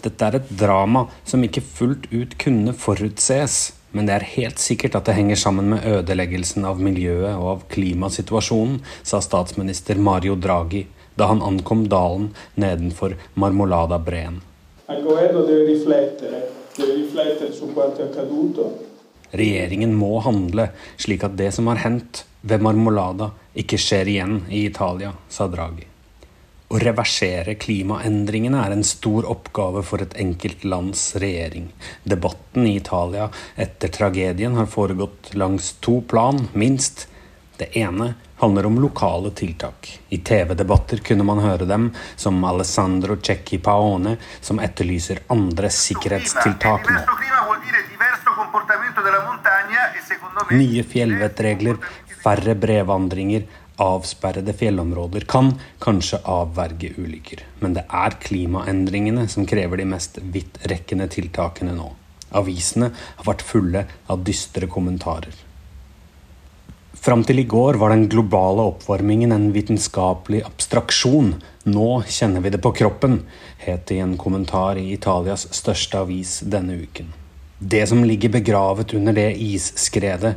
Dette 0.00 0.24
er 0.24 0.34
et 0.34 0.48
drama 0.48 1.08
som 1.24 1.42
ikke 1.42 1.60
fullt 1.60 2.06
ut 2.12 2.36
kunne 2.38 2.72
forutses, 2.72 3.72
Men 3.90 4.06
det 4.06 4.14
er 4.18 4.26
helt 4.34 4.60
sikkert 4.60 4.98
at 4.98 5.08
det 5.08 5.16
henger 5.16 5.38
sammen 5.40 5.70
med 5.72 5.86
ødeleggelsen 5.88 6.66
av 6.68 6.80
miljøet 6.82 7.32
og 7.38 7.46
av 7.54 7.62
klimasituasjonen, 7.72 8.82
sa 9.02 9.20
statsminister 9.24 9.96
Mario 9.96 10.36
Draghi 10.36 10.84
da 11.18 11.30
han 11.30 11.40
ankom 11.42 11.86
dalen 11.90 12.28
nedenfor 12.60 13.16
Marmolada-breen. 13.34 14.42
Regjeringen 19.28 19.96
må 19.96 20.12
handle 20.24 20.68
slik 21.00 21.24
at 21.24 21.36
det 21.40 21.50
som 21.56 21.72
har 21.72 21.80
hendt 21.82 22.22
ved 22.40 22.62
Marmolada, 22.62 23.30
ikke 23.58 23.78
skjer 23.80 24.08
igjen 24.08 24.42
i 24.48 24.64
Italia, 24.66 25.12
sa 25.28 25.48
Draghi. 25.50 25.86
Å 26.68 26.78
reversere 26.82 27.54
klimaendringene 27.56 28.60
er 28.60 28.74
en 28.74 28.84
stor 28.84 29.24
oppgave 29.32 29.80
for 29.88 30.04
et 30.04 30.16
enkelt 30.20 30.66
lands 30.68 31.14
regjering. 31.16 31.70
Debatten 32.04 32.66
i 32.68 32.74
Italia 32.76 33.30
etter 33.56 33.88
tragedien 33.88 34.58
har 34.58 34.68
foregått 34.68 35.32
langs 35.32 35.72
to 35.80 36.02
plan, 36.10 36.42
minst. 36.52 37.06
Det 37.56 37.72
ene 37.80 38.12
handler 38.38 38.68
om 38.68 38.76
lokale 38.80 39.30
tiltak. 39.30 39.88
I 40.08 40.18
TV-debatter 40.18 41.00
kunne 41.08 41.24
man 41.24 41.40
høre 41.42 41.64
dem, 41.66 41.88
som 42.16 42.44
Alessandro 42.44 43.16
Cecchi 43.16 43.58
Paone, 43.58 44.18
som 44.40 44.60
etterlyser 44.60 45.24
andre 45.32 45.72
sikkerhetstiltak 45.72 46.92
nå. 46.92 47.00
Nye 50.52 50.84
fjellvettregler, 50.84 51.80
færre 52.28 52.54
brevandringer, 52.60 53.46
avsperrede 53.78 54.52
fjellområder 54.58 55.24
kan 55.30 55.52
kanskje 55.80 56.18
avverge 56.28 56.90
ulykker, 56.98 57.44
men 57.62 57.76
det 57.76 57.86
er 57.88 58.16
klimaendringene 58.20 59.28
som 59.30 59.46
krever 59.48 59.80
de 59.80 59.86
mest 59.88 60.18
vidtrekkende 60.34 61.06
tiltakene 61.14 61.76
nå. 61.78 61.92
Avisene 62.36 62.90
har 62.92 63.28
vært 63.30 63.44
fulle 63.46 63.84
av 64.10 64.24
dystre 64.26 64.68
kommentarer. 64.68 65.36
Fram 66.98 67.22
til 67.24 67.38
i 67.40 67.46
går 67.48 67.78
var 67.80 67.94
den 67.94 68.08
globale 68.10 68.66
oppvarmingen 68.72 69.32
en 69.32 69.46
vitenskapelig 69.54 70.42
abstraksjon. 70.44 71.30
Nå 71.70 71.88
kjenner 72.10 72.42
vi 72.44 72.52
det 72.52 72.60
på 72.60 72.74
kroppen, 72.74 73.22
het 73.62 73.86
det 73.88 73.96
i 73.96 74.02
en 74.04 74.18
kommentar 74.20 74.76
i 74.76 74.90
Italias 74.92 75.46
største 75.54 76.02
avis 76.02 76.40
denne 76.42 76.76
uken. 76.82 77.14
Det 77.58 77.86
som 77.88 78.02
ligger 78.04 78.34
begravet 78.34 78.92
under 78.98 79.14
det 79.14 79.30
isskredet, 79.40 80.34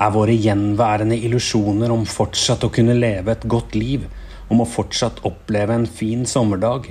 er 0.00 0.14
våre 0.14 0.32
gjenværende 0.32 1.18
illusjoner 1.20 1.92
om 1.92 2.06
fortsatt 2.08 2.64
å 2.64 2.72
kunne 2.72 2.96
leve 2.96 3.34
et 3.34 3.44
godt 3.44 3.76
liv, 3.76 4.06
om 4.48 4.62
å 4.62 4.68
fortsatt 4.68 5.20
oppleve 5.28 5.76
en 5.76 5.86
fin 5.86 6.24
sommerdag, 6.26 6.88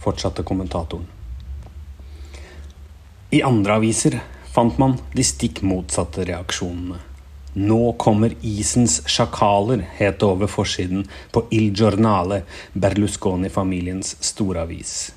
fortsatte 0.00 0.46
kommentatoren. 0.46 1.08
I 3.34 3.42
andre 3.42 3.80
aviser 3.80 4.20
fant 4.54 4.78
man 4.78 4.94
de 5.12 5.24
stikk 5.26 5.60
motsatte 5.66 6.24
reaksjonene. 6.28 7.02
Nå 7.56 7.96
kommer 7.98 8.34
isens 8.44 9.00
sjakaler, 9.08 9.82
het 9.96 10.20
det 10.20 10.28
over 10.28 10.48
forsiden 10.48 11.06
på 11.32 11.46
Il 11.50 11.70
Giornale, 11.72 12.42
Berlusconi-familiens 12.76 14.12
storavis. 14.20 15.15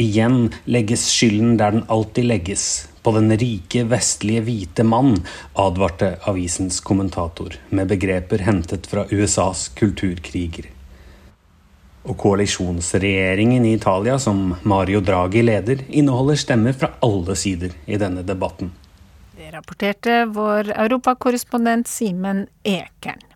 Igjen 0.00 0.48
legges 0.64 1.02
skylden 1.12 1.58
der 1.60 1.74
den 1.74 1.84
alltid 1.92 2.24
legges, 2.24 2.88
på 3.02 3.12
den 3.12 3.28
rike, 3.36 3.84
vestlige, 3.84 4.40
hvite 4.46 4.84
mann, 4.84 5.18
advarte 5.52 6.14
avisens 6.30 6.80
kommentator, 6.80 7.58
med 7.68 7.90
begreper 7.92 8.40
hentet 8.46 8.88
fra 8.88 9.04
USAs 9.12 9.68
kulturkriger. 9.76 10.70
Og 12.08 12.16
koalisjonsregjeringen 12.16 13.66
i 13.68 13.74
Italia, 13.76 14.16
som 14.18 14.54
Mario 14.62 15.04
Draghi 15.04 15.44
leder, 15.44 15.84
inneholder 15.88 16.40
stemmer 16.40 16.72
fra 16.72 16.94
alle 17.04 17.36
sider 17.36 17.76
i 17.84 18.00
denne 18.00 18.24
debatten. 18.24 18.72
Det 19.36 19.52
rapporterte 19.52 20.22
vår 20.32 20.72
europakorrespondent 20.78 21.88
Simen 21.88 22.46
Ekern. 22.64 23.29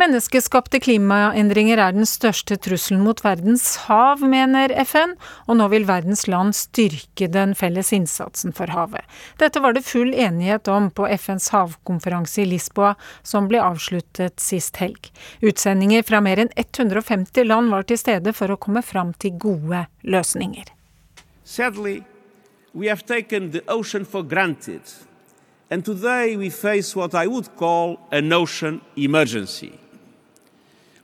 Menneskeskapte 0.00 0.78
klimaendringer 0.80 1.76
er 1.76 1.92
den 1.92 2.06
største 2.08 2.56
trusselen 2.56 3.02
mot 3.04 3.18
verdens 3.20 3.74
hav, 3.84 4.22
mener 4.24 4.72
FN, 4.88 5.10
og 5.44 5.58
nå 5.58 5.66
vil 5.74 5.84
verdens 5.84 6.22
land 6.30 6.54
styrke 6.56 7.26
den 7.28 7.52
felles 7.58 7.90
innsatsen 7.92 8.54
for 8.56 8.72
havet. 8.72 9.04
Dette 9.42 9.60
var 9.60 9.76
det 9.76 9.82
full 9.84 10.14
enighet 10.14 10.70
om 10.72 10.86
på 10.88 11.04
FNs 11.18 11.50
havkonferanse 11.52 12.40
i 12.40 12.46
Lisboa, 12.48 12.94
som 13.20 13.50
ble 13.50 13.60
avsluttet 13.60 14.40
sist 14.40 14.80
helg. 14.80 15.10
Utsendinger 15.44 16.06
fra 16.08 16.22
mer 16.24 16.40
enn 16.46 16.52
150 16.56 17.44
land 17.50 17.68
var 17.68 17.84
til 17.84 18.00
stede 18.00 18.32
for 18.32 18.54
å 18.54 18.56
komme 18.56 18.80
fram 18.80 19.12
til 19.20 19.36
gode 19.36 19.84
løsninger. 20.00 20.72
Sadly, 21.44 21.98
we 22.72 22.88
have 22.88 23.04
taken 23.04 23.50
the 23.52 23.60
ocean 23.68 24.08
for 24.08 24.24
granted. 24.24 24.80
And 25.68 25.84
today 25.84 26.36
we 26.36 26.48
face 26.48 26.96
what 26.96 27.14
I 27.14 27.26
would 27.26 27.54
call 27.60 28.00
an 28.10 28.32
ocean 28.32 28.80
emergency. 28.96 29.76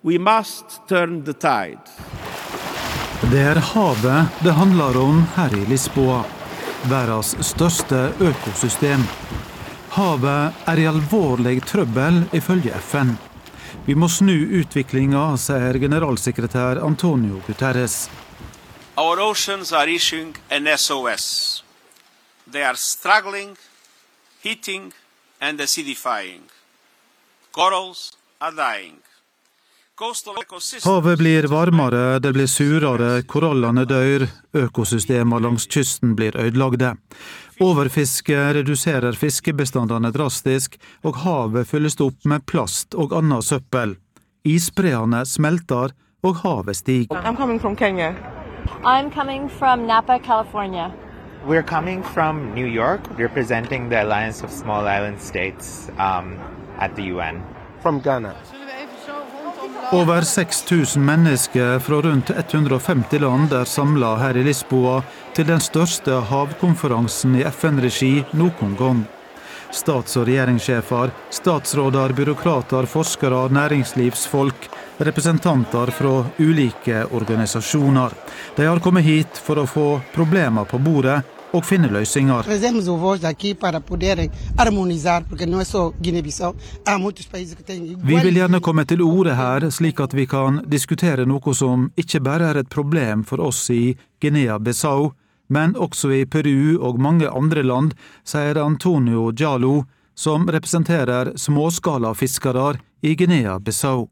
We 0.07 0.19
must 0.19 0.87
turn 0.87 1.25
the 1.25 1.33
tide. 1.33 1.83
Det 3.31 3.41
er 3.43 3.59
havet 3.59 4.37
det 4.45 4.53
handler 4.55 4.99
om 5.03 5.25
her 5.35 5.55
i 5.59 5.65
Lisboa, 5.67 6.21
verdens 6.87 7.33
største 7.49 8.13
økosystem. 8.23 9.03
Havet 9.97 10.69
er 10.71 10.79
i 10.79 10.85
alvorlig 10.87 11.57
trøbbel, 11.67 12.21
ifølge 12.39 12.71
FN. 12.87 13.11
Vi 13.89 13.97
må 13.99 14.07
snu 14.07 14.37
utviklinga, 14.61 15.25
sier 15.43 15.81
generalsekretær 15.83 16.79
Antonio 16.87 17.41
Guterres. 17.49 17.97
Our 18.97 19.19
oceans 19.27 19.73
are 19.73 19.91
issuing 19.91 20.37
an 20.51 20.71
SOS. 20.79 21.65
They 22.47 22.63
are 22.63 22.79
struggling, 22.79 23.57
heating 24.39 24.93
and 25.41 25.59
acidifying. 25.61 26.47
Corals 27.51 28.13
are 28.41 28.55
dying. 28.55 29.03
Havet 29.99 31.19
blir 31.19 31.47
varmere, 31.49 32.19
det 32.19 32.33
blir 32.37 32.47
surere, 32.47 33.23
korallene 33.25 33.87
dør, 33.89 34.27
økosystemer 34.53 35.41
langs 35.41 35.65
kysten 35.73 36.13
blir 36.19 36.37
ødelagte. 36.37 36.91
Overfiske 37.65 38.37
reduserer 38.59 39.17
fiskebestandene 39.17 40.11
drastisk, 40.13 40.77
og 41.01 41.17
havet 41.23 41.71
fylles 41.71 41.97
opp 42.05 42.29
med 42.29 42.45
plast 42.45 42.93
og 42.93 43.15
annet 43.17 43.49
søppel. 43.49 43.95
Isbreene 44.45 45.25
smelter, 45.25 45.97
og 46.23 46.43
havet 46.43 46.77
stiger. 46.77 47.17
I'm 47.25 47.37
coming 47.37 47.59
from 47.59 47.75
Kenya. 47.77 48.13
I'm 48.85 49.11
coming 49.11 49.49
from 49.49 49.87
Napa, 49.87 50.19
California. 50.19 50.93
We're 51.47 51.63
coming 51.63 52.03
from 52.03 52.53
New 52.55 52.67
York, 52.67 53.01
representing 53.17 53.89
the 53.89 54.03
Alliance 54.03 54.45
of 54.45 54.51
Small 54.51 54.87
Island 54.87 55.23
States 55.23 55.89
um, 55.99 56.37
at 56.79 56.95
the 56.97 57.15
UN. 57.15 57.41
From 57.81 58.01
Ghana. 58.01 58.37
Over 59.93 60.23
6000 60.23 61.05
mennesker 61.05 61.79
fra 61.79 61.95
rundt 62.03 62.31
150 62.31 63.19
land 63.21 63.53
er 63.53 63.65
samla 63.65 64.17
her 64.19 64.37
i 64.37 64.43
Lisboa 64.43 64.97
til 65.37 65.47
den 65.47 65.63
største 65.63 66.17
havkonferansen 66.27 67.37
i 67.39 67.45
FN-regi 67.47 68.25
noen 68.35 68.75
gang. 68.79 69.05
Stats- 69.71 70.19
og 70.19 70.27
regjeringssjefer, 70.27 71.13
statsråder, 71.31 72.17
byråkrater, 72.19 72.89
forskere, 72.91 73.45
næringslivsfolk, 73.55 74.69
representanter 74.99 75.95
fra 75.95 76.17
ulike 76.43 77.05
organisasjoner. 77.15 78.11
De 78.57 78.67
har 78.67 78.83
kommet 78.83 79.07
hit 79.07 79.39
for 79.39 79.63
å 79.63 79.71
få 79.71 79.89
problemer 80.15 80.67
på 80.67 80.83
bordet 80.83 81.21
og 81.55 81.65
finne 81.65 81.89
løsninger. 81.93 82.49
Vi 88.07 88.17
vil 88.23 88.41
gjerne 88.41 88.61
komme 88.61 88.85
til 88.85 89.03
orde 89.03 89.37
her, 89.37 89.69
slik 89.71 90.01
at 90.01 90.15
vi 90.15 90.27
kan 90.27 90.63
diskutere 90.67 91.27
noe 91.27 91.55
som 91.55 91.91
ikke 91.97 92.21
bare 92.25 92.51
er 92.51 92.63
et 92.63 92.73
problem 92.73 93.25
for 93.25 93.41
oss 93.45 93.71
i 93.71 93.97
Guinea-Bissau, 94.23 95.13
men 95.49 95.77
også 95.77 96.11
i 96.11 96.25
Peru 96.27 96.79
og 96.83 96.99
mange 97.01 97.31
andre 97.31 97.63
land, 97.63 97.95
sier 98.27 98.59
Antonio 98.59 99.31
Gialo, 99.31 99.85
som 100.17 100.49
representerer 100.49 101.35
småskalafiskere 101.39 102.75
i 103.03 103.15
Guinea-Bissau. 103.15 104.09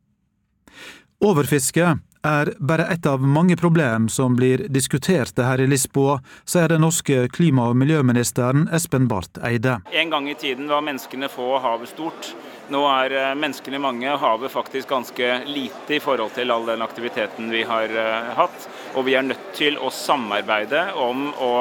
Overfiske 1.24 1.94
er 2.24 2.52
bare 2.58 2.88
et 2.92 3.06
av 3.06 3.22
mange 3.22 3.56
problem 3.60 4.08
som 4.08 4.36
blir 4.36 4.66
diskuterte 4.72 5.44
her 5.44 5.60
i 5.60 5.68
Lisboa, 5.68 6.18
sier 6.48 6.72
den 6.72 6.84
norske 6.84 7.28
klima- 7.28 7.68
og 7.70 7.76
miljøministeren 7.76 8.68
Espen 8.72 9.08
Barth 9.10 9.44
Eide. 9.44 9.78
En 9.92 10.10
gang 10.10 10.28
i 10.30 10.34
tiden 10.34 10.68
var 10.68 10.84
menneskene 10.84 11.28
få 11.32 11.54
og 11.56 11.62
havet 11.64 11.92
stort. 11.92 12.32
Nå 12.72 12.80
er 12.88 13.12
eh, 13.12 13.32
menneskene 13.36 13.80
mange 13.82 14.08
og 14.08 14.22
havet 14.22 14.52
faktisk 14.52 14.88
ganske 14.88 15.30
lite 15.44 15.98
i 15.98 16.00
forhold 16.00 16.32
til 16.36 16.52
all 16.54 16.64
den 16.66 16.84
aktiviteten 16.84 17.52
vi 17.52 17.64
har 17.68 17.92
eh, 17.92 18.30
hatt. 18.38 18.68
Og 18.96 19.04
vi 19.04 19.18
er 19.18 19.26
nødt 19.26 19.50
til 19.56 19.76
å 19.76 19.92
samarbeide 19.92 20.86
om 20.96 21.28
å 21.36 21.52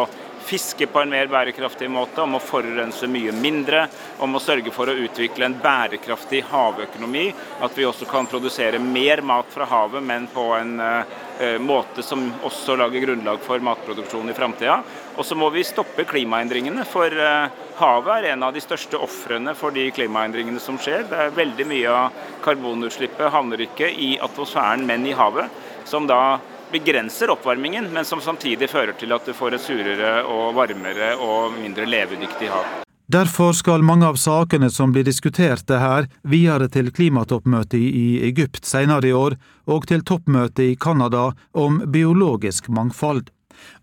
fiske 0.43 0.87
på 0.87 0.99
en 0.99 1.09
mer 1.09 1.27
bærekraftig 1.31 1.89
måte, 1.91 2.21
om 2.21 2.37
å 2.37 2.41
forurense 2.43 3.07
mye 3.11 3.33
mindre, 3.35 3.85
om 4.23 4.35
å 4.35 4.41
sørge 4.43 4.71
for 4.75 4.89
å 4.91 4.95
utvikle 5.05 5.47
en 5.47 5.57
bærekraftig 5.61 6.43
havøkonomi. 6.51 7.25
At 7.63 7.77
vi 7.77 7.87
også 7.87 8.07
kan 8.09 8.29
produsere 8.29 8.81
mer 8.81 9.23
mat 9.25 9.49
fra 9.53 9.67
havet, 9.69 10.03
men 10.03 10.27
på 10.33 10.45
en 10.57 10.75
uh, 10.79 11.57
måte 11.63 12.05
som 12.05 12.25
også 12.43 12.77
lager 12.79 13.05
grunnlag 13.07 13.41
for 13.43 13.63
matproduksjon 13.63 14.29
i 14.29 14.37
framtida. 14.37 14.79
Og 15.17 15.25
så 15.25 15.37
må 15.37 15.49
vi 15.53 15.65
stoppe 15.65 16.05
klimaendringene, 16.09 16.85
for 16.89 17.09
uh, 17.09 17.49
havet 17.79 18.15
er 18.15 18.31
en 18.33 18.47
av 18.47 18.55
de 18.55 18.63
største 18.63 18.99
ofrene 19.01 19.55
for 19.57 19.75
de 19.75 19.89
klimaendringene 19.95 20.61
som 20.61 20.79
skjer. 20.81 21.07
Det 21.09 21.19
er 21.27 21.37
Veldig 21.43 21.65
mye 21.67 21.91
av 21.91 22.23
karbonutslippet 22.43 23.31
havner 23.33 23.65
ikke 23.65 23.89
i 23.89 24.15
atmosfæren, 24.21 24.85
men 24.87 25.07
i 25.07 25.15
havet. 25.17 25.61
Som 25.89 26.05
da 26.07 26.39
begrenser 26.73 27.29
oppvarmingen, 27.33 27.91
men 27.93 28.05
som 28.05 28.21
samtidig 28.21 28.69
fører 28.69 28.97
til 28.97 29.13
at 29.13 29.27
du 29.29 29.35
får 29.37 29.57
et 29.57 29.63
surere 29.63 30.15
og 30.25 30.55
varmere 30.57 31.13
og 31.21 31.53
mindre 31.59 31.85
levedyktig 31.89 32.49
hav. 32.51 32.81
Derfor 33.13 33.51
skal 33.53 33.83
mange 33.83 34.07
av 34.07 34.15
sakene 34.17 34.69
som 34.71 34.93
blir 34.95 35.03
diskuterte 35.05 35.77
her, 35.77 36.07
videre 36.23 36.69
til 36.71 36.89
klimatoppmøtet 36.95 37.77
i 37.77 38.07
Egypt 38.29 38.65
senere 38.65 39.11
i 39.11 39.13
år, 39.13 39.35
og 39.69 39.85
til 39.91 40.01
toppmøtet 40.07 40.63
i 40.65 40.77
Canada 40.79 41.33
om 41.51 41.81
biologisk 41.93 42.71
mangfold. 42.73 43.27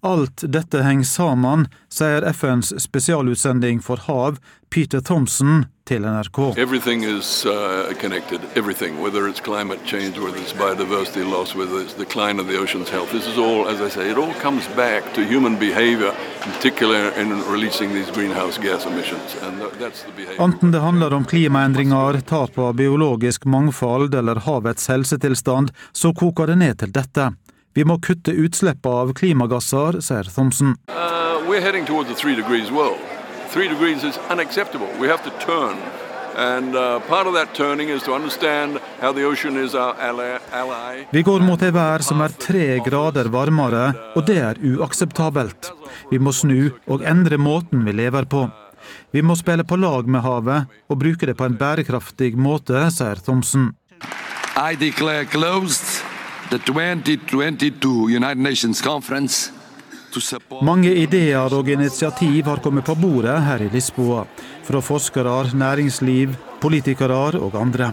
Alt 0.02 0.42
dette 0.56 0.82
henger 0.82 1.06
sammen, 1.06 1.66
sier 1.92 2.24
FNs 2.32 2.72
spesialutsending 2.82 3.84
for 3.84 4.02
hav, 4.08 4.40
Peter 4.72 5.04
Thompson, 5.04 5.66
til 5.90 6.02
NRK. 6.06 6.38
Everything 6.56 7.04
is 7.04 7.46
uh, 7.46 7.52
connected. 8.02 8.40
Everything, 8.60 8.92
whether 9.04 9.22
it's 9.30 9.40
climate 9.50 9.80
change, 9.92 10.14
whether 10.24 10.38
it's 10.44 10.54
biodiversity 10.64 11.24
loss, 11.34 11.54
whether 11.60 11.76
it's 11.82 11.94
decline 12.06 12.36
of 12.42 12.46
the 12.50 12.58
ocean's 12.62 12.90
health. 12.90 13.10
This 13.10 13.26
is 13.32 13.36
all, 13.38 13.68
as 13.72 13.78
I 13.80 13.90
say, 13.96 14.04
it 14.12 14.18
all 14.22 14.34
comes 14.46 14.64
back 14.76 15.02
to 15.14 15.20
human 15.32 15.54
behavior, 15.58 16.12
in 16.46 16.52
particular 16.52 17.02
in 17.20 17.28
releasing 17.54 17.88
these 17.96 18.10
greenhouse 18.16 18.56
gas 18.66 18.86
emissions. 18.86 19.28
And 19.42 19.54
that's 19.82 20.00
the 20.06 20.12
behavior. 20.16 20.44
Enten 20.44 20.70
det 20.70 20.80
handler 20.80 21.14
om 21.14 21.24
klimaendringer, 21.24 22.20
tap 22.20 22.58
av 22.58 22.74
biologisk 22.74 23.44
mangfold 23.44 24.14
eller 24.14 24.34
havets 24.34 24.88
helsetilstand, 24.88 25.70
så 25.92 26.14
koker 26.14 26.46
det 26.46 26.58
ned 26.58 26.78
til 26.78 26.92
dette. 26.92 27.32
Vi 27.74 27.84
må 27.84 27.98
kutte 27.98 28.30
utslippet 28.30 28.90
av 28.90 29.14
klimagasser, 29.14 30.00
sier 30.02 30.26
Thomsen. 30.34 30.74
Uh, 30.90 31.10
three 33.52 33.68
degrees 33.68 34.04
is 34.04 34.18
unacceptable. 34.30 34.88
We 35.00 35.08
have 35.08 35.22
to 35.24 35.32
turn. 35.44 35.76
And 36.36 36.76
uh, 36.76 37.00
part 37.00 37.26
of 37.26 37.34
that 37.34 37.54
turning 37.54 37.88
is 37.88 38.02
to 38.04 38.14
understand 38.14 38.78
how 39.00 39.12
the 39.12 39.24
ocean 39.24 39.56
is 39.56 39.74
our 39.74 39.94
ally. 40.00 40.38
Vi 41.10 41.22
går 41.22 41.40
mot 41.40 41.62
et 41.62 41.74
vær 41.74 42.04
som 42.06 42.22
er 42.22 42.32
tre 42.38 42.78
grader 42.86 43.28
varmere, 43.28 43.90
og 44.14 44.26
det 44.26 44.38
er 44.38 44.60
uakseptabelt. 44.62 45.72
Vi 46.10 46.18
må 46.18 46.32
snu 46.32 46.70
og 46.86 47.02
endre 47.02 47.38
måten 47.38 47.84
vi 47.84 47.92
lever 47.92 48.24
på. 48.30 48.46
Vi 49.10 49.22
må 49.22 49.34
spille 49.34 49.66
på 49.66 49.76
lag 49.76 50.06
med 50.06 50.22
havet 50.22 50.70
og 50.88 50.98
bruke 51.02 51.26
det 51.26 51.36
på 51.36 51.50
en 51.50 51.58
bærekraftig 51.58 52.36
måte, 52.38 52.86
sier 52.94 53.18
Thomsen. 53.26 53.74
I 54.56 54.74
declare 54.78 55.26
closed 55.26 56.04
the 56.50 56.58
2022 56.58 58.10
United 58.10 58.38
Nations 58.38 58.80
Conference 58.82 59.50
mange 60.62 60.92
ideer 60.94 61.54
og 61.54 61.68
initiativ 61.68 62.44
har 62.44 62.62
kommet 62.62 62.84
på 62.84 62.94
bordet 62.94 63.36
her 63.46 63.62
i 63.62 63.70
Lisboa, 63.72 64.24
fra 64.64 64.80
forskere, 64.80 65.52
næringsliv, 65.54 66.36
politikere 66.60 67.38
og 67.40 67.54
andre. 67.54 67.92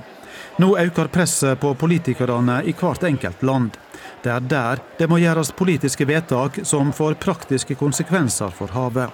Nå 0.57 0.77
øker 0.77 1.07
presset 1.07 1.59
på 1.59 1.73
politikerne 1.73 2.63
i 2.65 2.73
hvert 2.73 3.03
enkelt 3.03 3.43
land. 3.43 3.77
Det 4.23 4.31
er 4.31 4.39
der 4.39 4.81
det 4.97 5.09
må 5.09 5.19
gjøres 5.21 5.51
politiske 5.51 6.07
vedtak 6.07 6.59
som 6.65 6.93
får 6.93 7.19
praktiske 7.21 7.75
konsekvenser 7.75 8.49
for 8.49 8.73
havet. 8.73 9.09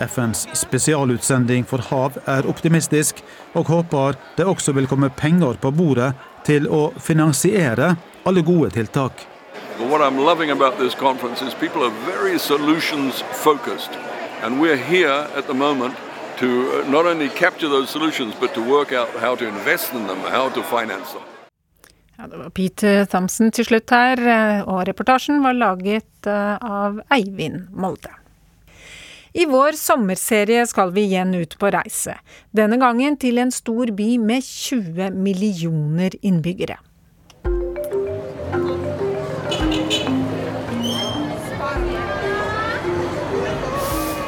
FNs 0.00 0.46
spesialutsending 0.56 1.66
for 1.68 1.84
hav 1.90 2.16
er 2.26 2.48
optimistisk, 2.48 3.20
og 3.54 3.68
håper 3.68 4.16
det 4.36 4.46
også 4.48 4.72
vil 4.72 4.88
komme 4.88 5.10
penger 5.10 5.60
på 5.60 5.70
bordet 5.70 6.14
til 6.46 6.68
å 6.68 6.88
finansiere 6.96 7.96
alle 8.24 8.42
gode 8.46 8.72
tiltak. 8.78 9.29
But 9.80 9.88
what 9.88 10.02
I'm 10.02 10.18
loving 10.18 10.50
about 10.50 10.76
this 10.76 10.94
conference 10.94 11.40
is 11.40 11.54
people 11.54 11.82
are 11.82 11.94
very 12.04 12.38
solutions 12.38 13.24
focused. 13.32 13.90
And 14.42 14.60
we're 14.60 14.76
here 14.76 15.26
at 15.38 15.46
the 15.46 15.54
moment 15.54 15.94
to 16.36 16.46
uh, 16.46 16.90
not 16.90 17.06
only 17.06 17.30
capture 17.30 17.68
those 17.68 17.88
solutions, 17.88 18.34
but 18.40 18.52
to 18.54 18.60
work 18.60 18.92
out 18.92 19.08
how 19.24 19.34
to 19.36 19.48
invest 19.48 19.94
in 19.94 20.06
them, 20.06 20.18
how 20.18 20.50
to 20.50 20.62
finance 20.62 21.12
them. 21.14 21.22
Ja, 22.18 22.26
det 22.26 22.36
var 22.36 22.50
Pete 22.50 23.06
Thamsen 23.06 23.50
til 23.50 23.64
slutt 23.64 23.90
her, 23.90 24.20
eh, 24.20 24.68
og 24.68 24.84
reportasjen 24.88 25.40
var 25.40 25.56
laget 25.56 26.28
eh, 26.28 26.60
av 26.60 27.00
Eivind 27.16 27.72
Molde. 27.72 28.12
I 29.32 29.48
vår 29.48 29.80
sommerserie 29.80 30.66
skal 30.68 30.92
vi 30.92 31.06
igjen 31.08 31.32
ut 31.40 31.56
på 31.56 31.72
reise, 31.72 32.18
denne 32.52 32.76
gangen 32.76 33.16
til 33.16 33.40
en 33.40 33.54
stor 33.54 33.96
by 33.96 34.12
med 34.20 34.44
20 34.44 35.16
millioner 35.16 36.20
innbyggere. 36.20 36.76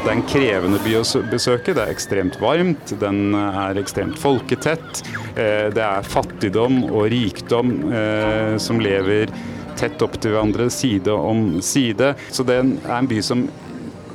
Det 0.02 0.10
er 0.10 0.16
en 0.16 0.24
krevende 0.26 0.78
by 0.82 0.96
å 0.98 1.02
besøke. 1.30 1.72
Det 1.76 1.78
er 1.78 1.92
ekstremt 1.92 2.34
varmt, 2.42 2.90
den 2.98 3.36
er 3.38 3.78
ekstremt 3.78 4.16
folketett. 4.18 5.04
Eh, 5.38 5.68
det 5.70 5.84
er 5.84 6.08
fattigdom 6.10 6.80
og 6.88 7.06
rikdom 7.12 7.70
eh, 7.94 8.56
som 8.58 8.82
lever 8.82 9.30
tett 9.78 10.02
opp 10.02 10.16
til 10.18 10.34
hverandre, 10.34 10.66
side 10.74 11.14
om 11.14 11.60
side. 11.62 12.16
Så 12.34 12.42
det 12.48 12.58
er 12.58 12.96
en 12.96 13.10
by 13.12 13.20
som 13.22 13.46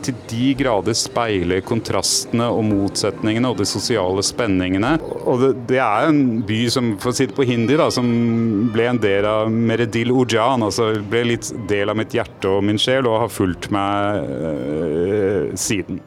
til 0.05 0.17
de 0.29 0.51
grader 0.59 0.95
speiler 0.97 1.63
kontrastene 1.65 2.47
og 2.53 2.65
motsetningene 2.67 3.51
og 3.51 3.61
de 3.61 3.67
sosiale 3.69 4.23
spenningene. 4.25 4.95
Og 5.23 5.43
det, 5.43 5.51
det 5.71 5.81
er 5.83 6.09
en 6.09 6.41
by 6.47 6.59
som, 6.73 6.93
for 7.01 7.13
å 7.13 7.17
si 7.17 7.29
det 7.29 7.37
på 7.37 7.47
hindi, 7.47 7.77
da, 7.79 7.89
som 7.93 8.07
ble 8.73 8.89
en 8.91 9.01
del 9.03 9.27
av 9.29 9.51
Meredil 9.51 10.13
Ujan. 10.13 10.65
Altså 10.65 10.93
ble 11.09 11.25
litt 11.33 11.51
del 11.69 11.93
av 11.93 11.99
mitt 11.99 12.15
hjerte 12.15 12.51
og 12.51 12.65
min 12.67 12.81
sjel 12.81 13.09
og 13.09 13.23
har 13.25 13.33
fulgt 13.33 13.71
meg 13.73 14.27
øh, 14.27 15.57
siden. 15.57 16.01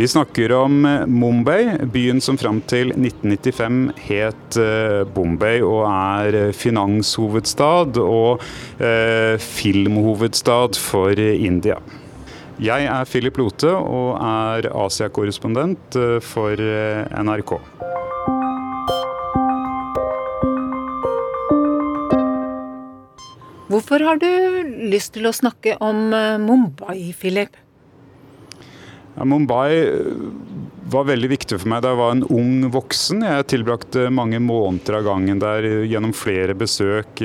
Vi 0.00 0.08
snakker 0.08 0.52
om 0.52 0.80
Mumbai, 1.06 1.76
byen 1.92 2.22
som 2.24 2.38
fram 2.40 2.62
til 2.64 2.88
1995 2.94 3.80
het 4.06 4.56
eh, 4.56 5.02
Bombay 5.04 5.60
og 5.60 5.82
er 5.90 6.54
finanshovedstad 6.56 8.00
og 8.00 8.40
eh, 8.80 9.36
filmhovedstad 9.36 10.80
for 10.80 11.20
India. 11.20 11.76
Jeg 12.60 12.84
er 12.92 13.06
Philip 13.08 13.38
Lote 13.40 13.70
og 13.72 14.18
er 14.20 14.66
Asia-korrespondent 14.82 15.96
eh, 15.96 16.18
for 16.20 16.60
eh, 16.60 17.06
NRK. 17.24 17.54
Hvorfor 23.70 24.04
har 24.04 24.20
du 24.20 24.28
lyst 24.92 25.14
til 25.14 25.30
å 25.30 25.32
snakke 25.32 25.78
om 25.80 26.10
eh, 26.12 26.36
Mumbai, 26.42 26.98
Philip? 27.16 27.56
Ja, 29.14 29.24
Mumbai 29.24 29.70
var 30.90 31.06
veldig 31.08 31.30
viktig 31.32 31.62
for 31.62 31.70
meg 31.70 31.80
da 31.80 31.94
jeg 31.94 32.00
var 32.02 32.12
en 32.12 32.26
ung 32.28 32.66
voksen. 32.74 33.24
Jeg 33.24 33.48
tilbrakte 33.54 34.10
mange 34.12 34.36
måneder 34.42 34.98
av 34.98 35.08
gangen 35.08 35.40
der 35.40 35.64
gjennom 35.88 36.12
flere 36.12 36.52
besøk 36.58 37.24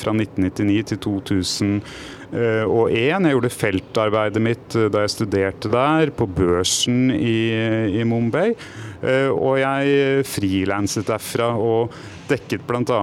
fra 0.00 0.16
1999 0.16 0.88
til 0.94 1.02
2000 1.04 1.84
Eh, 1.84 2.19
og 2.30 2.92
én, 2.94 3.26
jeg 3.26 3.34
gjorde 3.34 3.50
feltarbeidet 3.50 4.42
mitt 4.42 4.76
eh, 4.78 4.86
da 4.92 5.02
jeg 5.04 5.14
studerte 5.16 5.70
der, 5.72 6.12
på 6.14 6.28
børsen 6.30 7.10
i, 7.14 7.50
i 7.98 8.06
Mumbai. 8.06 8.52
Eh, 9.02 9.30
og 9.32 9.58
jeg 9.58 10.24
frilanset 10.28 11.08
derfra 11.10 11.50
og 11.58 11.94
dekket 12.30 12.62
bl.a. 12.68 13.00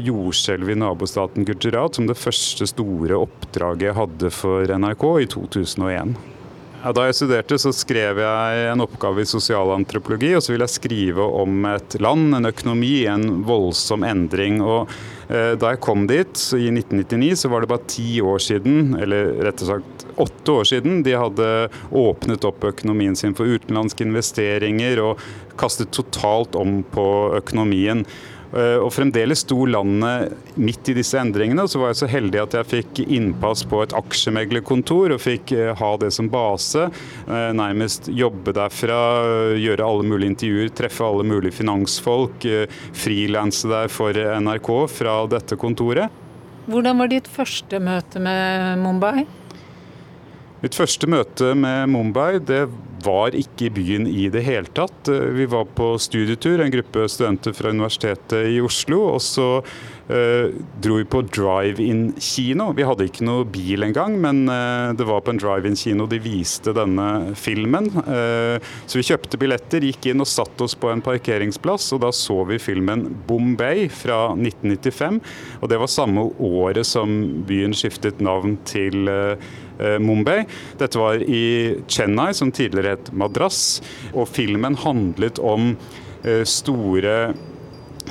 jordskjelvet 0.00 0.72
i 0.72 0.80
nabostaten 0.80 1.44
Gujarat 1.48 1.98
som 1.98 2.08
det 2.08 2.16
første 2.16 2.68
store 2.70 3.18
oppdraget 3.20 3.90
jeg 3.90 3.98
hadde 3.98 4.32
for 4.32 4.78
NRK 4.80 5.06
i 5.26 5.30
2001. 5.36 6.16
Ja, 6.78 6.92
da 6.94 7.08
jeg 7.08 7.16
studerte, 7.18 7.56
så 7.58 7.72
skrev 7.74 8.20
jeg 8.22 8.66
en 8.70 8.82
oppgave 8.84 9.24
i 9.24 9.26
sosialantropologi. 9.26 10.30
Og 10.38 10.44
så 10.44 10.52
ville 10.52 10.66
jeg 10.68 10.76
skrive 10.76 11.24
om 11.40 11.66
et 11.72 11.96
land, 11.98 12.30
en 12.38 12.46
økonomi, 12.52 12.92
en 13.10 13.42
voldsom 13.48 14.06
endring. 14.06 14.60
Og 14.62 14.92
eh, 15.26 15.56
da 15.58 15.72
jeg 15.74 15.82
kom 15.82 16.06
dit 16.06 16.44
i 16.54 16.70
1999, 16.70 17.32
så 17.42 17.50
var 17.50 17.64
det 17.64 17.72
bare 17.72 17.90
ti 17.90 18.20
år 18.22 18.38
siden, 18.46 18.94
eller 19.02 19.34
rettere 19.48 19.72
sagt 19.72 20.06
åtte 20.22 20.54
år 20.54 20.70
siden, 20.70 21.02
de 21.06 21.18
hadde 21.18 21.50
åpnet 21.94 22.46
opp 22.46 22.64
økonomien 22.70 23.18
sin 23.18 23.34
for 23.38 23.50
utenlandske 23.50 24.06
investeringer 24.06 25.02
og 25.02 25.22
kastet 25.58 25.90
totalt 25.94 26.58
om 26.58 26.80
på 26.94 27.08
økonomien. 27.38 28.06
Eh, 28.56 28.78
og 28.80 28.88
fremdeles 28.94 29.42
sto 29.44 29.66
landet 29.68 30.56
midt 30.56 30.88
i 30.88 30.96
disse 30.96 31.18
endringene. 31.20 31.64
og 31.64 31.70
Så 31.70 31.80
var 31.82 31.92
jeg 31.92 32.00
så 32.00 32.10
heldig 32.10 32.42
at 32.42 32.56
jeg 32.56 32.70
fikk 32.72 33.02
innpass 33.04 33.64
på 33.68 33.82
et 33.84 33.94
aksjemeglerkontor 33.96 35.14
og 35.16 35.22
fikk 35.22 35.52
eh, 35.56 35.74
ha 35.76 35.90
det 36.00 36.10
som 36.16 36.30
base. 36.32 36.88
Eh, 37.26 37.50
nærmest 37.56 38.08
jobbe 38.08 38.54
derfra, 38.56 39.00
gjøre 39.58 39.84
alle 39.84 40.08
mulige 40.08 40.32
intervjuer, 40.34 40.72
treffe 40.72 41.04
alle 41.04 41.26
mulige 41.28 41.58
finansfolk. 41.60 42.46
Frilanse 42.96 43.68
der 43.68 43.92
for 43.92 44.16
NRK 44.16 44.72
fra 44.92 45.20
dette 45.30 45.58
kontoret. 45.60 46.24
Hvordan 46.68 47.00
var 47.00 47.08
ditt 47.08 47.28
første 47.32 47.80
møte 47.80 48.20
med 48.20 48.80
Mumbai? 48.82 49.24
Mitt 50.58 50.74
første 50.74 51.06
møte 51.08 51.52
med 51.54 51.88
Mumbai 51.92 52.40
det 52.42 52.64
var 53.04 53.36
ikke 53.36 53.68
i 53.68 53.74
byen 53.74 54.08
i 54.10 54.28
det 54.32 54.44
hele 54.46 54.70
tatt. 54.76 55.08
Vi 55.08 55.46
var 55.50 55.68
på 55.78 55.92
studietur, 56.00 56.60
en 56.62 56.72
gruppe 56.72 57.06
studenter 57.10 57.54
fra 57.56 57.72
Universitetet 57.74 58.50
i 58.52 58.60
Oslo. 58.64 59.04
og 59.14 59.22
så 59.22 59.48
eh, 60.08 60.54
dro 60.82 60.98
vi 60.98 61.04
på 61.08 61.22
drive-in-kino. 61.28 62.70
Vi 62.76 62.86
hadde 62.86 63.06
ikke 63.08 63.26
noe 63.28 63.46
bil 63.48 63.86
engang, 63.86 64.16
men 64.20 64.44
eh, 64.52 64.94
det 64.98 65.06
var 65.08 65.22
på 65.24 65.34
en 65.34 65.40
drive-in-kino 65.40 66.08
de 66.10 66.20
viste 66.22 66.74
denne 66.76 67.36
filmen. 67.38 67.90
Eh, 68.04 68.56
så 68.86 69.00
vi 69.00 69.06
kjøpte 69.10 69.40
billetter, 69.40 69.86
gikk 69.88 70.10
inn 70.10 70.24
og 70.24 70.30
satte 70.30 70.66
oss 70.66 70.76
på 70.78 70.90
en 70.92 71.04
parkeringsplass, 71.04 71.92
og 71.96 72.02
da 72.06 72.12
så 72.14 72.40
vi 72.48 72.60
filmen 72.62 73.06
Bombay 73.28 73.88
fra 73.92 74.32
1995. 74.34 75.22
Og 75.62 75.70
det 75.70 75.80
var 75.80 75.92
samme 75.92 76.28
året 76.38 76.86
som 76.88 77.18
byen 77.48 77.76
skiftet 77.76 78.22
navn 78.24 78.58
til 78.68 79.08
eh, 79.12 79.50
Eh, 79.67 79.67
Mumbai. 80.02 80.42
Dette 80.80 80.98
var 80.98 81.22
i 81.22 81.78
Chennai, 81.86 82.32
som 82.34 82.52
tidligere 82.54 82.96
het 82.96 83.12
Madras. 83.12 83.78
Og 84.14 84.28
filmen 84.30 84.78
handlet 84.82 85.38
om 85.38 85.72
eh, 86.24 86.44
store 86.48 87.18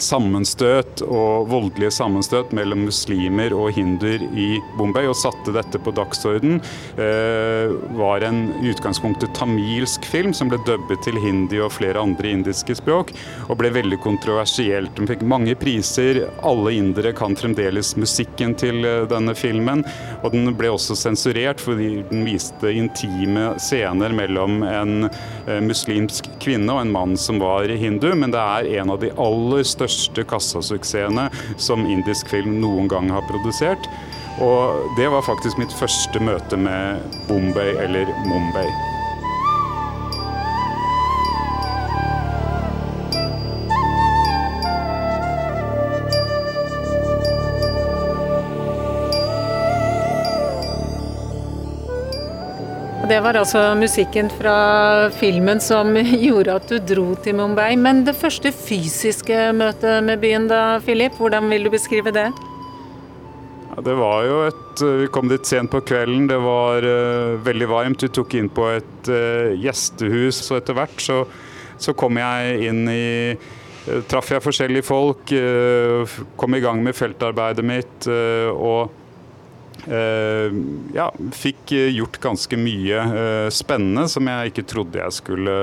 sammenstøt 0.04 1.02
og 1.06 1.48
voldelige 1.52 1.92
sammenstøt 1.96 2.54
mellom 2.56 2.86
muslimer 2.88 3.54
og 3.58 3.72
hinduer 3.76 4.24
i 4.38 4.48
Bombay, 4.78 5.08
og 5.10 5.18
satte 5.18 5.54
dette 5.56 5.82
på 5.82 5.94
dagsorden. 5.96 6.60
Eh, 7.00 7.74
var 7.98 8.26
en 8.28 8.42
i 8.62 8.72
utgangspunktet 8.72 9.34
tamilsk 9.38 10.06
film 10.08 10.34
som 10.38 10.52
ble 10.52 10.60
dubbet 10.68 11.02
til 11.06 11.20
hindi 11.22 11.60
og 11.64 11.74
flere 11.76 12.02
andre 12.02 12.32
indiske 12.36 12.78
språk, 12.80 13.14
og 13.48 13.58
ble 13.60 13.72
veldig 13.76 14.00
kontroversielt. 14.04 14.94
Den 14.98 15.10
fikk 15.10 15.26
mange 15.28 15.58
priser. 15.60 16.24
Alle 16.48 16.76
indere 16.78 17.14
kan 17.18 17.38
fremdeles 17.40 17.96
musikken 18.00 18.56
til 18.60 18.86
eh, 18.86 19.06
denne 19.10 19.36
filmen, 19.38 19.84
og 20.22 20.34
den 20.36 20.54
ble 20.58 20.72
også 20.76 20.98
sensurert 20.98 21.62
fordi 21.64 22.04
den 22.12 22.26
viste 22.28 22.72
intime 22.72 23.54
scener 23.62 24.14
mellom 24.16 24.62
en 24.68 25.10
eh, 25.10 25.62
muslimsk 25.64 26.30
kvinne 26.44 26.74
og 26.74 26.84
en 26.84 26.94
mann 26.94 27.18
som 27.20 27.42
var 27.42 27.68
hindu, 27.68 28.10
men 28.16 28.34
det 28.34 28.42
er 28.42 28.72
en 28.82 28.94
av 28.94 29.02
de 29.02 29.12
aller 29.18 29.66
største 29.68 29.87
største 29.88 30.26
kassasuksessene 30.28 31.30
som 31.58 31.86
indisk 31.88 32.30
film 32.34 32.60
noen 32.62 32.90
gang 32.92 33.10
har 33.14 33.26
produsert. 33.30 33.90
Og 34.44 34.86
det 35.00 35.08
var 35.10 35.26
faktisk 35.26 35.58
mitt 35.58 35.74
første 35.74 36.22
møte 36.22 36.60
med 36.60 37.02
Bombay 37.30 37.74
eller 37.82 38.12
Mumbai. 38.28 38.68
Det 53.08 53.22
var 53.24 53.38
altså 53.40 53.62
musikken 53.80 54.28
fra 54.28 54.54
filmen 55.16 55.62
som 55.64 55.94
gjorde 56.26 56.56
at 56.60 56.66
du 56.68 56.76
dro 56.84 57.14
til 57.24 57.38
Mumbai. 57.38 57.78
Men 57.80 58.02
det 58.04 58.18
første 58.20 58.52
fysiske 58.52 59.54
møtet 59.56 60.04
med 60.04 60.20
byen 60.20 60.50
da, 60.50 60.82
Philip, 60.84 61.16
hvordan 61.16 61.48
vil 61.48 61.70
du 61.70 61.72
beskrive 61.72 62.12
det? 62.12 62.26
Ja, 63.70 63.86
det 63.86 63.96
var 63.96 64.28
jo 64.28 64.42
et 64.50 64.84
Vi 65.04 65.08
kom 65.14 65.32
dit 65.32 65.48
sent 65.48 65.72
på 65.72 65.82
kvelden. 65.88 66.28
Det 66.28 66.42
var 66.44 66.84
uh, 66.84 67.40
veldig 67.48 67.72
varmt. 67.72 68.04
Vi 68.04 68.12
tok 68.12 68.36
inn 68.36 68.52
på 68.52 68.68
et 68.76 69.08
uh, 69.14 69.56
gjestehus, 69.56 70.44
og 70.52 70.60
etter 70.60 70.76
hvert 70.76 71.00
så, 71.00 71.24
så 71.80 71.96
kom 71.96 72.20
jeg 72.20 72.60
inn 72.68 72.84
i 72.92 73.08
uh, 73.38 74.04
Traff 74.12 74.36
jeg 74.36 74.44
forskjellige 74.44 74.84
folk, 74.84 75.32
kom 76.36 76.56
i 76.58 76.60
gang 76.60 76.82
med 76.84 76.92
feltarbeidet 76.98 77.64
mitt. 77.64 78.10
og 78.12 78.90
Eh, 78.90 78.97
ja, 79.86 81.08
fikk 81.36 81.72
gjort 81.94 82.20
ganske 82.24 82.60
mye 82.60 83.00
eh, 83.22 83.48
spennende 83.54 84.08
som 84.12 84.28
jeg 84.28 84.52
ikke 84.52 84.68
trodde 84.68 85.02
jeg 85.02 85.16
skulle, 85.16 85.58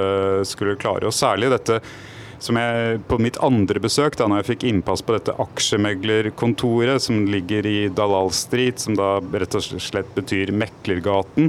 skulle 0.49 0.79
klare. 0.81 1.09
Og 1.09 1.17
særlig 1.17 1.53
dette 1.53 1.81
som 2.45 2.59
jeg 2.61 2.99
på 3.09 3.17
mitt 3.23 3.39
andre 3.45 3.81
besøk, 3.81 4.19
da 4.19 4.27
når 4.29 4.43
jeg 4.43 4.49
fikk 4.51 4.65
innpass 4.69 5.01
på 5.07 5.15
dette 5.15 5.33
aksjemeglerkontoret 5.41 7.01
som 7.01 7.23
ligger 7.31 7.65
i 7.69 7.77
Dalal 7.95 8.29
Street, 8.37 8.83
som 8.83 8.99
da 8.99 9.17
rett 9.23 9.57
og 9.57 9.65
slett 9.81 10.11
betyr 10.17 10.53
Meklergaten, 10.53 11.49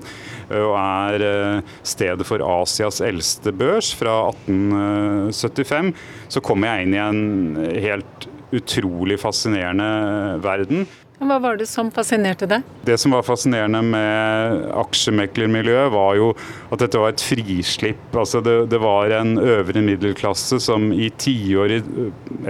eh, 0.50 0.62
og 0.62 0.78
er 0.80 1.66
stedet 1.84 2.28
for 2.28 2.44
Asias 2.46 3.02
eldste 3.04 3.56
børs 3.56 3.92
fra 3.98 4.22
1875, 4.48 5.92
så 6.32 6.44
kom 6.46 6.64
jeg 6.68 6.86
inn 6.86 6.96
i 6.96 7.04
en 7.04 7.60
helt 7.88 8.30
utrolig 8.56 9.18
fascinerende 9.20 10.40
verden. 10.44 10.86
Hva 11.16 11.38
var 11.40 11.56
det 11.56 11.68
som 11.72 11.88
fascinerte 11.96 12.48
deg? 12.50 12.64
Det 12.84 12.98
som 13.00 13.14
var 13.16 13.24
fascinerende 13.24 13.80
med 13.88 14.66
aksjemeklermiljøet, 14.82 15.92
var 15.94 16.18
jo 16.20 16.32
at 16.68 16.82
dette 16.84 17.00
var 17.00 17.14
et 17.14 17.24
frislipp. 17.24 18.10
Altså 18.12 18.42
det, 18.44 18.56
det 18.74 18.82
var 18.84 19.14
en 19.16 19.38
øvre 19.40 19.84
middelklasse 19.86 20.60
som 20.64 20.90
i 20.92 21.08
tiår, 21.16 21.78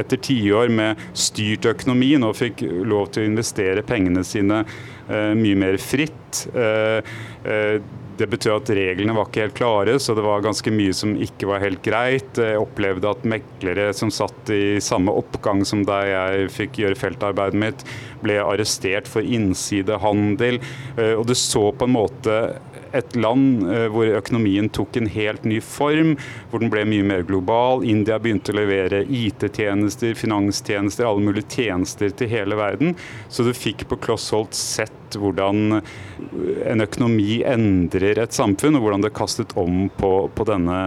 etter 0.01 0.21
tiår 0.29 0.73
med 0.73 1.03
styrt 1.13 1.69
økonomi 1.75 2.15
nå 2.21 2.33
fikk 2.35 2.65
lov 2.89 3.11
til 3.13 3.25
å 3.25 3.29
investere 3.29 3.85
pengene 3.85 4.25
sine 4.25 4.63
eh, 4.63 5.35
mye 5.37 5.61
mer 5.61 5.77
fritt. 5.81 6.47
Eh, 6.55 7.13
eh, 7.45 7.77
det 8.17 8.27
betød 8.31 8.61
at 8.61 8.71
reglene 8.77 9.15
var 9.15 9.27
ikke 9.27 9.43
helt 9.43 9.57
klare, 9.57 9.95
så 9.99 10.15
det 10.15 10.23
var 10.25 10.43
ganske 10.43 10.71
mye 10.71 10.93
som 10.95 11.15
ikke 11.19 11.49
var 11.49 11.63
helt 11.63 11.81
greit. 11.83 12.39
Jeg 12.39 12.61
opplevde 12.61 13.11
at 13.11 13.25
meklere 13.27 13.89
som 13.97 14.11
satt 14.13 14.51
i 14.55 14.77
samme 14.83 15.13
oppgang 15.15 15.65
som 15.67 15.83
deg 15.87 16.11
jeg 16.13 16.51
fikk 16.55 16.79
gjøre 16.83 16.99
feltarbeidet 16.99 17.59
mitt, 17.59 17.85
ble 18.25 18.39
arrestert 18.43 19.09
for 19.09 19.25
innsidehandel. 19.25 20.61
Eh, 20.97 21.13
og 21.15 21.27
du 21.29 21.35
så 21.37 21.69
på 21.71 21.87
en 21.87 21.95
måte 21.95 22.39
et 22.95 23.15
land 23.19 23.65
eh, 23.67 23.87
hvor 23.91 24.09
økonomien 24.17 24.69
tok 24.73 24.99
en 24.99 25.09
helt 25.11 25.45
ny 25.47 25.59
form, 25.63 26.15
hvor 26.51 26.63
den 26.63 26.71
ble 26.73 26.85
mye 26.89 27.05
mer 27.07 27.25
global. 27.27 27.83
India 27.87 28.19
begynte 28.21 28.53
å 28.53 28.59
levere 28.59 29.03
IT-tjenester, 29.05 30.15
finanstjenester, 30.19 31.07
alle 31.07 31.25
mulige 31.25 31.59
tjenester 31.59 32.13
til 32.15 32.31
hele 32.31 32.59
verden. 32.59 32.95
Så 33.29 33.45
du 33.45 33.53
fikk 33.55 33.87
på 33.89 33.99
kloss 34.07 34.31
holdt 34.35 34.55
sett 34.57 35.19
hvordan 35.19 35.81
en 36.65 36.83
økonomi 36.83 37.41
endrer 37.47 38.19
et 38.23 38.35
samfunn, 38.35 38.77
og 38.77 38.87
hvordan 38.87 39.05
det 39.05 39.15
kastet 39.15 39.55
om 39.59 39.85
på, 39.99 40.15
på 40.35 40.47
denne 40.47 40.79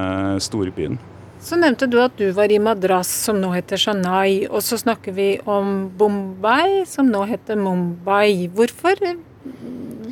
storbyen. 0.42 0.98
Så 1.40 1.56
nevnte 1.56 1.86
du 1.86 2.00
at 2.02 2.16
du 2.18 2.30
var 2.34 2.50
i 2.50 2.58
Madras, 2.58 3.10
som 3.24 3.38
nå 3.40 3.52
heter 3.54 3.78
Shanai. 3.80 4.48
Og 4.50 4.62
så 4.66 4.78
snakker 4.80 5.14
vi 5.14 5.28
om 5.46 5.88
Bombay, 5.98 6.82
som 6.88 7.08
nå 7.12 7.22
heter 7.30 7.58
Mumbai. 7.60 8.48
Hvorfor 8.54 8.98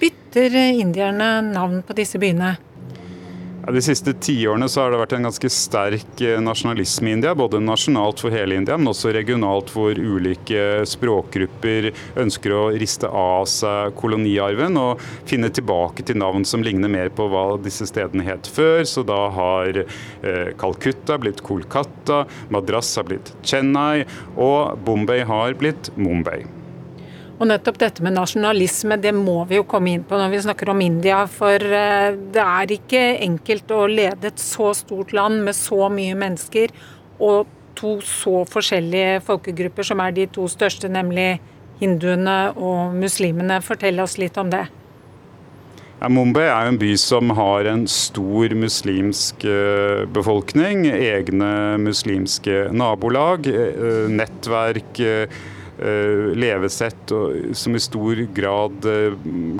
bytter 0.01 0.57
indierne 0.71 1.31
navn 1.51 1.83
på 1.87 1.97
disse 1.99 2.21
byene? 2.23 2.55
De 3.67 3.81
siste 3.83 4.13
tiårene 4.23 4.69
har 4.71 4.93
det 4.93 4.99
vært 5.01 5.13
en 5.17 5.27
ganske 5.27 5.49
sterk 5.51 6.21
eh, 6.23 6.39
nasjonalisme 6.39 7.11
i 7.11 7.15
India. 7.17 7.33
Både 7.35 7.59
nasjonalt 7.59 8.21
for 8.23 8.31
hele 8.31 8.55
India, 8.61 8.77
men 8.79 8.93
også 8.93 9.11
regionalt 9.17 9.73
hvor 9.75 9.99
ulike 9.99 10.85
språkgrupper 10.87 11.89
ønsker 12.23 12.55
å 12.55 12.61
riste 12.79 13.11
av 13.11 13.49
seg 13.51 13.97
koloniarven 13.99 14.79
og 14.79 15.03
finne 15.27 15.51
tilbake 15.51 16.07
til 16.07 16.21
navn 16.23 16.47
som 16.47 16.63
ligner 16.63 16.93
mer 16.93 17.11
på 17.11 17.27
hva 17.33 17.57
disse 17.59 17.89
stedene 17.91 18.27
het 18.29 18.47
før. 18.47 18.85
Så 18.87 19.03
da 19.07 19.19
har 19.35 19.83
eh, 19.83 20.53
Calcutta 20.61 21.19
blitt 21.19 21.43
Kolkata, 21.43 22.23
Madras 22.55 22.93
har 23.01 23.11
blitt 23.11 23.35
Chennai, 23.43 24.07
og 24.39 24.79
Bombay 24.87 25.27
har 25.27 25.59
blitt 25.59 25.91
Mumbai. 25.99 26.45
Og 27.37 27.45
nettopp 27.51 27.77
dette 27.83 28.05
med 28.05 28.15
nasjonalisme, 28.17 28.97
det 28.97 29.13
må 29.13 29.43
vi 29.49 29.59
jo 29.59 29.67
komme 29.69 29.93
inn 29.93 30.05
på 30.09 30.17
når 30.17 30.31
vi 30.33 30.45
snakker 30.47 30.71
om 30.73 30.81
India. 30.81 31.19
For 31.29 31.61
eh, 31.61 32.15
det 32.33 32.41
er 32.43 32.73
ikke 32.79 33.03
enkelt 33.27 33.75
å 33.77 33.83
lede 33.91 34.31
et 34.31 34.41
så 34.41 34.71
stort 34.77 35.13
land 35.17 35.43
med 35.45 35.57
så 35.57 35.91
mye 35.93 36.17
mennesker 36.17 36.73
og 37.21 37.53
to 37.77 37.99
så 38.01 38.41
forskjellige 38.49 39.21
folkegrupper, 39.27 39.85
som 39.85 40.01
er 40.01 40.17
de 40.17 40.25
to 40.33 40.47
største, 40.49 40.89
nemlig 40.89 41.35
hinduene 41.83 42.55
og 42.57 42.97
muslimene. 42.97 43.61
Fortell 43.65 44.01
oss 44.01 44.17
litt 44.17 44.41
om 44.41 44.49
det. 44.55 44.65
Ja, 46.01 46.09
Mumbai 46.13 46.45
er 46.45 46.67
jo 46.67 46.73
en 46.73 46.81
by 46.81 46.95
som 47.01 47.35
har 47.37 47.69
en 47.69 47.85
stor 47.89 48.53
muslimsk 48.57 49.45
eh, 49.45 50.07
befolkning. 50.13 50.87
Egne 50.89 51.53
muslimske 51.85 52.71
nabolag, 52.73 53.49
eh, 53.53 54.09
nettverk 54.09 55.05
levesett 55.77 57.13
som 57.53 57.75
i 57.77 57.81
stor 57.81 58.17
grad 58.35 58.85
eh, 58.85 59.13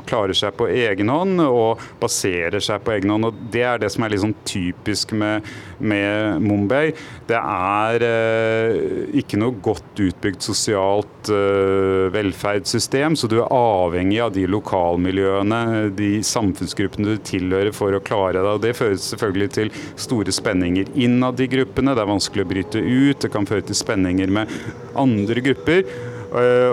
klarer 0.05 0.33
seg 0.37 0.55
på 0.57 0.67
egen 0.71 1.11
hånd 1.11 1.41
og 1.43 1.83
baserer 2.01 2.61
seg 2.63 2.83
på 2.83 2.93
egen 2.95 3.13
hånd. 3.13 3.29
og 3.29 3.41
Det 3.53 3.63
er 3.65 3.81
det 3.81 3.91
som 3.93 4.05
er 4.05 4.15
sånn 4.17 4.35
typisk 4.47 5.13
med, 5.17 5.45
med 5.79 6.41
Mumbai. 6.43 6.91
Det 7.29 7.37
er 7.37 8.05
eh, 8.07 8.79
ikke 9.21 9.39
noe 9.41 9.57
godt 9.63 10.01
utbygd 10.07 10.45
sosialt 10.45 11.31
eh, 11.33 12.07
velferdssystem, 12.13 13.17
så 13.17 13.29
du 13.29 13.39
er 13.41 13.53
avhengig 13.53 14.21
av 14.23 14.33
de 14.35 14.47
lokalmiljøene, 14.49 15.61
de 15.97 16.11
samfunnsgruppene 16.25 17.17
du 17.17 17.23
tilhører 17.27 17.73
for 17.75 17.95
å 17.95 18.03
klare 18.03 18.41
deg. 18.41 18.51
og 18.55 18.63
Det 18.65 18.75
fører 18.77 18.99
selvfølgelig 19.01 19.53
til 19.59 19.73
store 19.95 20.33
spenninger 20.35 20.93
innad 20.97 21.41
i 21.43 21.49
gruppene. 21.51 21.95
Det 21.95 22.05
er 22.05 22.13
vanskelig 22.13 22.45
å 22.45 22.51
bryte 22.53 22.83
ut. 22.83 23.21
Det 23.23 23.33
kan 23.33 23.47
føre 23.49 23.65
til 23.67 23.77
spenninger 23.77 24.31
med 24.33 24.53
andre 24.97 25.43
grupper. 25.49 25.85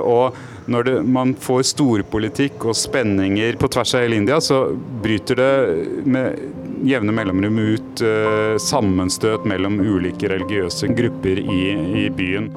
Og 0.01 0.37
når 0.71 0.87
det, 0.87 0.95
man 1.05 1.35
får 1.37 1.63
storpolitikk 1.75 2.65
og 2.65 2.77
spenninger 2.79 3.59
på 3.61 3.69
tvers 3.73 3.95
av 3.97 4.07
hele 4.07 4.21
India, 4.21 4.41
så 4.41 4.67
bryter 5.05 5.41
det 5.41 5.53
med 6.09 6.39
jevne 6.85 7.15
mellomrom 7.17 7.59
ut 7.59 8.05
uh, 8.05 8.57
sammenstøt 8.61 9.47
mellom 9.49 9.81
ulike 9.81 10.29
religiøse 10.33 10.91
grupper 10.97 11.41
i, 11.41 11.65
i 12.05 12.07
byen. 12.13 12.51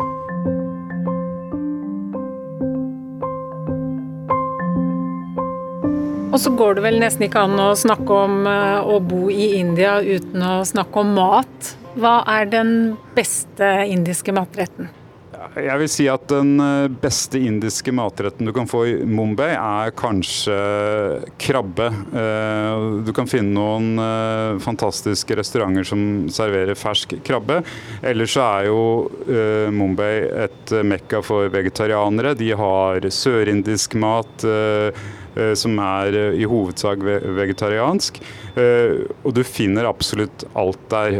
Og 6.28 6.42
så 6.44 6.52
går 6.54 6.78
det 6.78 6.84
vel 6.86 7.00
nesten 7.02 7.26
ikke 7.26 7.48
an 7.48 7.58
å 7.58 7.72
snakke 7.80 8.22
om 8.28 8.44
uh, 8.46 8.84
å 8.86 9.00
bo 9.02 9.26
i 9.32 9.56
India 9.58 9.98
uten 10.04 10.44
å 10.44 10.60
snakke 10.68 11.02
om 11.02 11.16
mat. 11.18 11.74
Hva 11.98 12.20
er 12.30 12.52
den 12.52 12.72
beste 13.16 13.72
indiske 13.90 14.36
matretten? 14.36 14.92
Jeg 15.64 15.80
vil 15.82 15.90
si 15.90 16.06
at 16.12 16.26
den 16.30 16.58
eh, 16.62 16.88
beste 17.02 17.40
indiske 17.42 17.94
matretten 17.96 18.48
du 18.48 18.54
kan 18.56 18.70
få 18.70 18.84
i 18.90 18.94
Mumbai, 19.08 19.52
er 19.56 19.94
kanskje 19.98 20.58
krabbe. 21.42 21.90
Eh, 22.22 22.86
du 23.08 23.12
kan 23.16 23.30
finne 23.30 23.56
noen 23.56 24.02
eh, 24.02 24.62
fantastiske 24.64 25.38
restauranter 25.40 25.88
som 25.88 26.02
serverer 26.34 26.78
fersk 26.78 27.18
krabbe. 27.28 27.62
Ellers 28.06 28.36
så 28.38 28.46
er 28.48 28.70
jo 28.70 28.82
Mumbai 29.74 30.12
et 30.46 30.74
mekka 30.86 31.22
for 31.26 31.50
vegetarianere. 31.54 32.36
De 32.38 32.52
har 32.58 33.08
sørindisk 33.14 33.98
mat 34.00 34.46
Eh, 35.38 35.54
som 35.54 35.78
er 35.80 36.18
eh, 36.18 36.42
i 36.42 36.48
hovedsak 36.50 37.04
vegetariansk. 37.38 38.20
Eh, 38.58 39.06
og 39.22 39.36
du 39.38 39.44
finner 39.46 39.88
absolutt 39.90 40.46
alt 40.58 40.82
der. 40.92 41.18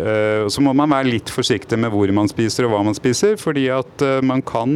Så 0.50 0.64
må 0.66 0.74
man 0.78 0.92
være 0.92 1.12
litt 1.12 1.32
forsiktig 1.32 1.78
med 1.80 1.94
hvor 1.94 2.12
man 2.16 2.30
spiser 2.32 2.66
og 2.66 2.74
hva 2.74 2.82
man 2.88 2.98
spiser, 2.98 3.36
fordi 3.40 3.68
at 3.74 4.04
man 4.26 4.42
kan 4.46 4.74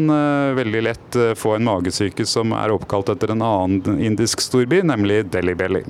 veldig 0.58 0.84
lett 0.86 1.18
få 1.40 1.56
en 1.58 1.66
magesyke 1.66 2.26
som 2.30 2.54
er 2.58 2.74
oppkalt 2.74 3.10
etter 3.14 3.34
en 3.34 3.44
annen 3.46 4.02
indisk 4.04 4.44
storby, 4.44 4.82
nemlig 4.86 5.24
Delhi 5.34 5.56
Belly. 5.58 5.84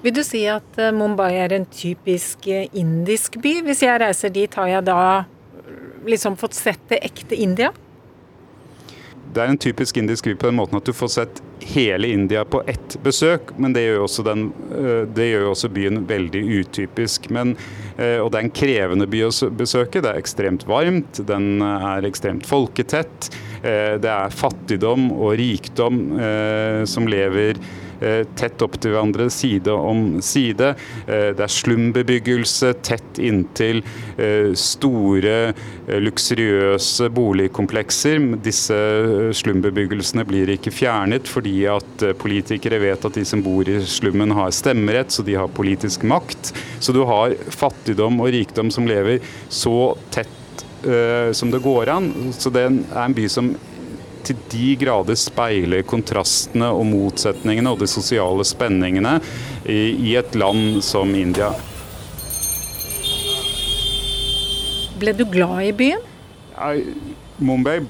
Vil 0.00 0.16
du 0.16 0.22
si 0.24 0.46
at 0.48 0.80
Mumbai 0.96 1.34
er 1.42 1.52
en 1.52 1.66
typisk 1.68 2.48
indisk 2.48 3.36
by? 3.42 3.58
Hvis 3.66 3.84
jeg 3.84 4.00
reiser 4.00 4.32
dit, 4.34 4.54
har 4.56 4.70
jeg 4.72 4.88
da 4.88 5.02
liksom 6.08 6.38
fått 6.40 6.56
sett 6.56 6.82
det 6.90 7.02
ekte 7.06 7.36
India? 7.36 7.70
Det 9.30 9.42
er 9.42 9.52
en 9.52 9.60
typisk 9.60 9.96
indisk 10.00 10.26
by 10.26 10.34
på 10.34 10.48
den 10.48 10.58
måten 10.58 10.78
at 10.80 10.86
du 10.88 10.94
får 10.96 11.10
sett 11.14 11.42
hele 11.70 12.08
India 12.10 12.42
på 12.48 12.62
ett 12.70 12.96
besøk, 13.04 13.52
men 13.60 13.74
det 13.76 13.84
gjør 13.84 14.00
jo 14.00 14.06
også, 14.06 14.24
den, 14.26 14.46
eh, 14.74 15.02
det 15.06 15.28
gjør 15.28 15.44
jo 15.44 15.52
også 15.52 15.70
byen 15.76 16.00
veldig 16.08 16.42
utypisk. 16.60 17.28
Men, 17.30 17.54
eh, 17.96 18.18
og 18.18 18.32
det 18.32 18.40
er 18.40 18.48
en 18.48 18.56
krevende 18.62 19.06
by 19.10 19.22
å 19.28 19.50
besøke. 19.54 20.02
Det 20.02 20.10
er 20.10 20.18
ekstremt 20.18 20.66
varmt, 20.66 21.22
den 21.26 21.62
er 21.62 22.08
ekstremt 22.08 22.48
folketett. 22.48 23.30
Eh, 23.62 24.00
det 24.02 24.10
er 24.10 24.34
fattigdom 24.34 25.12
og 25.12 25.36
rikdom 25.38 26.00
som 26.88 27.06
lever 27.06 27.58
Eh, 27.58 27.89
tett 28.38 28.62
opp 28.64 28.78
til 28.80 28.94
hverandre, 28.94 29.28
side 29.32 29.72
om 29.72 30.20
side. 30.24 30.72
Eh, 31.06 31.30
det 31.36 31.44
er 31.44 31.52
slumbebyggelse 31.52 32.72
tett 32.86 33.20
inntil 33.20 33.82
eh, 34.16 34.52
store, 34.58 35.52
luksuriøse 35.90 37.10
boligkomplekser. 37.14 38.20
Disse 38.44 38.78
slumbebyggelsene 39.40 40.24
blir 40.28 40.52
ikke 40.54 40.72
fjernet 40.74 41.28
fordi 41.30 41.56
at 41.70 42.04
politikere 42.20 42.80
vet 42.82 43.06
at 43.06 43.16
de 43.18 43.24
som 43.26 43.42
bor 43.44 43.68
i 43.68 43.80
slummen 43.84 44.34
har 44.36 44.52
stemmerett, 44.54 45.12
så 45.12 45.26
de 45.26 45.38
har 45.38 45.50
politisk 45.54 46.06
makt. 46.08 46.52
Så 46.80 46.94
du 46.96 47.02
har 47.08 47.34
fattigdom 47.50 48.20
og 48.22 48.32
rikdom 48.34 48.70
som 48.72 48.88
lever 48.88 49.24
så 49.48 49.94
tett 50.14 50.36
som 51.36 51.50
det 51.52 51.58
går 51.60 51.90
an. 51.92 52.06
Så 52.32 52.48
det 52.54 52.62
er 52.64 53.02
en 53.02 53.12
by 53.12 53.26
som 53.28 53.50
til 54.26 54.38
de 54.52 54.74
grader 54.80 55.18
speiler 55.18 55.84
kontrastene 55.86 56.70
og 56.74 56.86
motsetningene 56.88 57.72
og 57.72 57.82
de 57.82 57.88
sosiale 57.90 58.46
spenningene 58.48 59.18
i, 59.64 60.14
et 60.16 60.34
land 60.38 60.80
som 60.84 61.14
India. 61.14 61.52
Ble 65.00 65.14
du 65.16 65.24
glad 65.28 65.70
i 65.70 65.72
byen? 65.76 66.04
Ja, 66.56 66.74
Mumbai 67.40 67.80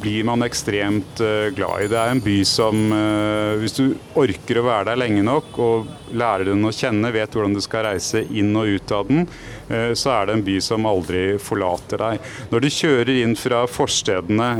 blir 0.00 0.24
man 0.24 0.42
ekstremt 0.42 1.20
uh, 1.20 1.48
glad 1.54 1.84
i. 1.84 1.88
Det 1.90 1.98
er 1.98 2.12
en 2.14 2.22
by 2.24 2.36
som 2.48 2.80
uh, 2.92 3.56
Hvis 3.60 3.76
du 3.78 3.84
orker 4.18 4.60
å 4.60 4.66
være 4.66 4.90
der 4.90 5.00
lenge 5.02 5.24
nok 5.26 5.58
og 5.60 5.90
lærer 6.16 6.50
den 6.50 6.66
å 6.66 6.72
kjenne, 6.74 7.12
vet 7.14 7.34
hvordan 7.36 7.54
du 7.56 7.62
skal 7.64 7.86
reise 7.90 8.24
inn 8.26 8.54
og 8.58 8.70
ut 8.74 8.94
av 8.96 9.08
den, 9.10 9.26
uh, 9.70 9.92
så 9.98 10.14
er 10.16 10.28
det 10.28 10.38
en 10.38 10.46
by 10.46 10.56
som 10.64 10.88
aldri 10.90 11.24
forlater 11.42 12.02
deg. 12.02 12.30
Når 12.52 12.64
du 12.64 12.70
kjører 12.78 13.12
inn 13.22 13.36
fra 13.38 13.64
forstedene 13.70 14.50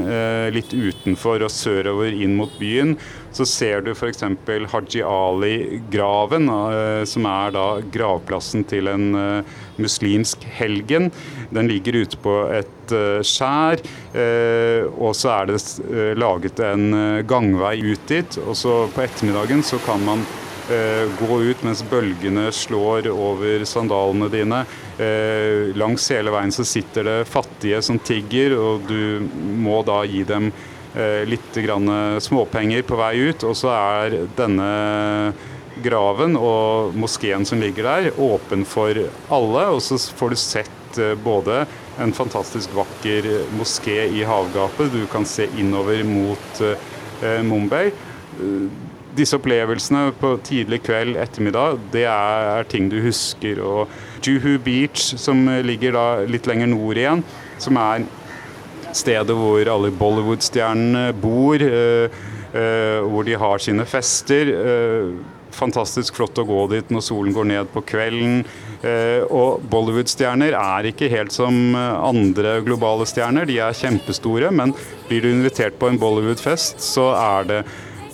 litt 0.55 0.72
utenfor 0.74 1.43
og 1.47 1.53
sørover 1.53 2.14
inn 2.14 2.36
mot 2.38 2.53
byen, 2.61 2.97
så 3.33 3.47
ser 3.47 3.85
du 3.85 3.93
f.eks. 3.93 4.24
Haji 4.72 5.03
Ali-graven, 5.07 6.51
som 7.07 7.28
er 7.31 7.55
da 7.55 7.66
gravplassen 7.93 8.64
til 8.68 8.91
en 8.91 9.45
muslimsk 9.81 10.45
helgen. 10.59 11.11
Den 11.55 11.70
ligger 11.70 12.03
ute 12.03 12.18
på 12.20 12.37
et 12.55 12.95
uh, 12.95 13.22
skjær, 13.26 13.83
og 14.99 15.14
så 15.16 15.33
er 15.37 15.51
det 15.53 15.61
laget 16.18 16.62
en 16.66 17.22
gangvei 17.28 17.76
ut 17.93 18.07
dit. 18.11 18.39
Og 18.47 18.59
så 18.59 18.85
på 18.95 19.05
ettermiddagen 19.07 19.62
så 19.66 19.81
kan 19.87 20.03
man 20.07 20.24
gå 21.18 21.37
ut 21.51 21.62
mens 21.66 21.81
bølgene 21.91 22.45
slår 22.55 23.09
over 23.11 23.64
sandalene 23.66 24.28
dine. 24.31 24.61
langs 25.74 26.05
hele 26.14 26.31
veien 26.31 26.53
så 26.55 26.62
sitter 26.62 27.09
det 27.09 27.16
fattige 27.26 27.81
som 27.83 27.99
tigger, 27.99 28.55
og 28.55 28.87
du 28.87 29.26
må 29.59 29.81
da 29.83 30.05
gi 30.07 30.22
dem 30.28 30.53
litt 31.30 31.55
grann 31.62 31.86
småpenger 32.18 32.82
på 32.82 32.97
vei 32.99 33.12
ut. 33.30 33.45
Og 33.47 33.55
så 33.55 33.70
er 33.70 34.16
denne 34.34 34.70
graven 35.84 36.36
og 36.38 36.97
moskeen 36.99 37.47
som 37.49 37.61
ligger 37.62 37.86
der, 37.88 38.11
åpen 38.20 38.64
for 38.68 38.97
alle. 39.32 39.64
Og 39.74 39.82
så 39.84 39.99
får 39.99 40.34
du 40.34 40.41
sett 40.41 41.01
eh, 41.01 41.16
både 41.18 41.64
en 42.01 42.14
fantastisk 42.16 42.72
vakker 42.76 43.28
moské 43.59 44.05
i 44.09 44.24
havgapet, 44.26 44.93
du 44.93 45.05
kan 45.11 45.26
se 45.28 45.49
innover 45.59 46.05
mot 46.07 46.62
eh, 46.64 47.43
Mumbai. 47.47 47.91
Eh, 47.91 48.70
disse 49.18 49.34
opplevelsene 49.36 50.12
på 50.20 50.36
tidlig 50.47 50.84
kveld, 50.86 51.16
ettermiddag, 51.18 51.80
det 51.93 52.07
er, 52.07 52.64
ting 52.70 52.86
du 52.93 53.01
husker. 53.03 53.59
Og 53.59 53.91
Juhu 54.24 54.55
Beach, 54.62 55.16
som 55.18 55.43
ligger 55.66 55.97
da 55.97 56.05
litt 56.30 56.47
lenger 56.49 56.70
nord 56.70 57.01
igjen, 57.01 57.24
som 57.61 57.76
er 57.80 58.07
stedet 58.97 59.36
hvor 59.36 59.68
alle 59.72 59.91
Bollywood-stjernene 59.95 61.11
bor, 61.20 61.61
eh, 61.62 62.11
eh, 62.55 63.01
hvor 63.07 63.26
de 63.26 63.36
har 63.38 63.62
sine 63.62 63.86
fester. 63.88 64.51
Eh, 64.55 65.12
fantastisk 65.51 66.14
flott 66.16 66.38
å 66.38 66.47
gå 66.47 66.61
dit 66.70 66.91
når 66.91 67.03
solen 67.03 67.34
går 67.34 67.47
ned 67.51 67.70
på 67.74 67.82
kvelden. 67.82 68.45
Og 69.34 69.61
Bollywood-stjerner 69.68 70.55
er 70.57 70.86
ikke 70.88 71.11
helt 71.11 71.34
som 71.34 71.74
andre 71.74 72.62
globale 72.64 73.05
stjerner. 73.05 73.45
De 73.45 73.59
er 73.59 73.76
kjempestore, 73.76 74.49
men 74.55 74.72
blir 75.09 75.20
du 75.20 75.28
invitert 75.28 75.76
på 75.76 75.91
en 75.91 75.99
Bollywood-fest, 76.01 76.78
så 76.80 77.11
er 77.18 77.51
det 77.51 77.59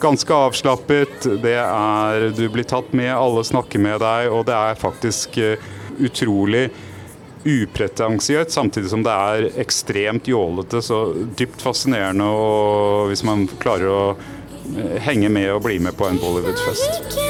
ganske 0.00 0.40
avslappet. 0.48 1.28
Det 1.44 1.54
er, 1.60 2.30
du 2.34 2.48
blir 2.48 2.66
tatt 2.66 2.88
med, 2.96 3.12
alle 3.12 3.44
snakker 3.46 3.84
med 3.84 4.00
deg, 4.02 4.32
og 4.32 4.48
det 4.48 4.56
er 4.56 4.80
faktisk 4.80 5.38
utrolig 6.00 6.70
upretensiøst, 7.46 8.50
samtidig 8.50 8.90
som 8.90 9.04
det 9.06 9.14
er 9.14 9.48
ekstremt 9.62 10.28
jålete. 10.28 10.82
Så 10.82 11.02
dypt 11.38 11.62
fascinerende 11.62 12.26
og 12.26 13.12
hvis 13.12 13.24
man 13.26 13.46
klarer 13.62 13.92
å 13.92 14.02
henge 15.06 15.30
med 15.30 15.52
og 15.54 15.62
bli 15.68 15.78
med 15.78 15.94
på 15.96 16.10
en 16.10 16.18
Bollywood-fest. 16.20 17.24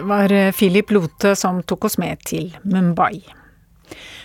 det 0.00 0.06
var 0.06 0.32
eh, 0.32 0.52
Philip 0.52 0.90
Lote 0.90 1.36
som 1.36 1.62
tok 1.62 1.84
oss 1.84 1.98
med 1.98 2.22
til 2.24 2.56
Mumbai. 2.62 3.39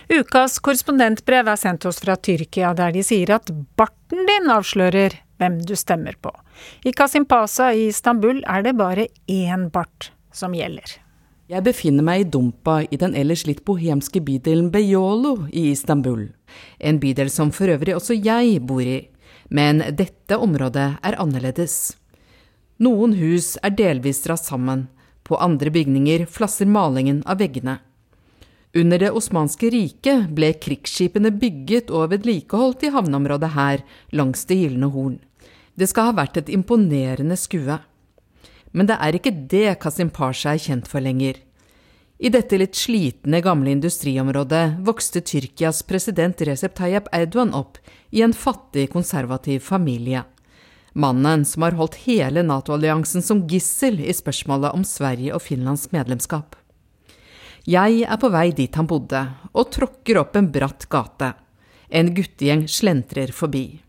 Ukas 0.06 0.60
korrespondentbrev 0.62 1.48
er 1.50 1.58
sendt 1.58 1.84
oss 1.88 1.98
fra 1.98 2.14
Tyrkia, 2.16 2.70
der 2.78 2.92
de 2.94 3.02
sier 3.02 3.32
at 3.34 3.50
barten 3.78 4.22
din 4.28 4.52
avslører 4.54 5.16
hvem 5.40 5.58
du 5.66 5.74
stemmer 5.76 6.14
på. 6.22 6.30
I 6.86 6.92
Kasimpasa 6.94 7.72
i 7.74 7.88
Istanbul 7.90 8.44
er 8.46 8.62
det 8.62 8.76
bare 8.78 9.08
én 9.26 9.66
bart 9.74 10.12
som 10.32 10.54
gjelder. 10.54 11.00
Jeg 11.50 11.62
befinner 11.62 12.06
meg 12.06 12.22
i 12.22 12.28
Dumpa 12.30 12.80
i 12.90 12.98
den 12.98 13.14
ellers 13.18 13.44
litt 13.46 13.64
bohemske 13.66 14.22
bydelen 14.22 14.70
Beyolo 14.74 15.48
i 15.50 15.68
Istanbul. 15.72 16.28
En 16.78 16.98
bydel 17.02 17.30
som 17.30 17.52
for 17.54 17.70
øvrig 17.70 17.94
også 17.98 18.14
jeg 18.18 18.62
bor 18.66 18.82
i. 18.82 19.04
Men 19.50 19.82
dette 19.94 20.38
området 20.38 20.88
er 21.02 21.18
annerledes. 21.22 21.96
Noen 22.82 23.14
hus 23.18 23.54
er 23.62 23.74
delvis 23.78 24.24
rast 24.26 24.50
sammen, 24.50 24.88
på 25.26 25.38
andre 25.42 25.70
bygninger 25.74 26.26
flasser 26.30 26.66
malingen 26.70 27.22
av 27.26 27.38
veggene. 27.42 27.78
Under 28.76 28.98
det 29.00 29.08
osmanske 29.16 29.70
riket 29.72 30.26
ble 30.36 30.50
krigsskipene 30.60 31.30
bygget 31.32 31.88
og 31.88 32.10
vedlikeholdt 32.12 32.82
i 32.84 32.90
havneområdet 32.92 33.54
her, 33.54 33.80
langs 34.12 34.44
Det 34.44 34.58
gylne 34.58 34.90
horn. 34.92 35.16
Det 35.76 35.88
skal 35.88 36.10
ha 36.10 36.16
vært 36.18 36.36
et 36.36 36.50
imponerende 36.52 37.38
skue. 37.40 37.78
Men 38.76 38.88
det 38.90 38.98
er 39.00 39.16
ikke 39.16 39.32
det 39.32 39.78
Kasim 39.80 40.10
Pasha 40.12 40.52
er 40.52 40.60
kjent 40.60 40.90
for 40.90 41.00
lenger. 41.00 41.40
I 42.20 42.28
dette 42.32 42.58
litt 42.60 42.76
slitne, 42.76 43.40
gamle 43.44 43.72
industriområdet 43.72 44.78
vokste 44.84 45.24
Tyrkias 45.24 45.82
president 45.88 46.40
Recep 46.44 46.76
Tayyip 46.76 47.08
Erdogan 47.16 47.54
opp 47.56 47.80
i 48.12 48.20
en 48.24 48.36
fattig, 48.36 48.90
konservativ 48.92 49.64
familie. 49.64 50.26
Mannen 50.92 51.44
som 51.48 51.64
har 51.64 51.76
holdt 51.80 52.02
hele 52.04 52.44
Nato-alliansen 52.44 53.24
som 53.24 53.44
gissel 53.48 54.00
i 54.04 54.12
spørsmålet 54.16 54.76
om 54.76 54.84
Sverige 54.84 55.32
og 55.36 55.44
Finlands 55.48 55.90
medlemskap. 55.92 56.56
Jeg 57.66 58.04
er 58.06 58.18
på 58.22 58.28
vei 58.30 58.52
dit 58.54 58.76
han 58.78 58.86
bodde, 58.86 59.20
og 59.50 59.72
tråkker 59.74 60.20
opp 60.20 60.36
en 60.38 60.52
bratt 60.54 60.84
gate. 60.86 61.32
En 61.90 62.12
guttegjeng 62.14 62.68
slentrer 62.70 63.32
forbi. 63.34 63.80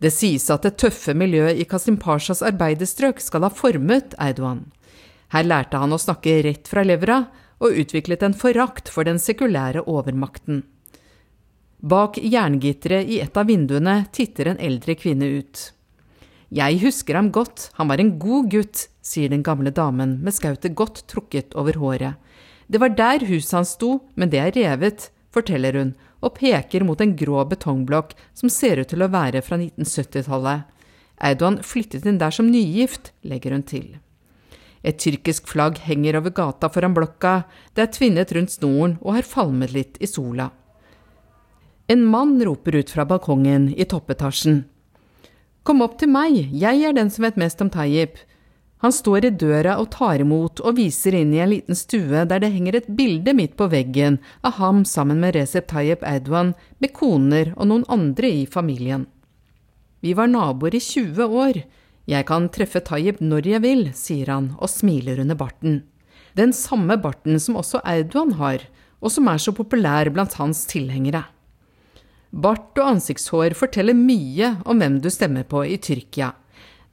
Det 0.00 0.08
sies 0.08 0.46
at 0.48 0.64
det 0.64 0.78
tøffe 0.80 1.12
miljøet 1.12 1.60
i 1.60 1.66
Kasim 1.68 1.98
Pashas 2.00 2.40
arbeiderstrøk 2.44 3.20
skal 3.20 3.44
ha 3.44 3.52
formet 3.52 4.16
Erdogan. 4.16 4.64
Her 5.36 5.44
lærte 5.44 5.80
han 5.82 5.92
å 5.92 6.00
snakke 6.00 6.38
rett 6.48 6.70
fra 6.70 6.84
levra, 6.84 7.26
og 7.60 7.76
utviklet 7.84 8.24
en 8.24 8.36
forakt 8.36 8.88
for 8.92 9.04
den 9.04 9.20
sekulære 9.20 9.84
overmakten. 9.84 10.64
Bak 11.84 12.16
jerngitteret 12.16 13.04
i 13.04 13.20
et 13.20 13.36
av 13.36 13.52
vinduene 13.52 14.06
titter 14.16 14.48
en 14.48 14.60
eldre 14.64 14.96
kvinne 14.96 15.28
ut. 15.44 15.68
Jeg 16.54 16.80
husker 16.80 17.20
ham 17.20 17.28
godt, 17.34 17.68
han 17.76 17.92
var 17.92 18.00
en 18.00 18.16
god 18.20 18.48
gutt, 18.52 18.88
sier 19.04 19.28
den 19.28 19.44
gamle 19.44 19.72
damen 19.76 20.22
med 20.24 20.32
skautet 20.32 20.72
godt 20.76 21.04
trukket 21.12 21.52
over 21.52 21.76
håret. 21.82 22.16
Det 22.68 22.80
var 22.80 22.94
der 22.96 23.26
huset 23.28 23.58
hans 23.58 23.74
sto, 23.76 23.98
men 24.14 24.30
det 24.32 24.40
er 24.40 24.54
revet, 24.56 25.10
forteller 25.34 25.76
hun 25.78 25.94
og 26.24 26.38
peker 26.38 26.84
mot 26.86 27.00
en 27.04 27.12
grå 27.18 27.42
betongblokk 27.50 28.14
som 28.32 28.52
ser 28.52 28.80
ut 28.80 28.88
til 28.88 29.04
å 29.04 29.10
være 29.12 29.42
fra 29.44 29.58
1970-tallet. 29.60 30.64
Eidoan 31.24 31.60
flyttet 31.62 32.06
inn 32.08 32.18
der 32.18 32.34
som 32.34 32.48
nygift, 32.50 33.12
legger 33.22 33.54
hun 33.54 33.64
til. 33.68 33.86
Et 34.84 34.98
tyrkisk 35.00 35.48
flagg 35.48 35.78
henger 35.86 36.18
over 36.18 36.32
gata 36.34 36.68
foran 36.72 36.96
blokka, 36.96 37.44
det 37.72 37.86
er 37.86 37.92
tvinnet 37.92 38.32
rundt 38.36 38.52
snoren 38.52 38.98
og 39.00 39.16
har 39.18 39.28
falmet 39.28 39.72
litt 39.72 40.00
i 40.00 40.08
sola. 40.10 40.50
En 41.88 42.04
mann 42.08 42.38
roper 42.44 42.80
ut 42.80 42.92
fra 42.92 43.04
balkongen 43.08 43.70
i 43.76 43.84
toppetasjen. 43.88 44.62
Kom 45.64 45.80
opp 45.84 45.98
til 46.00 46.10
meg, 46.12 46.36
jeg 46.52 46.84
er 46.84 46.96
den 46.96 47.10
som 47.12 47.24
vet 47.24 47.40
mest 47.40 47.60
om 47.64 47.70
Tayyip. 47.72 48.18
Han 48.82 48.92
står 48.92 49.24
i 49.24 49.30
døra 49.30 49.78
og 49.80 49.90
tar 49.94 50.20
imot 50.20 50.60
og 50.60 50.76
viser 50.76 51.14
inn 51.16 51.32
i 51.32 51.40
en 51.40 51.52
liten 51.54 51.78
stue 51.78 52.24
der 52.28 52.42
det 52.42 52.52
henger 52.52 52.76
et 52.76 52.90
bilde 52.98 53.32
midt 53.36 53.54
på 53.56 53.68
veggen 53.72 54.18
av 54.44 54.58
ham 54.58 54.82
sammen 54.88 55.22
med 55.22 55.36
Recep 55.38 55.70
Tayyip 55.70 56.04
Erdogan, 56.04 56.52
med 56.78 56.92
koner 56.96 57.54
og 57.56 57.70
noen 57.70 57.86
andre 57.88 58.28
i 58.28 58.44
familien. 58.50 59.06
Vi 60.04 60.12
var 60.12 60.28
naboer 60.28 60.76
i 60.76 60.82
20 60.84 61.24
år. 61.24 61.62
Jeg 62.04 62.26
kan 62.28 62.50
treffe 62.52 62.82
Tayyip 62.84 63.22
når 63.24 63.48
jeg 63.54 63.64
vil, 63.64 63.86
sier 63.96 64.34
han 64.34 64.50
og 64.58 64.68
smiler 64.68 65.22
under 65.22 65.38
barten. 65.38 65.80
Den 66.36 66.52
samme 66.52 66.98
barten 67.00 67.38
som 67.40 67.56
også 67.56 67.80
Erdogan 67.88 68.34
har, 68.36 68.66
og 69.00 69.12
som 69.12 69.28
er 69.30 69.40
så 69.40 69.54
populær 69.56 70.10
blant 70.12 70.36
hans 70.40 70.64
tilhengere. 70.68 71.22
Bart 72.34 72.74
og 72.82 72.96
ansiktshår 72.96 73.54
forteller 73.54 73.94
mye 73.94 74.56
om 74.66 74.80
hvem 74.82 74.98
du 75.00 75.08
stemmer 75.12 75.46
på 75.46 75.62
i 75.64 75.78
Tyrkia. 75.78 76.32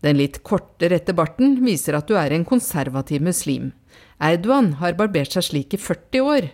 Den 0.02 0.18
litt 0.18 0.42
korte, 0.48 0.90
rette 0.90 1.14
barten 1.14 1.60
viser 1.66 1.98
at 1.98 2.10
du 2.10 2.16
er 2.18 2.34
en 2.34 2.46
konservativ 2.48 3.22
muslim. 3.22 3.72
Erdogan 4.22 4.76
har 4.82 4.98
barbert 4.98 5.36
seg 5.36 5.46
slik 5.46 5.76
i 5.78 5.82
40 5.82 6.26
år. 6.26 6.50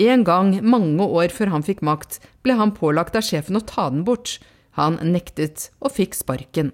En 0.00 0.24
gang, 0.26 0.52
mange 0.62 1.06
år 1.06 1.34
før 1.34 1.52
han 1.54 1.66
fikk 1.66 1.82
makt, 1.86 2.18
ble 2.42 2.56
han 2.58 2.74
pålagt 2.74 3.18
av 3.18 3.26
sjefen 3.26 3.58
å 3.58 3.64
ta 3.66 3.88
den 3.90 4.04
bort. 4.06 4.38
Han 4.78 4.98
nektet 5.02 5.68
og 5.82 5.94
fikk 5.96 6.16
sparken. 6.18 6.72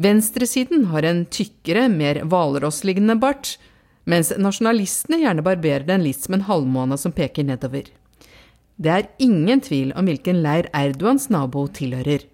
Venstresiden 0.00 0.86
har 0.92 1.04
en 1.04 1.26
tykkere, 1.28 1.88
mer 1.92 2.22
hvalrosslignende 2.24 3.18
bart, 3.20 3.58
mens 4.08 4.32
nasjonalistene 4.32 5.20
gjerne 5.20 5.44
barberer 5.44 5.84
den 5.88 6.04
litt 6.06 6.24
som 6.24 6.36
en 6.36 6.46
halvmåne 6.48 6.96
som 7.00 7.12
peker 7.12 7.44
nedover. 7.44 7.84
Det 8.80 8.92
er 8.94 9.10
ingen 9.20 9.60
tvil 9.60 9.92
om 9.92 10.08
hvilken 10.08 10.40
leir 10.40 10.70
Erdogans 10.72 11.28
nabo 11.28 11.66
tilhører. 11.68 12.24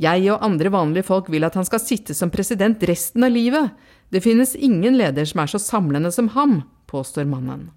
Jeg 0.00 0.30
og 0.32 0.44
andre 0.44 0.70
vanlige 0.72 1.04
folk 1.04 1.28
vil 1.32 1.44
at 1.44 1.58
han 1.58 1.66
skal 1.68 1.82
sitte 1.82 2.16
som 2.16 2.32
president 2.32 2.80
resten 2.88 3.26
av 3.26 3.34
livet. 3.34 3.74
Det 4.08 4.22
finnes 4.24 4.54
ingen 4.56 4.96
leder 4.96 5.28
som 5.28 5.42
er 5.42 5.50
så 5.52 5.60
samlende 5.60 6.12
som 6.14 6.30
ham, 6.36 6.62
påstår 6.88 7.28
mannen. 7.28 7.68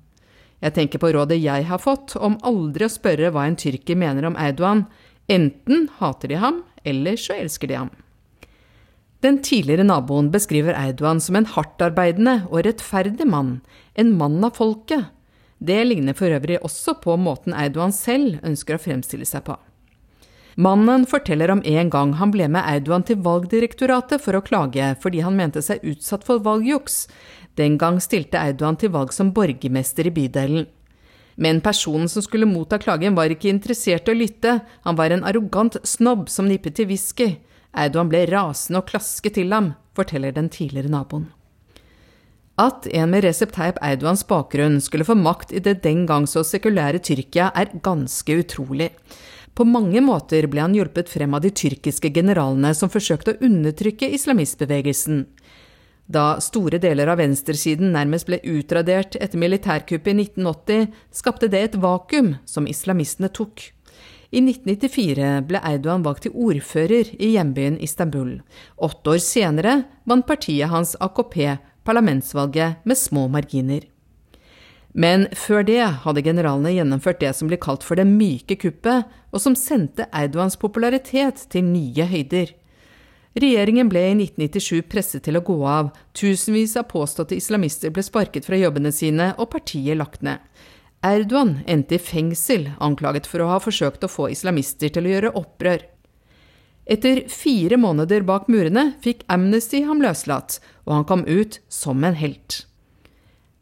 Jeg 0.63 0.78
tenker 0.78 1.01
på 1.03 1.11
rådet 1.11 1.41
jeg 1.43 1.65
har 1.67 1.82
fått 1.84 2.15
om 2.15 2.38
aldri 2.47 2.88
å 2.88 2.93
spørre 2.93 3.34
hva 3.36 3.43
en 3.49 3.59
tyrker 3.59 3.99
mener 3.99 4.30
om 4.30 4.38
Erdogan. 4.39 4.86
Enten 5.28 5.89
hater 5.99 6.32
de 6.32 6.39
ham, 6.39 6.61
eller 6.88 7.19
så 7.19 7.36
elsker 7.36 7.67
de 7.67 7.80
ham. 7.82 7.91
Den 9.24 9.41
tidligere 9.43 9.84
naboen 9.88 10.32
beskriver 10.32 10.76
Erdogan 10.76 11.19
som 11.24 11.36
en 11.39 11.47
hardtarbeidende 11.47 12.45
og 12.49 12.63
rettferdig 12.67 13.28
mann, 13.28 13.57
en 13.99 14.15
mann 14.19 14.39
av 14.43 14.55
folket. 14.55 15.11
Det 15.63 15.80
ligner 15.88 16.15
for 16.15 16.32
øvrig 16.32 16.61
også 16.63 16.97
på 17.03 17.19
måten 17.19 17.55
Erdogan 17.55 17.95
selv 17.95 18.39
ønsker 18.43 18.80
å 18.80 18.84
fremstille 18.84 19.28
seg 19.28 19.45
på. 19.47 19.59
Mannen 20.55 21.05
forteller 21.09 21.49
om 21.51 21.61
en 21.65 21.89
gang 21.89 22.13
han 22.19 22.31
ble 22.33 22.45
med 22.51 22.67
Erdogan 22.69 23.05
til 23.07 23.17
Valgdirektoratet 23.25 24.21
for 24.21 24.37
å 24.37 24.43
klage 24.45 24.91
fordi 25.01 25.23
han 25.25 25.37
mente 25.37 25.63
seg 25.65 25.81
utsatt 25.81 26.25
for 26.27 26.43
valgjuks. 26.45 27.07
Den 27.57 27.79
gang 27.81 27.97
stilte 28.01 28.37
Erdogan 28.37 28.77
til 28.77 28.93
valg 28.93 29.13
som 29.13 29.33
borgermester 29.33 30.09
i 30.09 30.13
bydelen. 30.13 30.67
Men 31.35 31.63
personen 31.65 32.09
som 32.09 32.21
skulle 32.21 32.45
motta 32.45 32.77
klagen, 32.77 33.15
var 33.17 33.33
ikke 33.33 33.49
interessert 33.49 34.07
i 34.07 34.13
å 34.13 34.17
lytte, 34.19 34.59
han 34.85 34.97
var 34.99 35.09
en 35.09 35.25
arrogant 35.25 35.79
snobb 35.81 36.27
som 36.29 36.45
nippet 36.45 36.77
til 36.77 36.91
whisky. 36.91 37.31
Erdogan 37.73 38.11
ble 38.11 38.27
rasende 38.29 38.83
og 38.83 38.91
klasket 38.91 39.39
til 39.39 39.49
ham, 39.53 39.73
forteller 39.97 40.35
den 40.35 40.51
tidligere 40.53 40.93
naboen. 40.93 41.31
At 42.61 42.85
en 42.85 43.09
med 43.09 43.23
Recep 43.25 43.49
Tayyip 43.55 43.79
Erdogans 43.81 44.21
bakgrunn 44.29 44.77
skulle 44.77 45.07
få 45.07 45.15
makt 45.17 45.55
i 45.57 45.61
det 45.65 45.79
den 45.81 46.05
gang 46.05 46.27
så 46.29 46.43
sekulære 46.45 47.01
Tyrkia, 47.01 47.49
er 47.49 47.73
ganske 47.81 48.37
utrolig. 48.43 48.91
På 49.53 49.65
mange 49.69 50.01
måter 50.01 50.47
ble 50.49 50.63
han 50.63 50.73
hjulpet 50.73 51.11
frem 51.11 51.33
av 51.37 51.43
de 51.43 51.51
tyrkiske 51.53 52.09
generalene 52.13 52.73
som 52.73 52.89
forsøkte 52.89 53.35
å 53.35 53.45
undertrykke 53.45 54.09
islamistbevegelsen. 54.17 55.27
Da 56.09 56.39
store 56.43 56.79
deler 56.83 57.11
av 57.13 57.21
venstresiden 57.21 57.93
nærmest 57.93 58.27
ble 58.27 58.41
utradert 58.43 59.15
etter 59.21 59.39
militærkuppet 59.39 60.09
i 60.11 60.25
1980, 60.25 60.89
skapte 61.13 61.47
det 61.53 61.61
et 61.67 61.79
vakuum 61.79 62.33
som 62.49 62.67
islamistene 62.67 63.29
tok. 63.29 63.69
I 64.33 64.41
1994 64.41 65.29
ble 65.45 65.61
Eidogan 65.61 66.03
valgt 66.03 66.25
til 66.25 66.33
ordfører 66.33 67.13
i 67.21 67.35
hjembyen 67.35 67.77
Istanbul. 67.77 68.39
Åtte 68.81 69.13
år 69.13 69.21
senere 69.21 69.83
vant 70.09 70.25
partiet 70.25 70.73
hans 70.73 70.95
AKP 70.97 71.37
parlamentsvalget 71.85 72.81
med 72.89 72.97
små 72.97 73.27
marginer. 73.29 73.85
Men 74.93 75.25
før 75.33 75.63
det 75.65 75.81
hadde 76.03 76.21
generalene 76.21 76.75
gjennomført 76.75 77.21
det 77.23 77.31
som 77.33 77.49
ble 77.49 77.57
kalt 77.61 77.85
for 77.85 77.97
det 77.97 78.05
myke 78.05 78.57
kuppet, 78.61 79.09
og 79.33 79.41
som 79.41 79.55
sendte 79.57 80.05
Erdogans 80.13 80.59
popularitet 80.61 81.47
til 81.49 81.65
nye 81.65 82.05
høyder. 82.09 82.53
Regjeringen 83.33 83.89
ble 83.89 84.03
i 84.11 84.13
1997 84.13 84.83
presset 84.85 85.23
til 85.25 85.39
å 85.39 85.45
gå 85.45 85.55
av, 85.65 85.89
tusenvis 86.13 86.75
av 86.77 86.85
påståtte 86.91 87.33
islamister 87.39 87.89
ble 87.93 88.03
sparket 88.05 88.45
fra 88.45 88.59
jobbene 88.59 88.91
sine 88.93 89.31
og 89.41 89.49
partiet 89.55 89.97
lagt 89.97 90.21
ned. 90.21 90.37
Erdogan 91.03 91.57
endte 91.67 91.97
i 91.97 91.99
fengsel, 91.99 92.69
anklaget 92.77 93.25
for 93.27 93.41
å 93.43 93.49
ha 93.49 93.57
forsøkt 93.59 94.05
å 94.05 94.11
få 94.11 94.29
islamister 94.31 94.93
til 94.93 95.09
å 95.09 95.15
gjøre 95.15 95.33
opprør. 95.41 95.81
Etter 96.85 97.23
fire 97.31 97.79
måneder 97.79 98.23
bak 98.27 98.45
murene 98.51 98.91
fikk 99.03 99.25
Amnesty 99.31 99.81
ham 99.87 100.03
løslatt, 100.03 100.59
og 100.85 100.99
han 100.99 101.09
kom 101.09 101.25
ut 101.25 101.57
som 101.71 102.05
en 102.05 102.15
helt. 102.19 102.61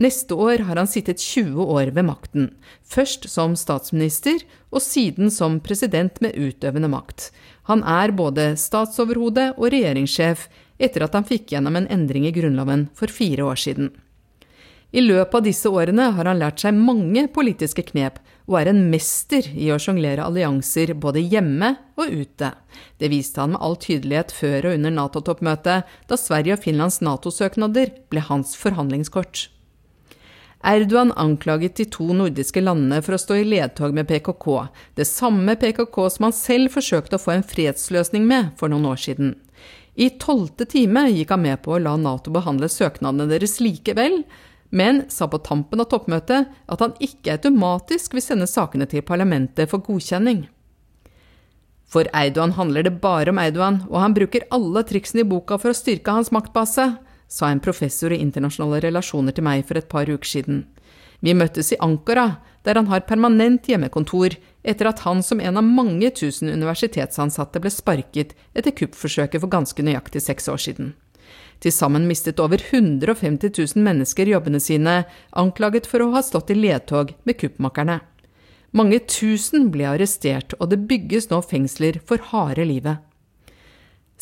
Neste 0.02 0.34
år 0.34 0.64
har 0.66 0.80
han 0.80 0.90
sittet 0.90 1.22
20 1.22 1.62
år 1.62 1.92
ved 1.94 2.08
makten, 2.08 2.48
først 2.82 3.28
som 3.30 3.54
statsminister 3.60 4.42
og 4.72 4.82
siden 4.82 5.30
som 5.30 5.60
president 5.62 6.18
med 6.26 6.34
utøvende 6.40 6.90
makt. 6.90 7.28
Han 7.70 7.84
er 7.86 8.14
både 8.18 8.56
statsoverhode 8.58 9.52
og 9.60 9.68
regjeringssjef 9.70 10.48
etter 10.82 11.06
at 11.06 11.18
han 11.18 11.28
fikk 11.28 11.54
gjennom 11.54 11.78
en 11.78 11.90
endring 11.94 12.26
i 12.26 12.34
Grunnloven 12.34 12.88
for 12.98 13.14
fire 13.14 13.46
år 13.52 13.62
siden. 13.62 13.92
I 14.92 15.06
løpet 15.06 15.38
av 15.38 15.46
disse 15.46 15.70
årene 15.70 16.10
har 16.18 16.28
han 16.28 16.42
lært 16.42 16.66
seg 16.66 16.76
mange 16.76 17.28
politiske 17.32 17.86
knep, 17.94 18.18
og 18.50 18.58
er 18.60 18.72
en 18.74 18.82
mester 18.92 19.46
i 19.54 19.70
å 19.72 19.78
sjonglere 19.80 20.26
allianser 20.26 20.96
både 21.00 21.22
hjemme 21.22 21.76
og 22.02 22.10
ute. 22.10 22.52
Det 23.00 23.14
viste 23.14 23.40
han 23.40 23.54
med 23.54 23.62
all 23.64 23.78
tydelighet 23.80 24.34
før 24.36 24.72
og 24.72 24.82
under 24.82 24.98
Nato-toppmøtet, 24.98 25.96
da 26.10 26.20
Sverige 26.20 26.58
og 26.58 26.66
Finlands 26.66 27.00
Nato-søknader 27.06 27.94
ble 28.12 28.26
hans 28.28 28.58
forhandlingskort. 28.60 29.48
Erdogan 30.64 31.12
anklaget 31.18 31.76
de 31.76 31.86
to 31.90 32.06
nordiske 32.14 32.62
landene 32.62 33.02
for 33.02 33.18
å 33.18 33.22
stå 33.22 33.40
i 33.40 33.46
ledtog 33.48 33.96
med 33.98 34.08
PKK, 34.10 34.48
det 35.00 35.08
samme 35.10 35.56
PKK 35.58 35.98
som 36.14 36.28
han 36.28 36.36
selv 36.38 36.76
forsøkte 36.76 37.18
å 37.18 37.24
få 37.24 37.34
en 37.36 37.48
fredsløsning 37.48 38.28
med 38.30 38.54
for 38.60 38.70
noen 38.70 38.86
år 38.92 39.02
siden. 39.02 39.34
I 39.98 40.12
tolvte 40.22 40.68
time 40.70 41.08
gikk 41.10 41.34
han 41.34 41.44
med 41.44 41.64
på 41.66 41.76
å 41.76 41.82
la 41.82 41.98
Nato 42.00 42.32
behandle 42.34 42.70
søknadene 42.72 43.28
deres 43.32 43.58
likevel, 43.64 44.22
men 44.72 45.04
sa 45.12 45.28
på 45.28 45.42
tampen 45.44 45.82
av 45.84 45.90
toppmøtet 45.92 46.48
at 46.72 46.84
han 46.84 46.96
ikke 47.04 47.36
automatisk 47.36 48.16
vil 48.16 48.24
sende 48.24 48.48
sakene 48.48 48.88
til 48.88 49.04
parlamentet 49.04 49.68
for 49.72 49.84
godkjenning. 49.84 50.46
For 51.92 52.08
Eidoan 52.16 52.54
handler 52.56 52.86
det 52.88 53.02
bare 53.04 53.34
om 53.34 53.40
Eidoan, 53.42 53.82
og 53.90 53.98
han 54.00 54.14
bruker 54.16 54.48
alle 54.56 54.86
triksene 54.88 55.26
i 55.26 55.28
boka 55.28 55.58
for 55.60 55.74
å 55.74 55.76
styrke 55.76 56.14
hans 56.16 56.32
maktbase, 56.32 56.94
sa 57.32 57.48
en 57.48 57.64
professor 57.64 58.12
i 58.12 58.20
internasjonale 58.20 58.82
relasjoner 58.84 59.36
til 59.36 59.48
meg 59.48 59.64
for 59.68 59.80
et 59.80 59.88
par 59.92 60.10
uker 60.12 60.28
siden. 60.28 60.66
Vi 61.22 61.36
møttes 61.38 61.72
i 61.72 61.80
Ankara, 61.80 62.42
der 62.66 62.78
han 62.78 62.90
har 62.90 63.06
permanent 63.08 63.70
hjemmekontor, 63.70 64.36
etter 64.68 64.90
at 64.90 65.04
han 65.06 65.22
som 65.24 65.40
en 65.40 65.58
av 65.58 65.66
mange 65.66 66.10
tusen 66.18 66.52
universitetsansatte 66.52 67.62
ble 67.62 67.72
sparket 67.74 68.36
etter 68.58 68.76
kuppforsøket 68.76 69.42
for 69.42 69.54
ganske 69.54 69.86
nøyaktig 69.86 70.22
seks 70.26 70.50
år 70.52 70.62
siden. 70.66 70.94
Til 71.62 71.74
sammen 71.74 72.08
mistet 72.10 72.42
over 72.42 72.58
150 72.58 73.54
000 73.54 73.86
mennesker 73.86 74.30
jobbene 74.30 74.60
sine, 74.60 75.04
anklaget 75.38 75.88
for 75.90 76.02
å 76.02 76.10
ha 76.16 76.24
stått 76.26 76.50
i 76.52 76.58
ledtog 76.58 77.14
med 77.24 77.38
kuppmakerne. 77.38 78.00
Mange 78.74 79.02
tusen 79.06 79.70
ble 79.72 79.86
arrestert, 79.92 80.56
og 80.60 80.72
det 80.72 80.82
bygges 80.90 81.30
nå 81.30 81.42
fengsler 81.46 82.00
for 82.08 82.24
harde 82.32 82.66
livet. 82.66 83.04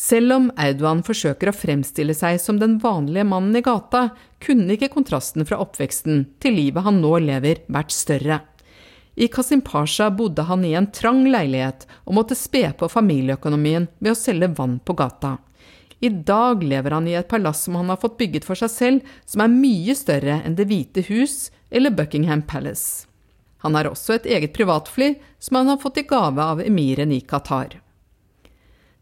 Selv 0.00 0.32
om 0.32 0.46
Audoan 0.56 1.02
forsøker 1.04 1.50
å 1.50 1.52
fremstille 1.52 2.14
seg 2.16 2.38
som 2.40 2.56
den 2.56 2.78
vanlige 2.80 3.26
mannen 3.28 3.58
i 3.58 3.60
gata, 3.64 4.06
kunne 4.40 4.72
ikke 4.72 4.88
kontrasten 4.94 5.44
fra 5.44 5.58
oppveksten 5.60 6.22
til 6.40 6.56
livet 6.56 6.86
han 6.86 7.02
nå 7.02 7.18
lever, 7.20 7.60
vært 7.68 7.92
større. 7.92 8.38
I 9.20 9.28
Kasim 9.28 9.60
Pasha 9.60 10.08
bodde 10.08 10.46
han 10.48 10.64
i 10.64 10.72
en 10.78 10.88
trang 10.96 11.26
leilighet 11.28 11.84
og 12.06 12.16
måtte 12.16 12.38
spe 12.38 12.62
på 12.80 12.88
familieøkonomien 12.88 13.90
ved 13.98 14.14
å 14.14 14.16
selge 14.16 14.48
vann 14.56 14.78
på 14.80 14.96
gata. 14.96 15.34
I 16.00 16.08
dag 16.08 16.64
lever 16.64 16.96
han 16.96 17.10
i 17.10 17.18
et 17.20 17.28
palass 17.28 17.66
som 17.66 17.76
han 17.76 17.92
har 17.92 18.00
fått 18.00 18.16
bygget 18.22 18.48
for 18.48 18.56
seg 18.56 18.72
selv, 18.72 19.12
som 19.28 19.44
er 19.44 19.52
mye 19.52 19.98
større 19.98 20.38
enn 20.40 20.56
Det 20.56 20.64
hvite 20.70 21.04
hus 21.10 21.50
eller 21.68 21.92
Buckingham 21.92 22.46
Palace. 22.48 23.04
Han 23.60 23.76
har 23.76 23.90
også 23.92 24.16
et 24.16 24.32
eget 24.32 24.56
privatfly 24.56 25.12
som 25.36 25.60
han 25.60 25.74
har 25.74 25.82
fått 25.84 26.00
i 26.00 26.08
gave 26.08 26.40
av 26.40 26.64
emiren 26.64 27.12
i 27.12 27.20
Qatar. 27.20 27.76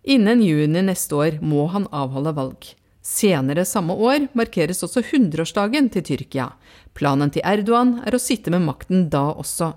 Innen 0.08 0.40
juni 0.40 0.82
neste 0.86 1.16
år 1.18 1.34
må 1.44 1.66
han 1.74 1.84
avholde 1.92 2.32
valg. 2.36 2.70
Senere 3.04 3.64
samme 3.68 3.92
år 3.92 4.28
markeres 4.36 4.80
også 4.84 5.02
100-årsdagen 5.04 5.90
til 5.92 6.04
Tyrkia. 6.08 6.48
Planen 6.96 7.32
til 7.32 7.44
Erdogan 7.44 7.98
er 8.08 8.16
å 8.16 8.22
sitte 8.22 8.52
med 8.52 8.64
makten 8.64 9.06
da 9.12 9.28
også, 9.34 9.74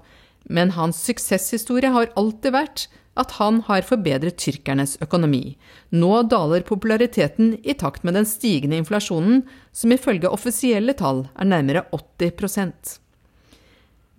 men 0.48 0.74
hans 0.78 1.04
suksesshistorie 1.04 1.92
har 1.92 2.14
alltid 2.20 2.56
vært 2.56 2.88
at 3.20 3.36
han 3.42 3.60
har 3.68 3.84
forbedret 3.84 4.40
tyrkernes 4.40 4.96
økonomi. 5.04 5.58
Nå 5.92 6.24
daler 6.32 6.64
populariteten 6.64 7.58
i 7.62 7.76
takt 7.76 8.08
med 8.08 8.16
den 8.16 8.28
stigende 8.28 8.80
inflasjonen, 8.80 9.44
som 9.76 9.92
ifølge 9.92 10.32
offisielle 10.32 10.96
tall 10.96 11.26
er 11.36 11.52
nærmere 11.52 11.86
80% 11.92 13.02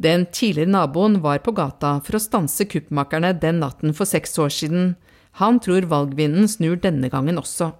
den 0.02 0.26
tidligere 0.26 0.70
naboen 0.70 1.20
var 1.22 1.38
på 1.44 1.54
gata 1.54 1.96
for 2.02 2.18
å 2.18 2.22
stanse 2.22 2.66
kuppmakerne 2.66 3.32
den 3.38 3.60
natten 3.62 3.94
for 3.94 4.08
seks 4.08 4.34
år 4.42 4.50
siden. 4.50 4.94
Han 5.40 5.60
tror 5.64 5.88
valgvinden 5.88 6.48
snur 6.48 6.76
denne 6.82 7.08
gangen 7.12 7.40
også. 7.40 7.72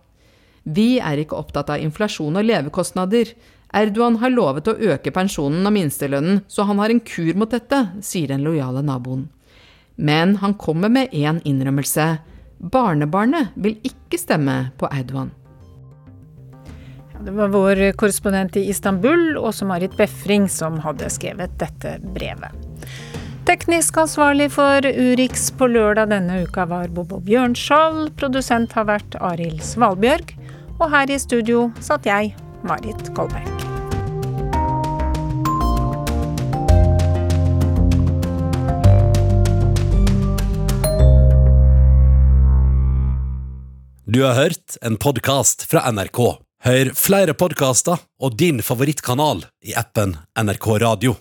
Vi 0.63 1.01
er 1.03 1.19
ikke 1.19 1.37
opptatt 1.37 1.73
av 1.75 1.83
inflasjon 1.83 2.39
og 2.39 2.47
levekostnader. 2.47 3.35
Erdogan 3.75 4.19
har 4.23 4.33
lovet 4.33 4.69
å 4.71 4.77
øke 4.93 5.13
pensjonen 5.15 5.67
og 5.67 5.75
minstelønnen, 5.75 6.43
så 6.49 6.67
han 6.69 6.81
har 6.83 6.93
en 6.93 7.03
kur 7.03 7.35
mot 7.35 7.51
dette, 7.51 7.79
sier 8.05 8.31
den 8.31 8.45
lojale 8.47 8.85
naboen. 8.85 9.27
Men 9.97 10.37
han 10.41 10.55
kommer 10.55 10.93
med 10.93 11.13
én 11.13 11.41
innrømmelse. 11.49 12.09
Barnebarnet 12.63 13.57
vil 13.59 13.79
ikke 13.85 14.21
stemme 14.21 14.73
på 14.79 14.89
Erdogan. 14.93 15.33
Det 17.23 17.31
var 17.37 17.53
vår 17.55 17.93
korrespondent 17.99 18.57
i 18.59 18.69
Istanbul, 18.71 19.37
Åse 19.39 19.67
Marit 19.67 19.95
Befring, 19.99 20.49
som 20.51 20.81
hadde 20.83 21.11
skrevet 21.11 21.55
dette 21.61 21.99
brevet. 22.15 22.51
Teknisk 23.43 23.97
ansvarlig 23.99 24.53
for 24.55 24.87
Urix 24.87 25.49
på 25.59 25.67
lørdag 25.67 26.13
denne 26.13 26.45
uka 26.45 26.63
var 26.71 26.93
Bobo 26.95 27.19
Bjørnskjold. 27.27 28.13
Produsent 28.15 28.71
har 28.79 28.87
vært 28.87 29.17
Arild 29.19 29.59
Svalbjørg. 29.67 30.31
Og 30.79 30.87
her 30.95 31.11
i 31.11 31.19
studio 31.19 31.65
satt 31.83 32.07
jeg, 32.07 32.37
Marit 32.63 33.11
Kolberg. 33.17 33.51
Du 44.07 44.23
har 44.23 44.39
hørt 44.39 44.79
en 44.87 45.01
podkast 45.03 45.67
fra 45.67 45.83
NRK. 45.91 46.23
Hør 46.63 46.95
flere 46.95 47.35
podkaster 47.35 47.99
og 48.23 48.39
din 48.39 48.63
favorittkanal 48.63 49.43
i 49.67 49.75
appen 49.75 50.15
NRK 50.39 50.73
Radio. 50.87 51.19